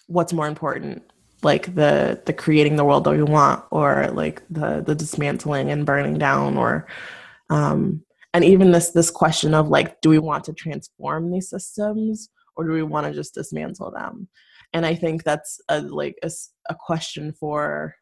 what's 0.07 0.33
more 0.33 0.47
important 0.47 1.03
like 1.47 1.65
the 1.75 2.21
the 2.25 2.33
creating 2.33 2.75
the 2.75 2.83
world 2.83 3.03
that 3.05 3.15
we 3.15 3.23
want 3.23 3.63
or 3.71 3.89
like 4.21 4.37
the 4.49 4.83
the 4.85 4.93
dismantling 5.03 5.71
and 5.71 5.85
burning 5.85 6.17
down 6.17 6.57
or 6.57 6.87
um 7.49 8.03
and 8.33 8.43
even 8.43 8.71
this 8.71 8.89
this 8.91 9.09
question 9.09 9.53
of 9.53 9.69
like 9.69 9.89
do 10.01 10.09
we 10.09 10.19
want 10.19 10.43
to 10.43 10.53
transform 10.53 11.31
these 11.31 11.49
systems 11.49 12.29
or 12.55 12.65
do 12.65 12.71
we 12.73 12.83
want 12.83 13.07
to 13.07 13.13
just 13.13 13.33
dismantle 13.33 13.91
them? 13.91 14.27
And 14.73 14.85
i 14.85 14.93
think 14.93 15.23
that's 15.23 15.51
a 15.69 15.81
like 15.81 16.15
a, 16.21 16.31
a 16.69 16.75
question 16.75 17.31
for 17.31 17.95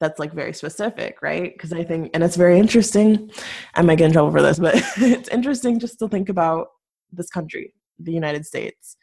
that's 0.00 0.18
like 0.18 0.34
very 0.34 0.52
specific 0.52 1.22
right? 1.22 1.50
Because 1.54 1.72
i 1.72 1.82
think 1.82 2.10
and 2.12 2.22
it's 2.22 2.36
very 2.44 2.58
interesting 2.58 3.30
i 3.74 3.80
might 3.82 3.98
get 3.98 4.08
in 4.08 4.12
trouble 4.12 4.32
for 4.32 4.42
this 4.42 4.58
but 4.58 4.74
it's 4.98 5.30
interesting 5.30 5.80
just 5.80 5.98
to 6.00 6.08
think 6.08 6.28
about 6.28 6.66
this 7.10 7.30
country 7.30 7.72
the 7.98 8.12
united 8.12 8.44
states. 8.46 8.96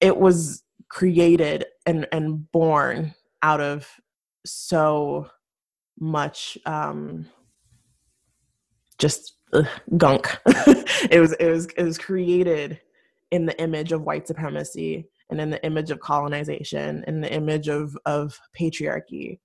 It 0.00 0.16
was 0.16 0.62
created 0.88 1.64
and 1.86 2.06
and 2.12 2.50
born 2.52 3.14
out 3.42 3.60
of 3.60 3.88
so 4.44 5.28
much 5.98 6.58
um 6.66 7.26
just 8.98 9.36
ugh, 9.52 9.66
gunk. 9.96 10.38
It 11.10 11.20
was 11.20 11.32
it 11.32 11.48
was 11.48 11.66
it 11.76 11.82
was 11.82 11.98
created 11.98 12.80
in 13.32 13.46
the 13.46 13.60
image 13.60 13.92
of 13.92 14.02
white 14.02 14.26
supremacy 14.26 15.08
and 15.30 15.40
in 15.40 15.50
the 15.50 15.64
image 15.64 15.90
of 15.90 15.98
colonization 16.00 17.02
and 17.06 17.22
the 17.22 17.32
image 17.32 17.68
of 17.68 17.96
of 18.06 18.38
patriarchy. 18.58 19.40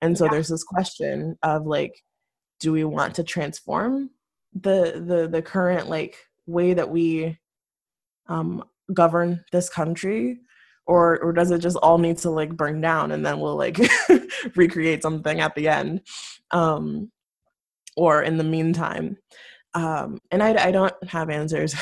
And 0.00 0.16
so 0.16 0.24
yeah. 0.24 0.30
there's 0.30 0.48
this 0.48 0.64
question 0.64 1.36
of 1.42 1.66
like 1.66 2.02
do 2.60 2.72
we 2.72 2.84
want 2.84 3.14
to 3.16 3.24
transform 3.24 4.10
the 4.54 5.02
the 5.06 5.28
the 5.28 5.42
current 5.42 5.88
like 5.88 6.16
way 6.46 6.72
that 6.72 6.88
we 6.88 7.38
um 8.28 8.64
govern 8.94 9.44
this 9.52 9.68
country 9.68 10.38
or 10.86 11.18
or 11.20 11.32
does 11.32 11.50
it 11.50 11.58
just 11.58 11.76
all 11.78 11.98
need 11.98 12.18
to 12.18 12.30
like 12.30 12.56
burn 12.56 12.80
down 12.80 13.12
and 13.12 13.24
then 13.24 13.40
we'll 13.40 13.56
like 13.56 13.78
recreate 14.56 15.02
something 15.02 15.40
at 15.40 15.54
the 15.54 15.68
end 15.68 16.00
um 16.50 17.10
or 17.96 18.22
in 18.22 18.36
the 18.36 18.44
meantime? 18.44 19.16
Um 19.74 20.18
and 20.30 20.42
i 20.42 20.66
i 20.66 20.70
don't 20.70 20.94
have 21.08 21.30
answers 21.30 21.74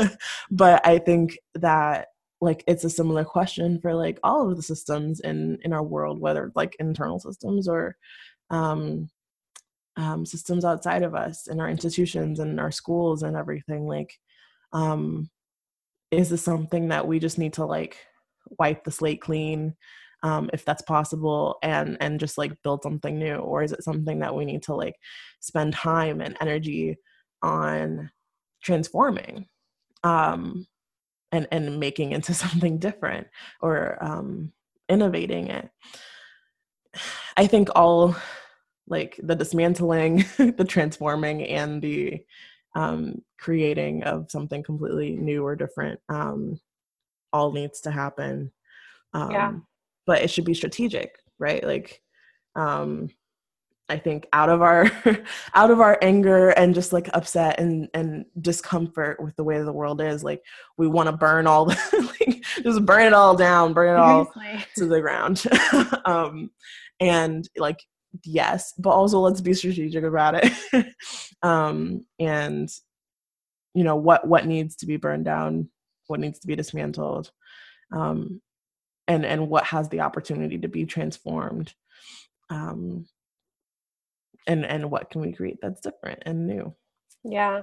but 0.50 0.86
i 0.86 0.98
think 0.98 1.38
that 1.54 2.08
like 2.40 2.62
it's 2.66 2.84
a 2.84 2.90
similar 2.90 3.24
question 3.24 3.80
for 3.80 3.94
like 3.94 4.18
all 4.22 4.48
of 4.48 4.56
the 4.56 4.62
systems 4.62 5.20
in 5.20 5.58
in 5.62 5.72
our 5.72 5.82
world 5.82 6.20
whether 6.20 6.52
like 6.54 6.76
internal 6.78 7.18
systems 7.18 7.68
or 7.68 7.96
um 8.50 9.08
um 9.96 10.24
systems 10.24 10.64
outside 10.64 11.02
of 11.02 11.14
us 11.14 11.48
in 11.48 11.60
our 11.60 11.68
institutions 11.68 12.38
and 12.38 12.60
our 12.60 12.70
schools 12.70 13.22
and 13.22 13.36
everything 13.36 13.86
like 13.86 14.18
um 14.72 15.28
is 16.10 16.30
this 16.30 16.42
something 16.42 16.88
that 16.88 17.06
we 17.06 17.18
just 17.18 17.38
need 17.38 17.52
to 17.54 17.64
like 17.64 17.96
wipe 18.58 18.84
the 18.84 18.90
slate 18.90 19.20
clean 19.20 19.74
um, 20.22 20.50
if 20.52 20.64
that's 20.64 20.82
possible 20.82 21.58
and 21.62 21.96
and 22.00 22.18
just 22.18 22.38
like 22.38 22.62
build 22.62 22.82
something 22.82 23.18
new 23.18 23.36
or 23.36 23.62
is 23.62 23.72
it 23.72 23.84
something 23.84 24.18
that 24.18 24.34
we 24.34 24.44
need 24.44 24.62
to 24.64 24.74
like 24.74 24.96
spend 25.40 25.72
time 25.72 26.20
and 26.20 26.36
energy 26.40 26.96
on 27.42 28.10
transforming 28.62 29.46
um, 30.02 30.66
and 31.32 31.46
and 31.52 31.78
making 31.78 32.12
into 32.12 32.34
something 32.34 32.78
different 32.78 33.26
or 33.60 34.02
um, 34.02 34.52
innovating 34.88 35.48
it? 35.48 35.70
I 37.36 37.46
think 37.46 37.68
all 37.76 38.16
like 38.88 39.20
the 39.22 39.36
dismantling 39.36 40.24
the 40.38 40.66
transforming 40.66 41.44
and 41.44 41.80
the 41.80 42.18
um, 42.74 43.22
creating 43.38 44.02
of 44.04 44.30
something 44.30 44.62
completely 44.62 45.16
new 45.16 45.44
or 45.44 45.54
different 45.54 46.00
um, 46.08 46.58
all 47.32 47.52
needs 47.52 47.80
to 47.82 47.90
happen. 47.90 48.52
Um, 49.14 49.30
yeah. 49.30 49.52
but 50.06 50.22
it 50.22 50.30
should 50.30 50.44
be 50.44 50.54
strategic 50.54 51.18
right? 51.38 51.62
Like 51.64 52.02
um, 52.56 53.08
i 53.90 53.96
think 53.96 54.26
out 54.34 54.50
of 54.50 54.60
our 54.60 54.90
out 55.54 55.70
of 55.70 55.80
our 55.80 55.98
anger 56.02 56.50
and 56.50 56.74
just 56.74 56.92
like 56.92 57.08
upset 57.14 57.58
and 57.58 57.88
and 57.94 58.26
discomfort 58.40 59.18
with 59.22 59.34
the 59.36 59.44
way 59.44 59.62
the 59.62 59.72
world 59.72 60.02
is 60.02 60.22
like 60.22 60.42
we 60.76 60.86
want 60.86 61.08
to 61.08 61.16
burn 61.16 61.46
all 61.46 61.64
the 61.64 62.14
like 62.20 62.42
just 62.62 62.84
burn 62.84 63.06
it 63.06 63.14
all 63.14 63.34
down 63.34 63.72
burn 63.72 63.94
it 63.94 63.98
all 63.98 64.30
to 64.76 64.86
the 64.86 65.00
ground. 65.00 65.42
Um 66.04 66.50
and 67.00 67.48
like 67.56 67.82
yes 68.24 68.74
but 68.78 68.90
also 68.90 69.20
let's 69.20 69.40
be 69.40 69.54
strategic 69.54 70.04
about 70.04 70.34
it. 70.34 70.86
Um 71.42 72.04
and 72.18 72.68
you 73.72 73.84
know 73.84 73.96
what 73.96 74.26
what 74.26 74.46
needs 74.46 74.76
to 74.76 74.86
be 74.86 74.98
burned 74.98 75.24
down 75.24 75.70
what 76.08 76.20
needs 76.20 76.38
to 76.40 76.46
be 76.46 76.56
dismantled 76.56 77.30
um 77.92 78.40
and 79.06 79.24
and 79.24 79.48
what 79.48 79.64
has 79.64 79.88
the 79.88 80.00
opportunity 80.00 80.58
to 80.58 80.68
be 80.68 80.84
transformed 80.84 81.72
um 82.50 83.06
and 84.46 84.64
and 84.64 84.90
what 84.90 85.10
can 85.10 85.20
we 85.20 85.32
create 85.32 85.58
that's 85.60 85.80
different 85.80 86.22
and 86.26 86.46
new 86.46 86.74
yeah 87.24 87.62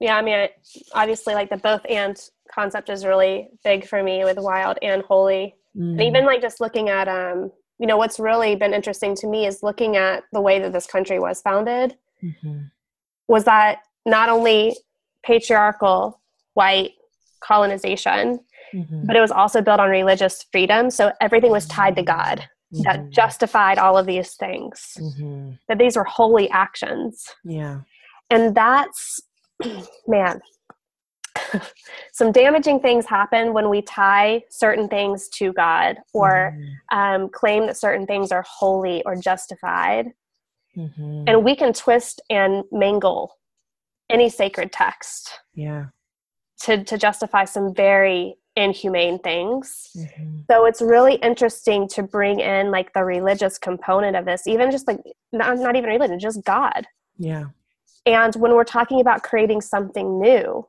yeah 0.00 0.16
i 0.16 0.22
mean 0.22 0.34
I, 0.34 0.50
obviously 0.92 1.34
like 1.34 1.50
the 1.50 1.56
both 1.56 1.84
and 1.88 2.18
concept 2.52 2.90
is 2.90 3.04
really 3.04 3.48
big 3.62 3.86
for 3.86 4.02
me 4.02 4.24
with 4.24 4.38
wild 4.38 4.78
and 4.82 5.02
holy 5.02 5.54
mm. 5.76 5.92
and 5.92 6.02
even 6.02 6.24
like 6.24 6.42
just 6.42 6.60
looking 6.60 6.88
at 6.88 7.08
um 7.08 7.50
you 7.78 7.86
know 7.86 7.96
what's 7.96 8.18
really 8.18 8.54
been 8.56 8.74
interesting 8.74 9.14
to 9.16 9.26
me 9.26 9.46
is 9.46 9.62
looking 9.62 9.96
at 9.96 10.24
the 10.32 10.40
way 10.40 10.58
that 10.58 10.72
this 10.72 10.86
country 10.86 11.18
was 11.18 11.40
founded 11.40 11.96
mm-hmm. 12.22 12.60
was 13.28 13.44
that 13.44 13.80
not 14.06 14.28
only 14.28 14.76
patriarchal 15.24 16.20
white 16.54 16.92
colonization 17.44 18.40
mm-hmm. 18.74 19.06
but 19.06 19.16
it 19.16 19.20
was 19.20 19.30
also 19.30 19.60
built 19.60 19.80
on 19.80 19.90
religious 19.90 20.44
freedom 20.50 20.90
so 20.90 21.12
everything 21.20 21.50
was 21.50 21.66
tied 21.66 21.94
to 21.96 22.02
god 22.02 22.38
mm-hmm. 22.72 22.82
that 22.82 23.10
justified 23.10 23.78
all 23.78 23.96
of 23.98 24.06
these 24.06 24.34
things 24.34 24.96
mm-hmm. 24.98 25.50
that 25.68 25.78
these 25.78 25.96
were 25.96 26.04
holy 26.04 26.48
actions 26.50 27.26
yeah 27.44 27.80
and 28.30 28.54
that's 28.54 29.20
man 30.08 30.40
some 32.12 32.32
damaging 32.32 32.80
things 32.80 33.06
happen 33.06 33.52
when 33.52 33.68
we 33.68 33.82
tie 33.82 34.42
certain 34.50 34.88
things 34.88 35.28
to 35.28 35.52
God 35.52 35.96
or 36.12 36.54
mm-hmm. 36.56 36.98
um, 36.98 37.28
claim 37.28 37.66
that 37.66 37.76
certain 37.76 38.06
things 38.06 38.32
are 38.32 38.44
holy 38.48 39.02
or 39.04 39.16
justified. 39.16 40.12
Mm-hmm. 40.76 41.24
And 41.26 41.44
we 41.44 41.56
can 41.56 41.72
twist 41.72 42.20
and 42.30 42.64
mangle 42.72 43.36
any 44.10 44.28
sacred 44.28 44.72
text. 44.72 45.30
Yeah. 45.54 45.86
To, 46.64 46.82
to 46.84 46.98
justify 46.98 47.44
some 47.44 47.74
very 47.74 48.36
inhumane 48.56 49.18
things. 49.18 49.90
Mm-hmm. 49.96 50.40
So 50.50 50.64
it's 50.64 50.80
really 50.80 51.16
interesting 51.16 51.88
to 51.88 52.02
bring 52.02 52.40
in 52.40 52.70
like 52.70 52.92
the 52.92 53.04
religious 53.04 53.58
component 53.58 54.16
of 54.16 54.24
this, 54.24 54.46
even 54.46 54.70
just 54.70 54.86
like 54.86 55.00
not, 55.32 55.58
not 55.58 55.76
even 55.76 55.90
religion, 55.90 56.18
just 56.18 56.44
God. 56.44 56.86
Yeah. 57.18 57.46
And 58.06 58.34
when 58.36 58.52
we're 58.52 58.64
talking 58.64 59.00
about 59.00 59.22
creating 59.22 59.60
something 59.60 60.20
new, 60.20 60.66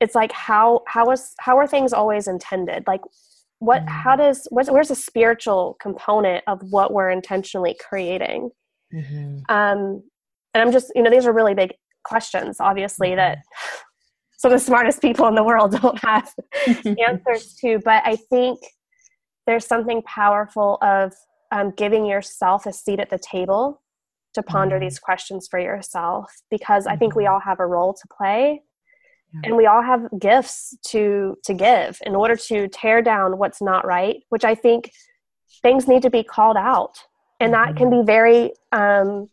it's 0.00 0.14
like 0.14 0.32
how 0.32 0.82
how 0.86 1.10
is 1.10 1.34
how 1.38 1.56
are 1.56 1.66
things 1.66 1.92
always 1.92 2.28
intended 2.28 2.84
like 2.86 3.00
what 3.58 3.80
mm-hmm. 3.82 3.88
how 3.88 4.16
does 4.16 4.46
where's, 4.50 4.70
where's 4.70 4.88
the 4.88 4.94
spiritual 4.94 5.76
component 5.80 6.44
of 6.46 6.60
what 6.70 6.92
we're 6.92 7.10
intentionally 7.10 7.76
creating 7.88 8.50
mm-hmm. 8.92 9.38
um 9.48 10.02
and 10.54 10.62
i'm 10.62 10.72
just 10.72 10.92
you 10.94 11.02
know 11.02 11.10
these 11.10 11.26
are 11.26 11.32
really 11.32 11.54
big 11.54 11.72
questions 12.04 12.58
obviously 12.60 13.08
mm-hmm. 13.08 13.16
that 13.16 13.38
some 14.36 14.52
of 14.52 14.58
the 14.58 14.64
smartest 14.64 15.00
people 15.00 15.26
in 15.26 15.34
the 15.34 15.44
world 15.44 15.72
don't 15.80 15.98
have 15.98 16.32
answers 17.08 17.54
to 17.54 17.78
but 17.84 18.02
i 18.04 18.16
think 18.16 18.58
there's 19.46 19.66
something 19.66 20.02
powerful 20.02 20.78
of 20.82 21.12
um, 21.52 21.72
giving 21.76 22.04
yourself 22.04 22.66
a 22.66 22.72
seat 22.72 22.98
at 22.98 23.10
the 23.10 23.18
table 23.18 23.80
to 24.34 24.42
ponder 24.42 24.76
mm-hmm. 24.76 24.84
these 24.84 24.98
questions 24.98 25.46
for 25.50 25.58
yourself 25.58 26.30
because 26.50 26.86
i 26.86 26.96
think 26.96 27.14
we 27.14 27.24
mm-hmm. 27.24 27.34
all 27.34 27.40
have 27.40 27.60
a 27.60 27.66
role 27.66 27.94
to 27.94 28.08
play 28.16 28.60
and 29.44 29.56
we 29.56 29.66
all 29.66 29.82
have 29.82 30.08
gifts 30.18 30.76
to 30.86 31.36
to 31.44 31.54
give 31.54 31.98
in 32.06 32.14
order 32.14 32.36
to 32.36 32.68
tear 32.68 33.02
down 33.02 33.38
what's 33.38 33.60
not 33.60 33.86
right 33.86 34.22
which 34.28 34.44
i 34.44 34.54
think 34.54 34.90
things 35.62 35.88
need 35.88 36.02
to 36.02 36.10
be 36.10 36.22
called 36.22 36.56
out 36.56 36.94
and 37.40 37.52
that 37.52 37.68
mm-hmm. 37.68 37.78
can 37.78 37.90
be 37.90 38.02
very 38.04 38.52
um, 38.72 39.28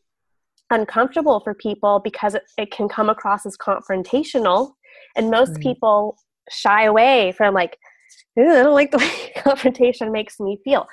uncomfortable 0.70 1.40
for 1.40 1.54
people 1.54 2.02
because 2.04 2.36
it, 2.36 2.44
it, 2.58 2.72
can 2.72 2.90
come 2.90 3.10
across 3.10 3.46
as 3.46 3.56
confrontational 3.58 4.74
and 5.16 5.30
most 5.30 5.52
right. 5.52 5.62
people 5.62 6.18
shy 6.50 6.84
away 6.84 7.32
from 7.32 7.54
like 7.54 7.78
i 8.38 8.42
don't 8.44 8.74
like 8.74 8.92
the 8.92 8.98
way 8.98 9.32
confrontation 9.44 10.12
makes 10.12 10.40
me 10.40 10.58
feel. 10.64 10.88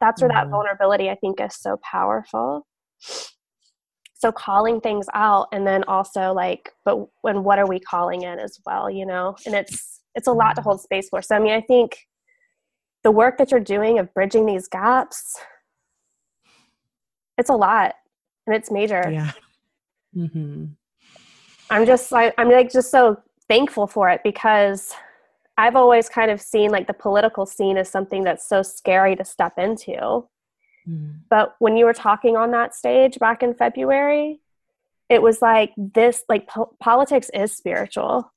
That's 0.00 0.20
where 0.20 0.30
mm-hmm. 0.30 0.50
that 0.50 0.50
vulnerability 0.50 1.10
i 1.10 1.14
think 1.16 1.40
is 1.40 1.56
so 1.56 1.78
powerful. 1.82 2.66
So 4.14 4.32
calling 4.32 4.80
things 4.80 5.06
out 5.12 5.48
and 5.52 5.66
then 5.66 5.84
also 5.84 6.32
like 6.32 6.70
but 6.84 7.06
when 7.22 7.44
what 7.44 7.58
are 7.58 7.68
we 7.68 7.80
calling 7.80 8.22
in 8.22 8.38
as 8.38 8.58
well 8.66 8.90
you 8.90 9.06
know? 9.06 9.36
And 9.46 9.54
it's 9.54 10.00
it's 10.14 10.28
a 10.28 10.32
lot 10.32 10.54
to 10.56 10.62
hold 10.62 10.80
space 10.80 11.08
for. 11.08 11.22
So 11.22 11.36
i 11.36 11.38
mean 11.38 11.52
i 11.52 11.60
think 11.60 11.98
the 13.02 13.10
work 13.10 13.36
that 13.38 13.50
you're 13.50 13.60
doing 13.60 13.98
of 13.98 14.12
bridging 14.14 14.46
these 14.46 14.66
gaps 14.68 15.38
it's 17.36 17.50
a 17.50 17.54
lot 17.54 17.94
and 18.46 18.54
it's 18.54 18.70
major. 18.70 19.10
Yeah. 19.10 19.32
Mm-hmm. 20.16 20.66
i'm 21.70 21.86
just 21.86 22.12
I, 22.12 22.32
i'm 22.38 22.48
like 22.48 22.70
just 22.70 22.92
so 22.92 23.16
thankful 23.48 23.86
for 23.86 24.10
it 24.10 24.22
because 24.24 24.94
I've 25.56 25.76
always 25.76 26.08
kind 26.08 26.30
of 26.30 26.40
seen 26.40 26.70
like 26.70 26.86
the 26.86 26.94
political 26.94 27.46
scene 27.46 27.76
as 27.76 27.88
something 27.88 28.24
that's 28.24 28.48
so 28.48 28.62
scary 28.62 29.14
to 29.16 29.24
step 29.24 29.58
into. 29.58 30.26
Mm. 30.88 31.20
But 31.30 31.54
when 31.58 31.76
you 31.76 31.84
were 31.84 31.92
talking 31.92 32.36
on 32.36 32.50
that 32.50 32.74
stage 32.74 33.18
back 33.18 33.42
in 33.42 33.54
February, 33.54 34.40
it 35.08 35.22
was 35.22 35.40
like 35.40 35.72
this 35.76 36.24
like 36.28 36.48
po- 36.48 36.74
politics 36.80 37.30
is 37.32 37.52
spiritual. 37.56 38.32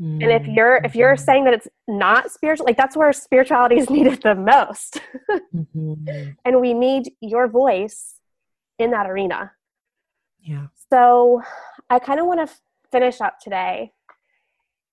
Mm. 0.00 0.22
And 0.22 0.32
if 0.32 0.42
mm. 0.42 0.56
you're 0.56 0.76
if 0.84 0.96
you're 0.96 1.14
mm-hmm. 1.14 1.24
saying 1.24 1.44
that 1.44 1.54
it's 1.54 1.68
not 1.86 2.30
spiritual, 2.30 2.66
like 2.66 2.76
that's 2.76 2.96
where 2.96 3.12
spirituality 3.12 3.76
is 3.76 3.90
needed 3.96 4.22
the 4.22 4.34
most. 4.34 5.00
mm-hmm. 5.54 6.30
And 6.44 6.60
we 6.60 6.72
need 6.72 7.12
your 7.20 7.46
voice 7.48 8.14
in 8.78 8.90
that 8.92 9.08
arena. 9.08 9.52
Yeah. 10.40 10.66
So 10.90 11.42
I 11.90 11.98
kind 11.98 12.20
of 12.20 12.26
want 12.26 12.38
to 12.38 12.44
f- 12.44 12.60
finish 12.90 13.20
up 13.20 13.38
today 13.38 13.92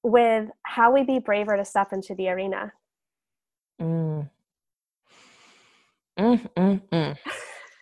with 0.03 0.49
how 0.63 0.91
we 0.91 1.03
be 1.03 1.19
braver 1.19 1.55
to 1.57 1.65
step 1.65 1.93
into 1.93 2.15
the 2.15 2.29
arena. 2.29 2.71
Mm. 3.81 4.29
Mm, 6.19 6.49
mm, 6.55 6.81
mm. 6.91 7.17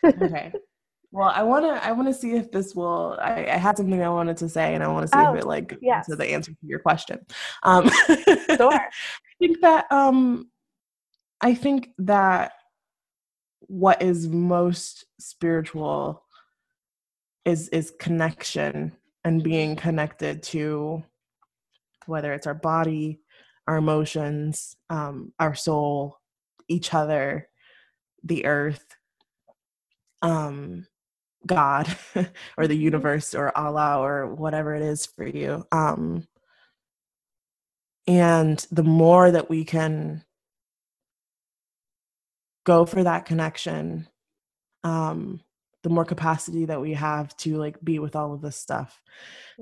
okay. 0.24 0.54
Well, 1.12 1.32
I 1.34 1.42
want 1.42 1.66
to. 1.66 1.84
I 1.84 1.92
want 1.92 2.08
to 2.08 2.14
see 2.14 2.34
if 2.34 2.52
this 2.52 2.76
will. 2.76 3.18
I, 3.20 3.46
I, 3.46 3.58
had 3.58 3.78
something 3.78 4.02
I 4.02 4.10
wanted 4.10 4.38
to 4.38 4.50
say, 4.50 4.76
and 4.76 4.84
I 4.84 4.88
want 4.88 5.08
to 5.08 5.08
see 5.08 5.18
oh, 5.18 5.34
if 5.34 5.40
it 5.40 5.48
like 5.48 5.76
yes. 5.82 6.06
to 6.06 6.16
the 6.16 6.26
answer 6.26 6.52
to 6.52 6.68
your 6.68 6.80
question. 6.80 7.26
Um, 7.64 7.90
sure. 8.58 8.74
I 8.74 8.90
think 9.40 9.60
that. 9.62 9.92
Um, 9.92 10.50
I 11.42 11.56
think 11.56 11.90
that 11.98 12.52
what 13.62 14.02
is 14.02 14.28
most 14.28 15.06
spiritual 15.20 16.24
is 17.46 17.70
is 17.70 17.92
connection 18.00 18.92
and 19.24 19.44
being 19.44 19.76
connected 19.76 20.44
to 20.44 21.04
whether 22.10 22.34
it's 22.34 22.48
our 22.48 22.54
body, 22.54 23.22
our 23.68 23.78
emotions, 23.78 24.76
um, 24.90 25.32
our 25.40 25.56
soul, 25.56 26.18
each 26.68 26.94
other, 26.94 27.48
the 28.24 28.46
earth, 28.46 28.84
um, 30.22 30.88
God, 31.46 31.88
or 32.58 32.68
the 32.68 32.74
mm-hmm. 32.74 32.82
universe, 32.82 33.34
or 33.34 33.56
Allah, 33.58 34.00
or 34.00 34.34
whatever 34.34 34.76
it 34.76 34.82
is 34.82 35.06
for 35.06 35.26
you. 35.26 35.66
Um, 35.72 36.28
and 38.08 38.66
the 38.72 38.84
more 38.84 39.30
that 39.30 39.50
we 39.50 39.64
can 39.64 40.24
go 42.66 42.86
for 42.86 43.04
that 43.04 43.26
connection, 43.26 44.08
um, 44.84 45.42
the 45.84 45.90
more 45.90 46.06
capacity 46.06 46.66
that 46.66 46.82
we 46.82 46.94
have 46.94 47.36
to 47.38 47.58
like 47.58 47.78
be 47.84 48.00
with 48.00 48.16
all 48.16 48.34
of 48.34 48.42
this 48.42 48.58
stuff, 48.58 49.00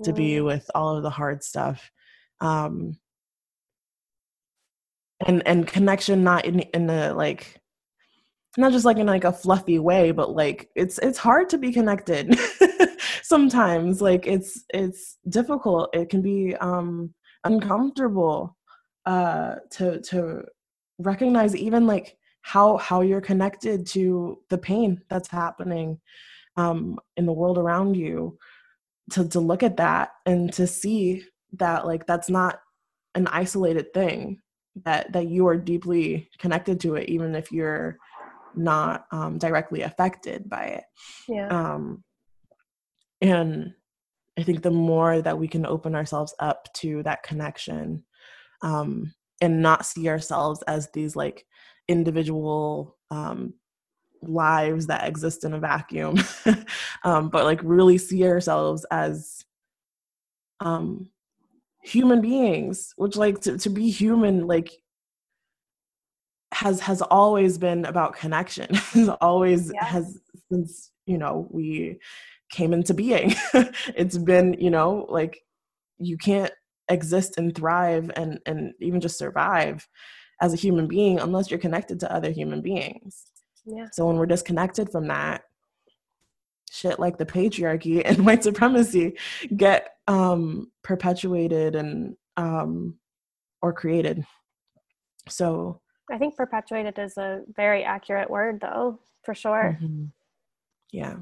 to 0.04 0.14
be 0.14 0.42
with 0.42 0.70
all 0.74 0.96
of 0.96 1.04
the 1.04 1.10
hard 1.10 1.44
stuff 1.44 1.92
um 2.42 2.98
and 5.26 5.46
and 5.48 5.68
connection 5.68 6.24
not 6.24 6.46
in 6.46 6.60
in 6.60 6.90
a 6.90 7.14
like 7.14 7.60
not 8.58 8.72
just 8.72 8.86
like 8.86 8.98
in 8.98 9.08
like 9.08 9.24
a 9.24 9.32
fluffy 9.32 9.80
way 9.80 10.12
but 10.12 10.36
like 10.36 10.70
it's 10.76 10.98
it's 11.00 11.18
hard 11.18 11.50
to 11.50 11.58
be 11.58 11.72
connected 11.72 12.38
sometimes 13.28 14.02
like 14.02 14.26
it's 14.26 14.64
it's 14.74 15.18
difficult. 15.30 15.90
It 15.94 16.10
can 16.10 16.22
be 16.22 16.56
um 16.58 17.14
uncomfortable 17.44 18.56
uh 19.06 19.56
to 19.72 20.00
to 20.02 20.44
recognize 21.00 21.56
even 21.56 21.86
like 21.86 22.18
how 22.42 22.78
how 22.78 23.02
you're 23.02 23.22
connected 23.22 23.86
to 23.88 24.40
the 24.50 24.58
pain 24.58 25.02
that's 25.10 25.30
happening 25.30 26.00
um 26.56 26.98
in 27.18 27.26
the 27.26 27.34
world 27.34 27.58
around 27.58 27.96
you 27.96 28.38
to 29.12 29.28
to 29.28 29.40
look 29.40 29.64
at 29.64 29.78
that 29.78 30.12
and 30.26 30.54
to 30.54 30.66
see 30.66 31.24
that 31.54 31.86
like 31.86 32.06
that's 32.06 32.30
not 32.30 32.60
an 33.16 33.28
isolated 33.28 33.94
thing 33.94 34.40
that 34.86 35.12
that 35.14 35.28
you 35.28 35.48
are 35.48 35.58
deeply 35.58 36.30
connected 36.38 36.80
to 36.80 36.96
it 36.96 37.10
even 37.10 37.36
if 37.36 37.52
you're 37.52 37.98
not 38.56 39.06
um, 39.12 39.38
directly 39.38 39.82
affected 39.82 40.50
by 40.50 40.64
it. 40.66 40.84
Yeah. 41.28 41.48
Um 41.48 42.04
and 43.22 43.74
i 44.38 44.44
think 44.44 44.62
the 44.62 44.72
more 44.72 45.22
that 45.22 45.38
we 45.38 45.48
can 45.48 45.66
open 45.66 45.96
ourselves 45.96 46.34
up 46.40 46.72
to 46.74 47.02
that 47.04 47.24
connection 47.24 48.04
um 48.62 49.14
and 49.42 49.62
not 49.62 49.86
see 49.86 50.08
ourselves 50.10 50.62
as 50.64 50.90
these 50.94 51.16
like 51.16 51.46
individual 51.88 52.98
um 53.12 53.54
lives 54.24 54.88
that 54.88 55.08
exist 55.08 55.44
in 55.44 55.54
a 55.54 55.60
vacuum 55.60 56.18
um 57.04 57.30
but 57.30 57.44
like 57.44 57.60
really 57.64 57.98
see 57.98 58.26
ourselves 58.26 58.86
as 58.92 59.44
um 60.60 61.10
human 61.84 62.22
beings 62.22 62.94
which 62.98 63.16
like 63.16 63.40
to, 63.42 63.58
to 63.58 63.70
be 63.70 63.90
human 63.90 64.46
like 64.48 64.72
has 66.54 66.80
has 66.80 67.02
always 67.02 67.58
been 67.58 67.86
about 67.86 68.16
connection 68.16 68.74
has 68.74 69.10
always 69.22 69.72
yeah. 69.74 69.86
has 69.86 70.20
since 70.52 70.92
you 71.06 71.18
know 71.18 71.48
we 71.50 72.00
came 72.50 72.74
into 72.74 72.94
being. 72.94 73.34
It's 73.96 74.18
been 74.18 74.56
you 74.60 74.70
know 74.70 75.06
like 75.10 75.40
you 75.98 76.18
can't 76.18 76.52
exist 76.90 77.38
and 77.38 77.54
thrive 77.56 78.12
and 78.16 78.40
and 78.46 78.74
even 78.80 79.02
just 79.02 79.18
survive 79.18 79.88
as 80.42 80.54
a 80.54 80.58
human 80.58 80.88
being 80.88 81.20
unless 81.20 81.50
you're 81.50 81.60
connected 81.60 82.00
to 82.00 82.14
other 82.14 82.32
human 82.32 82.62
beings. 82.62 83.26
Yeah. 83.66 83.88
So 83.92 84.06
when 84.06 84.18
we're 84.18 84.28
disconnected 84.28 84.92
from 84.92 85.08
that 85.08 85.42
shit 86.72 87.00
like 87.00 87.18
the 87.18 87.26
patriarchy 87.26 88.02
and 88.06 88.26
white 88.26 88.44
supremacy 88.44 89.18
get 89.56 89.96
um, 90.08 90.72
perpetuated 90.84 91.76
and 91.76 92.16
um, 92.38 92.96
or 93.62 93.74
created. 93.74 94.26
So 95.28 95.82
I 96.12 96.18
think 96.18 96.36
perpetuated 96.36 96.98
is 97.00 97.18
a 97.18 97.42
very 97.56 97.84
accurate 97.84 98.30
word, 98.30 98.60
though, 98.62 99.00
for 99.24 99.34
sure. 99.34 99.78
Mm-hmm. 99.82 100.06
Yeah. 100.92 101.16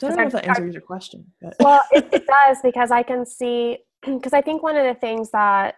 So 0.00 0.06
I 0.06 0.10
don't 0.10 0.18
know 0.18 0.26
if 0.26 0.32
that 0.32 0.48
answers 0.48 0.74
your 0.74 0.82
question. 0.82 1.26
But. 1.40 1.56
Well, 1.60 1.82
it, 1.92 2.08
it 2.12 2.24
does 2.26 2.58
because 2.62 2.90
I 2.90 3.02
can 3.02 3.26
see, 3.26 3.78
because 4.02 4.32
I 4.32 4.40
think 4.40 4.62
one 4.62 4.76
of 4.76 4.84
the 4.84 4.98
things 4.98 5.30
that 5.30 5.76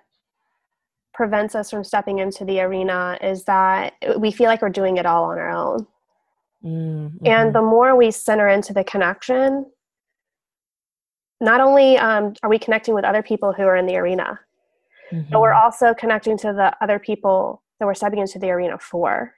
prevents 1.12 1.54
us 1.54 1.70
from 1.70 1.84
stepping 1.84 2.18
into 2.18 2.44
the 2.44 2.60
arena 2.60 3.18
is 3.20 3.44
that 3.44 3.94
we 4.18 4.30
feel 4.30 4.46
like 4.46 4.62
we're 4.62 4.68
doing 4.68 4.96
it 4.96 5.06
all 5.06 5.24
on 5.24 5.38
our 5.38 5.50
own. 5.50 5.86
Mm-hmm. 6.64 7.26
And 7.26 7.54
the 7.54 7.62
more 7.62 7.96
we 7.96 8.11
center 8.11 8.48
into 8.48 8.72
the 8.72 8.84
connection, 8.84 9.66
not 11.40 11.61
only 11.61 11.96
um, 11.96 12.34
are 12.42 12.50
we 12.50 12.58
connecting 12.58 12.94
with 12.94 13.04
other 13.04 13.22
people 13.22 13.52
who 13.52 13.62
are 13.62 13.76
in 13.76 13.86
the 13.86 13.96
arena, 13.96 14.38
mm-hmm. 15.11 15.30
but 15.30 15.40
we're 15.40 15.52
mm-hmm. 15.52 15.64
also 15.64 15.94
connecting 15.94 16.36
to 16.38 16.52
the 16.52 16.74
other 16.82 16.98
people 16.98 17.62
that 17.78 17.86
we're 17.86 17.94
stepping 17.94 18.18
into 18.18 18.38
the 18.38 18.50
arena 18.50 18.78
for. 18.78 19.34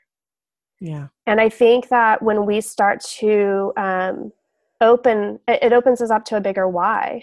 Yeah. 0.80 1.08
And 1.26 1.40
I 1.40 1.48
think 1.48 1.88
that 1.90 2.22
when 2.22 2.44
we 2.44 2.60
start 2.60 3.00
to 3.18 3.72
um, 3.76 4.32
open, 4.80 5.38
it, 5.46 5.62
it, 5.62 5.72
opens 5.72 6.02
us 6.02 6.10
up 6.10 6.24
to 6.26 6.36
a 6.36 6.40
bigger 6.40 6.68
why. 6.68 7.22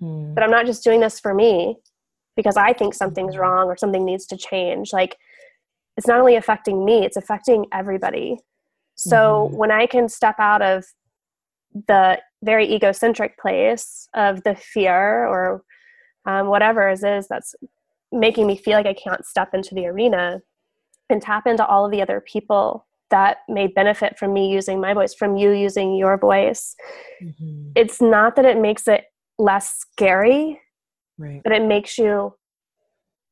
Mm. 0.00 0.34
But 0.34 0.42
I'm 0.42 0.50
not 0.50 0.64
just 0.64 0.82
doing 0.82 1.00
this 1.00 1.20
for 1.20 1.34
me 1.34 1.76
because 2.36 2.56
I 2.56 2.72
think 2.72 2.94
something's 2.94 3.34
mm-hmm. 3.34 3.42
wrong 3.42 3.66
or 3.66 3.76
something 3.76 4.04
needs 4.04 4.24
to 4.26 4.36
change. 4.38 4.94
Like, 4.94 5.18
it's 5.98 6.06
not 6.06 6.20
only 6.20 6.36
affecting 6.36 6.86
me, 6.86 7.04
it's 7.04 7.18
affecting 7.18 7.66
everybody. 7.72 8.38
So 8.96 9.46
mm-hmm. 9.46 9.56
when 9.56 9.70
I 9.70 9.86
can 9.86 10.08
step 10.08 10.36
out 10.38 10.62
of 10.62 10.84
the 11.86 12.18
very 12.42 12.72
egocentric 12.74 13.38
place 13.38 14.08
of 14.14 14.42
the 14.42 14.54
fear 14.56 15.26
or 15.26 15.62
um, 16.24 16.48
whatever 16.48 16.88
it 16.88 17.02
is 17.02 17.28
that's 17.28 17.54
making 18.10 18.46
me 18.46 18.56
feel 18.56 18.74
like 18.74 18.86
I 18.86 18.94
can't 18.94 19.24
step 19.24 19.50
into 19.52 19.74
the 19.74 19.86
arena 19.86 20.40
and 21.10 21.20
tap 21.20 21.46
into 21.46 21.64
all 21.64 21.84
of 21.84 21.92
the 21.92 22.02
other 22.02 22.20
people 22.20 22.86
that 23.10 23.38
may 23.48 23.68
benefit 23.68 24.18
from 24.18 24.32
me 24.32 24.50
using 24.50 24.80
my 24.80 24.92
voice, 24.92 25.14
from 25.14 25.36
you 25.36 25.52
using 25.52 25.94
your 25.94 26.18
voice. 26.18 26.74
Mm-hmm. 27.22 27.70
It's 27.76 28.00
not 28.00 28.34
that 28.36 28.44
it 28.44 28.58
makes 28.58 28.88
it 28.88 29.04
less 29.38 29.76
scary, 29.78 30.60
right. 31.18 31.40
but 31.44 31.52
it 31.52 31.62
makes 31.62 31.98
you 31.98 32.34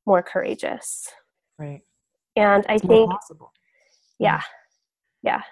more 0.06 0.22
courageous. 0.22 1.08
Right. 1.58 1.80
And 2.36 2.64
I 2.68 2.78
think, 2.78 3.10
yeah, 4.18 4.42
yeah 5.22 5.42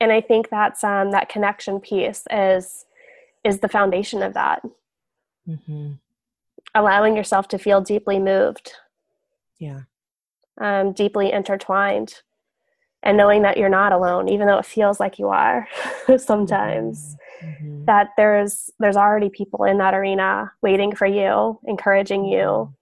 and 0.00 0.12
i 0.12 0.20
think 0.20 0.48
that's 0.48 0.84
um, 0.84 1.10
that 1.10 1.28
connection 1.28 1.80
piece 1.80 2.24
is 2.30 2.84
is 3.44 3.60
the 3.60 3.68
foundation 3.68 4.22
of 4.22 4.34
that 4.34 4.62
mm-hmm. 5.48 5.92
allowing 6.74 7.16
yourself 7.16 7.48
to 7.48 7.58
feel 7.58 7.80
deeply 7.80 8.18
moved 8.18 8.72
yeah 9.58 9.80
um, 10.60 10.92
deeply 10.92 11.32
intertwined 11.32 12.22
and 13.02 13.16
knowing 13.16 13.42
that 13.42 13.56
you're 13.56 13.68
not 13.68 13.92
alone 13.92 14.28
even 14.28 14.46
though 14.46 14.58
it 14.58 14.66
feels 14.66 14.98
like 14.98 15.18
you 15.18 15.28
are 15.28 15.68
sometimes 16.16 17.16
mm-hmm. 17.42 17.84
that 17.84 18.08
there's 18.16 18.70
there's 18.78 18.96
already 18.96 19.28
people 19.30 19.64
in 19.64 19.78
that 19.78 19.94
arena 19.94 20.52
waiting 20.62 20.94
for 20.94 21.06
you 21.06 21.58
encouraging 21.64 22.24
you 22.24 22.38
mm-hmm. 22.38 22.72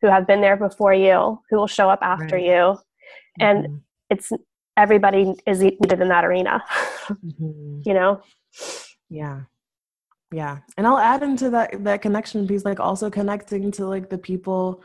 who 0.00 0.08
have 0.08 0.26
been 0.26 0.40
there 0.40 0.56
before 0.56 0.94
you 0.94 1.40
who 1.50 1.56
will 1.56 1.66
show 1.66 1.90
up 1.90 2.00
after 2.02 2.36
right. 2.36 2.44
you 2.44 2.78
and 3.38 3.64
mm-hmm. 3.64 3.76
it's 4.10 4.32
everybody 4.76 5.34
is 5.46 5.60
needed 5.60 6.00
in 6.00 6.08
that 6.08 6.24
arena 6.24 6.62
mm-hmm. 7.08 7.80
you 7.84 7.94
know 7.94 8.20
yeah 9.08 9.40
yeah 10.32 10.58
and 10.76 10.86
i'll 10.86 10.98
add 10.98 11.22
into 11.22 11.50
that 11.50 11.82
that 11.84 12.02
connection 12.02 12.46
piece 12.46 12.64
like 12.64 12.80
also 12.80 13.08
connecting 13.08 13.70
to 13.70 13.86
like 13.86 14.10
the 14.10 14.18
people 14.18 14.82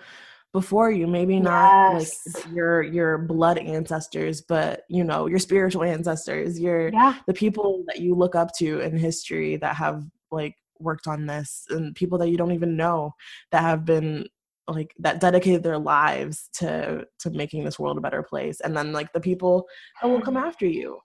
before 0.54 0.92
you 0.92 1.08
maybe 1.08 1.40
not 1.40 1.94
Yes. 1.94 2.22
like 2.36 2.54
your 2.54 2.82
your 2.82 3.18
blood 3.18 3.58
ancestors 3.58 4.42
but 4.42 4.84
you 4.90 5.04
know 5.04 5.28
your 5.28 5.40
spiritual 5.40 5.84
ancestors 5.84 6.60
your 6.60 6.90
Yeah. 6.90 7.16
the 7.26 7.34
people 7.34 7.84
that 7.88 8.00
you 8.00 8.16
look 8.16 8.36
up 8.36 8.50
to 8.58 8.80
in 8.82 8.98
history 8.98 9.56
that 9.58 9.76
have 9.76 10.04
like 10.30 10.56
worked 10.80 11.08
on 11.08 11.26
this 11.26 11.66
and 11.70 11.96
people 11.96 12.18
that 12.18 12.30
you 12.30 12.38
don't 12.38 12.52
even 12.52 12.76
know 12.76 13.16
that 13.52 13.62
have 13.62 13.86
been 13.86 14.26
like 14.72 14.94
that 15.00 15.20
dedicated 15.20 15.64
their 15.64 15.78
lives 15.78 16.50
to 16.54 17.06
to 17.20 17.30
making 17.30 17.64
this 17.64 17.78
world 17.80 17.98
a 17.98 18.02
better 18.02 18.24
place 18.24 18.60
and 18.62 18.76
then 18.76 18.92
like 18.92 19.12
the 19.14 19.20
people 19.20 19.66
that 20.02 20.08
will 20.10 20.22
come 20.22 20.38
after 20.38 20.66
you 20.66 20.98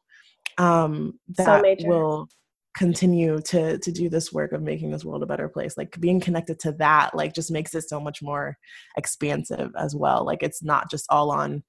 um 0.59 1.19
So 1.37 1.45
that 1.45 1.63
major. 1.63 1.87
will 1.89 2.29
continue 2.77 3.41
to 3.41 3.79
to 3.79 3.91
do 3.93 4.09
this 4.11 4.33
work 4.33 4.53
of 4.53 4.63
making 4.63 4.91
this 4.91 5.05
world 5.05 5.23
a 5.23 5.27
better 5.27 5.49
place 5.49 5.77
like 5.79 5.99
being 5.99 6.21
connected 6.21 6.59
to 6.61 6.73
that 6.73 7.15
like 7.15 7.35
just 7.35 7.51
makes 7.51 7.75
it 7.75 7.83
so 7.89 7.99
much 7.99 8.21
more 8.23 8.57
expansive 8.99 9.71
as 9.79 9.95
well 9.95 10.25
like 10.27 10.43
it's 10.43 10.63
not 10.63 10.91
just 10.91 11.07
all 11.09 11.31
on 11.31 11.63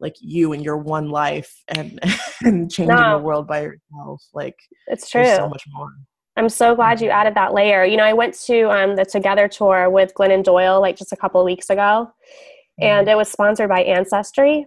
like 0.00 0.14
you 0.20 0.52
and 0.52 0.64
your 0.64 0.76
one 0.76 1.08
life 1.10 1.52
and 1.68 1.98
and 2.44 2.70
changing 2.70 2.96
No. 2.96 3.16
the 3.18 3.22
world 3.22 3.46
by 3.46 3.62
yourself 3.62 4.22
like 4.34 4.56
It's 4.86 5.08
true. 5.10 5.24
so 5.24 5.48
much 5.48 5.62
more 5.72 5.88
I'm 6.40 6.48
so 6.48 6.74
glad 6.74 7.02
you 7.02 7.10
added 7.10 7.34
that 7.34 7.52
layer. 7.52 7.84
You 7.84 7.98
know, 7.98 8.04
I 8.04 8.14
went 8.14 8.32
to 8.46 8.70
um, 8.70 8.96
the 8.96 9.04
Together 9.04 9.46
tour 9.46 9.90
with 9.90 10.14
Glennon 10.14 10.42
Doyle 10.42 10.80
like 10.80 10.96
just 10.96 11.12
a 11.12 11.16
couple 11.16 11.38
of 11.38 11.44
weeks 11.44 11.68
ago, 11.68 12.10
and 12.80 13.06
it 13.10 13.14
was 13.14 13.30
sponsored 13.30 13.68
by 13.68 13.82
Ancestry. 13.82 14.66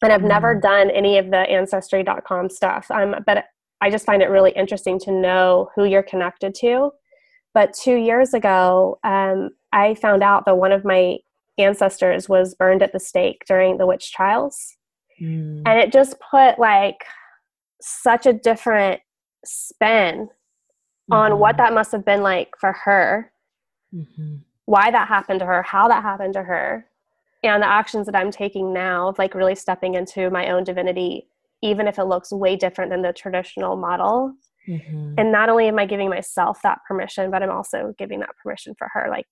And 0.00 0.10
I've 0.10 0.22
never 0.22 0.54
Mm. 0.56 0.62
done 0.62 0.90
any 0.90 1.18
of 1.18 1.30
the 1.30 1.36
Ancestry.com 1.40 2.48
stuff. 2.48 2.90
Um, 2.90 3.16
but 3.26 3.44
I 3.82 3.90
just 3.90 4.06
find 4.06 4.22
it 4.22 4.30
really 4.30 4.52
interesting 4.52 4.98
to 5.00 5.12
know 5.12 5.68
who 5.74 5.84
you're 5.84 6.02
connected 6.02 6.54
to. 6.60 6.92
But 7.52 7.74
two 7.74 7.96
years 7.96 8.32
ago, 8.32 8.98
um, 9.04 9.50
I 9.72 9.92
found 9.94 10.22
out 10.22 10.46
that 10.46 10.56
one 10.56 10.72
of 10.72 10.86
my 10.86 11.18
ancestors 11.58 12.30
was 12.30 12.54
burned 12.54 12.82
at 12.82 12.92
the 12.94 13.00
stake 13.00 13.42
during 13.46 13.76
the 13.76 13.86
witch 13.86 14.10
trials 14.10 14.76
Mm. 15.20 15.64
and 15.66 15.78
it 15.80 15.92
just 15.92 16.16
put 16.30 16.58
like 16.58 17.04
such 17.82 18.24
a 18.24 18.32
different 18.32 19.02
spin 19.44 20.28
on 21.10 21.38
what 21.38 21.54
Mhm. 21.54 21.58
that 21.58 21.72
must 21.72 21.92
have 21.92 22.04
been 22.04 22.22
like 22.22 22.54
for 22.58 22.72
her 22.72 23.32
Mhm. 23.94 24.40
why 24.66 24.90
that 24.90 25.08
happened 25.08 25.40
to 25.40 25.46
her 25.46 25.62
how 25.62 25.88
that 25.88 26.02
happened 26.02 26.34
to 26.34 26.42
her 26.42 26.86
and 27.42 27.62
the 27.62 27.66
actions 27.66 28.06
that 28.06 28.14
i'm 28.16 28.30
taking 28.30 28.72
now 28.72 29.08
of 29.08 29.18
like 29.18 29.34
really 29.34 29.54
stepping 29.54 29.94
into 29.94 30.28
my 30.30 30.50
own 30.50 30.64
divinity 30.64 31.28
even 31.62 31.88
if 31.88 31.98
it 31.98 32.04
looks 32.04 32.30
way 32.32 32.54
different 32.56 32.90
than 32.90 33.02
the 33.02 33.12
traditional 33.12 33.76
model 33.76 34.34
Mhm. 34.66 35.14
and 35.18 35.32
not 35.32 35.48
only 35.48 35.68
am 35.68 35.78
i 35.78 35.86
giving 35.86 36.10
myself 36.10 36.60
that 36.62 36.80
permission 36.86 37.30
but 37.30 37.42
i'm 37.42 37.50
also 37.50 37.94
giving 37.96 38.20
that 38.20 38.36
permission 38.42 38.74
for 38.74 38.88
her 38.92 39.06
like 39.08 39.26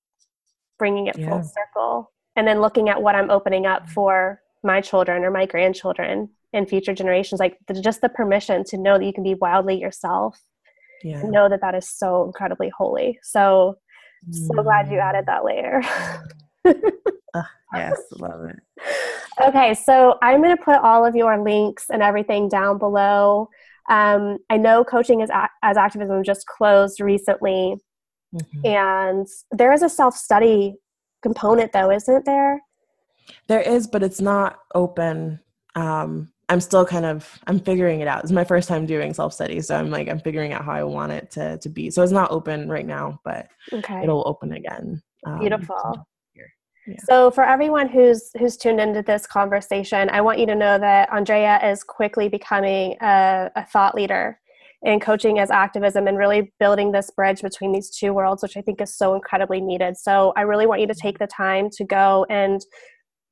bringing 0.78 1.06
it 1.08 1.18
Yeah. 1.18 1.28
full 1.28 1.42
circle 1.42 2.12
and 2.36 2.46
then 2.48 2.60
looking 2.62 2.88
at 2.88 3.02
what 3.02 3.14
i'm 3.14 3.30
opening 3.30 3.66
up 3.66 3.88
for 3.90 4.40
my 4.62 4.80
children 4.80 5.24
or 5.24 5.30
my 5.30 5.44
grandchildren 5.46 6.30
and 6.54 6.68
future 6.68 6.94
generations 6.94 7.38
like 7.38 7.58
the, 7.66 7.74
just 7.74 8.00
the 8.00 8.08
permission 8.08 8.64
to 8.64 8.78
know 8.78 8.96
that 8.96 9.04
you 9.04 9.12
can 9.12 9.22
be 9.22 9.34
wildly 9.34 9.78
yourself 9.78 10.40
yeah. 11.02 11.22
know 11.22 11.48
that 11.48 11.60
that 11.60 11.74
is 11.74 11.88
so 11.88 12.24
incredibly 12.24 12.70
holy. 12.76 13.18
So 13.22 13.76
so 14.30 14.62
glad 14.62 14.90
you 14.90 14.98
added 14.98 15.26
that 15.26 15.44
layer. 15.44 15.82
Yes 17.74 18.00
love 18.12 18.44
it. 18.44 18.56
Okay 19.42 19.74
so 19.74 20.16
i'm 20.22 20.40
going 20.42 20.56
to 20.56 20.62
put 20.62 20.76
all 20.76 21.04
of 21.04 21.14
your 21.14 21.42
links 21.42 21.86
and 21.90 22.02
everything 22.02 22.48
down 22.48 22.78
below. 22.78 23.50
Um, 23.90 24.38
i 24.50 24.56
know 24.56 24.82
coaching 24.84 25.20
as, 25.20 25.30
a- 25.30 25.50
as 25.62 25.76
activism 25.76 26.22
just 26.24 26.46
closed 26.46 27.00
recently 27.00 27.76
Mhm. 28.34 28.66
and 28.66 29.26
there 29.50 29.72
is 29.72 29.82
a 29.82 29.88
self-study 29.88 30.74
component 31.22 31.72
though 31.72 31.90
isn't 31.90 32.24
there? 32.24 32.60
There 33.48 33.60
is, 33.60 33.86
but 33.86 34.02
it's 34.02 34.20
not 34.20 34.58
open. 34.74 35.40
Um, 35.74 36.32
I'm 36.48 36.60
still 36.60 36.86
kind 36.86 37.04
of 37.04 37.38
I'm 37.46 37.58
figuring 37.58 38.00
it 38.00 38.08
out. 38.08 38.22
It's 38.22 38.32
my 38.32 38.44
first 38.44 38.68
time 38.68 38.86
doing 38.86 39.12
self 39.14 39.32
study, 39.32 39.60
so 39.60 39.76
I'm 39.76 39.90
like 39.90 40.08
I'm 40.08 40.20
figuring 40.20 40.52
out 40.52 40.64
how 40.64 40.72
I 40.72 40.84
want 40.84 41.12
it 41.12 41.30
to 41.32 41.58
to 41.58 41.68
be. 41.68 41.90
So 41.90 42.02
it's 42.02 42.12
not 42.12 42.30
open 42.30 42.68
right 42.68 42.86
now, 42.86 43.20
but 43.24 43.48
okay 43.72 44.02
it'll 44.02 44.26
open 44.26 44.52
again. 44.52 45.02
um, 45.26 45.40
Beautiful. 45.40 46.06
here. 46.34 46.52
Yeah. 46.86 46.96
So 47.04 47.30
for 47.32 47.44
everyone 47.44 47.88
who's 47.88 48.30
who's 48.38 48.56
tuned 48.56 48.80
into 48.80 49.02
this 49.02 49.26
conversation, 49.26 50.08
I 50.10 50.20
want 50.20 50.38
you 50.38 50.46
to 50.46 50.54
know 50.54 50.78
that 50.78 51.12
Andrea 51.12 51.58
is 51.68 51.82
quickly 51.82 52.28
becoming 52.28 52.96
a, 53.00 53.50
a 53.56 53.64
thought 53.66 53.94
leader 53.96 54.38
in 54.82 55.00
coaching 55.00 55.40
as 55.40 55.50
activism 55.50 56.06
and 56.06 56.16
really 56.16 56.52
building 56.60 56.92
this 56.92 57.10
bridge 57.10 57.42
between 57.42 57.72
these 57.72 57.90
two 57.90 58.12
worlds, 58.12 58.42
which 58.42 58.56
I 58.56 58.60
think 58.60 58.80
is 58.80 58.96
so 58.96 59.14
incredibly 59.14 59.60
needed. 59.60 59.96
So 59.96 60.32
I 60.36 60.42
really 60.42 60.66
want 60.66 60.80
you 60.80 60.86
to 60.86 60.94
take 60.94 61.18
the 61.18 61.26
time 61.26 61.70
to 61.72 61.84
go 61.84 62.24
and 62.30 62.60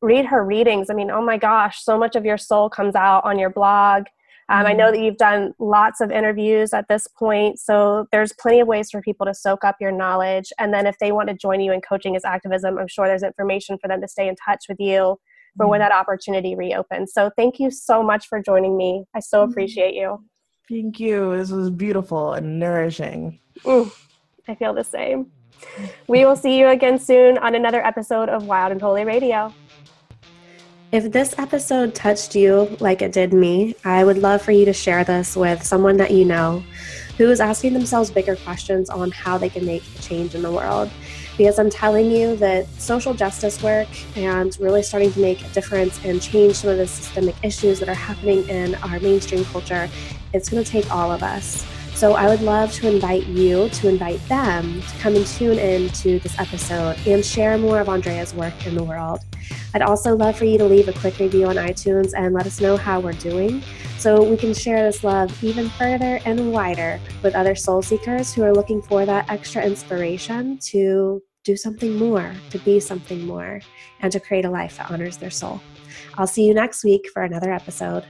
read 0.05 0.27
her 0.27 0.45
readings. 0.45 0.91
I 0.91 0.95
mean, 0.95 1.11
oh 1.11 1.23
my 1.23 1.37
gosh, 1.37 1.83
so 1.83 1.99
much 1.99 2.15
of 2.15 2.25
your 2.25 2.39
soul 2.39 2.69
comes 2.69 2.95
out 2.95 3.25
on 3.25 3.39
your 3.39 3.51
blog. 3.51 4.05
Um, 4.51 4.67
I 4.67 4.75
know 4.75 4.91
that 4.93 5.01
you've 5.01 5.17
done 5.17 5.55
lots 5.59 6.03
of 6.03 6.11
interviews 6.11 6.75
at 6.75 6.87
this 6.87 7.09
point, 7.09 7.59
so 7.59 8.07
there's 8.13 8.35
plenty 8.35 8.61
of 8.61 8.69
ways 8.69 8.91
for 8.91 9.01
people 9.01 9.25
to 9.25 9.33
soak 9.33 9.65
up 9.65 9.77
your 9.81 9.91
knowledge. 9.91 10.53
And 10.59 10.73
then 10.73 10.87
if 10.87 10.99
they 10.99 11.13
want 11.13 11.31
to 11.31 11.35
join 11.35 11.61
you 11.61 11.73
in 11.73 11.81
coaching 11.81 12.15
as 12.15 12.27
activism, 12.27 12.77
I'm 12.77 12.87
sure 12.87 13.07
there's 13.07 13.23
information 13.23 13.79
for 13.79 13.89
them 13.89 14.03
to 14.03 14.09
stay 14.09 14.29
in 14.29 14.37
touch 14.37 14.67
with 14.69 14.79
you 14.79 15.19
for 15.57 15.67
when 15.67 15.81
that 15.81 15.93
opportunity 15.93 16.55
reopens. 16.55 17.15
So 17.15 17.31
thank 17.37 17.59
you 17.59 17.71
so 17.71 18.03
much 18.03 18.29
for 18.29 18.43
joining 18.43 18.77
me. 18.77 19.07
I 19.15 19.21
so 19.21 19.47
Mhm. 19.47 19.51
appreciate 19.51 19.95
you. 19.95 20.23
Thank 20.69 21.01
you. 21.01 21.37
This 21.37 21.51
was 21.51 21.71
beautiful 21.71 22.35
and 22.35 22.59
nourishing. 22.59 23.39
Mm, 23.63 23.91
I 24.49 24.55
feel 24.57 24.75
the 24.75 24.85
same. 24.85 25.31
We 26.07 26.27
will 26.27 26.37
see 26.37 26.59
you 26.59 26.69
again 26.69 26.99
soon 26.99 27.39
on 27.39 27.55
another 27.55 27.83
episode 27.87 28.29
of 28.29 28.47
Wild 28.47 28.73
and 28.73 28.81
Holy 28.83 29.05
Radio. 29.05 29.55
If 30.95 31.11
this 31.11 31.35
episode 31.39 31.93
touched 31.93 32.37
you 32.37 32.77
like 32.79 33.03
it 33.03 33.11
did 33.11 33.33
me, 33.33 33.75
I 33.85 34.05
would 34.05 34.19
love 34.19 34.43
for 34.43 34.53
you 34.53 34.65
to 34.67 34.73
share 34.73 35.03
this 35.03 35.35
with 35.35 35.61
someone 35.61 35.97
that 35.97 36.13
you 36.13 36.25
know 36.25 36.63
who 37.19 37.33
is 37.33 37.41
asking 37.41 37.75
themselves 37.75 38.13
bigger 38.13 38.37
questions 38.37 38.89
on 38.89 39.11
how 39.11 39.37
they 39.37 39.49
can 39.49 39.67
make 39.67 39.83
a 39.99 40.03
change 40.03 40.37
in 40.37 40.43
the 40.43 40.53
world. 40.53 40.89
Because 41.37 41.59
I'm 41.59 41.69
telling 41.69 42.13
you 42.13 42.37
that 42.37 42.69
social 42.81 43.13
justice 43.13 43.61
work 43.61 43.89
and 44.17 44.57
really 44.61 44.85
starting 44.85 45.13
to 45.15 45.19
make 45.19 45.45
a 45.45 45.49
difference 45.49 45.99
and 46.05 46.23
change 46.23 46.55
some 46.55 46.71
of 46.71 46.77
the 46.77 46.87
systemic 46.87 47.35
issues 47.43 47.81
that 47.81 47.89
are 47.89 47.95
happening 47.95 48.49
in 48.49 48.77
our 48.77 49.01
mainstream 49.01 49.45
culture, 49.47 49.91
it's 50.33 50.49
going 50.49 50.63
to 50.63 50.71
take 50.71 50.89
all 50.95 51.11
of 51.11 51.25
us. 51.25 51.67
So 51.95 52.15
I 52.15 52.29
would 52.29 52.41
love 52.41 52.73
to 52.75 52.89
invite 52.93 53.27
you 53.27 53.69
to 53.69 53.89
invite 53.89 54.21
them 54.29 54.83
to 54.83 54.99
come 54.99 55.15
and 55.15 55.25
tune 55.25 55.59
in 55.59 55.89
to 55.91 56.19
this 56.19 56.39
episode 56.41 56.99
and 57.07 57.25
share 57.25 57.57
more 57.57 57.81
of 57.81 57.89
Andrea's 57.89 58.35
work 58.35 58.67
in 58.67 58.75
the 58.75 58.83
world. 58.83 59.21
I'd 59.75 59.83
also 59.83 60.17
love 60.17 60.37
for 60.37 60.45
you 60.45 60.59
to 60.59 60.65
leave 60.65 60.89
a 60.89 60.93
quick 60.93 61.19
review 61.21 61.47
on 61.47 61.57
iTunes 61.57 62.13
and 62.17 62.35
let 62.35 62.47
us 62.47 62.61
know 62.61 62.77
how 62.77 62.99
we're 62.99 63.13
doing 63.13 63.63
so 63.97 64.23
we 64.23 64.37
can 64.37 64.53
share 64.53 64.85
this 64.85 65.05
love 65.05 65.43
even 65.43 65.71
further 65.71 66.21
and 66.25 66.53
wider 66.53 67.01
with 67.23 67.35
other 67.35 67.55
soul 67.55 67.81
seekers 67.81 68.35
who 68.35 68.43
are 68.43 68.53
looking 68.53 68.83
for 68.83 69.07
that 69.07 69.31
extra 69.31 69.65
inspiration 69.65 70.59
to 70.59 71.23
do 71.45 71.57
something 71.57 71.97
more, 71.97 72.35
to 72.51 72.59
be 72.59 72.81
something 72.81 73.25
more, 73.25 73.61
and 74.01 74.13
to 74.13 74.19
create 74.19 74.45
a 74.45 74.51
life 74.51 74.79
that 74.79 74.91
honors 74.91 75.17
their 75.17 75.31
soul. 75.31 75.61
I'll 76.17 76.27
see 76.27 76.47
you 76.47 76.55
next 76.55 76.85
week 76.85 77.09
for 77.13 77.23
another 77.23 77.53
episode. 77.53 78.05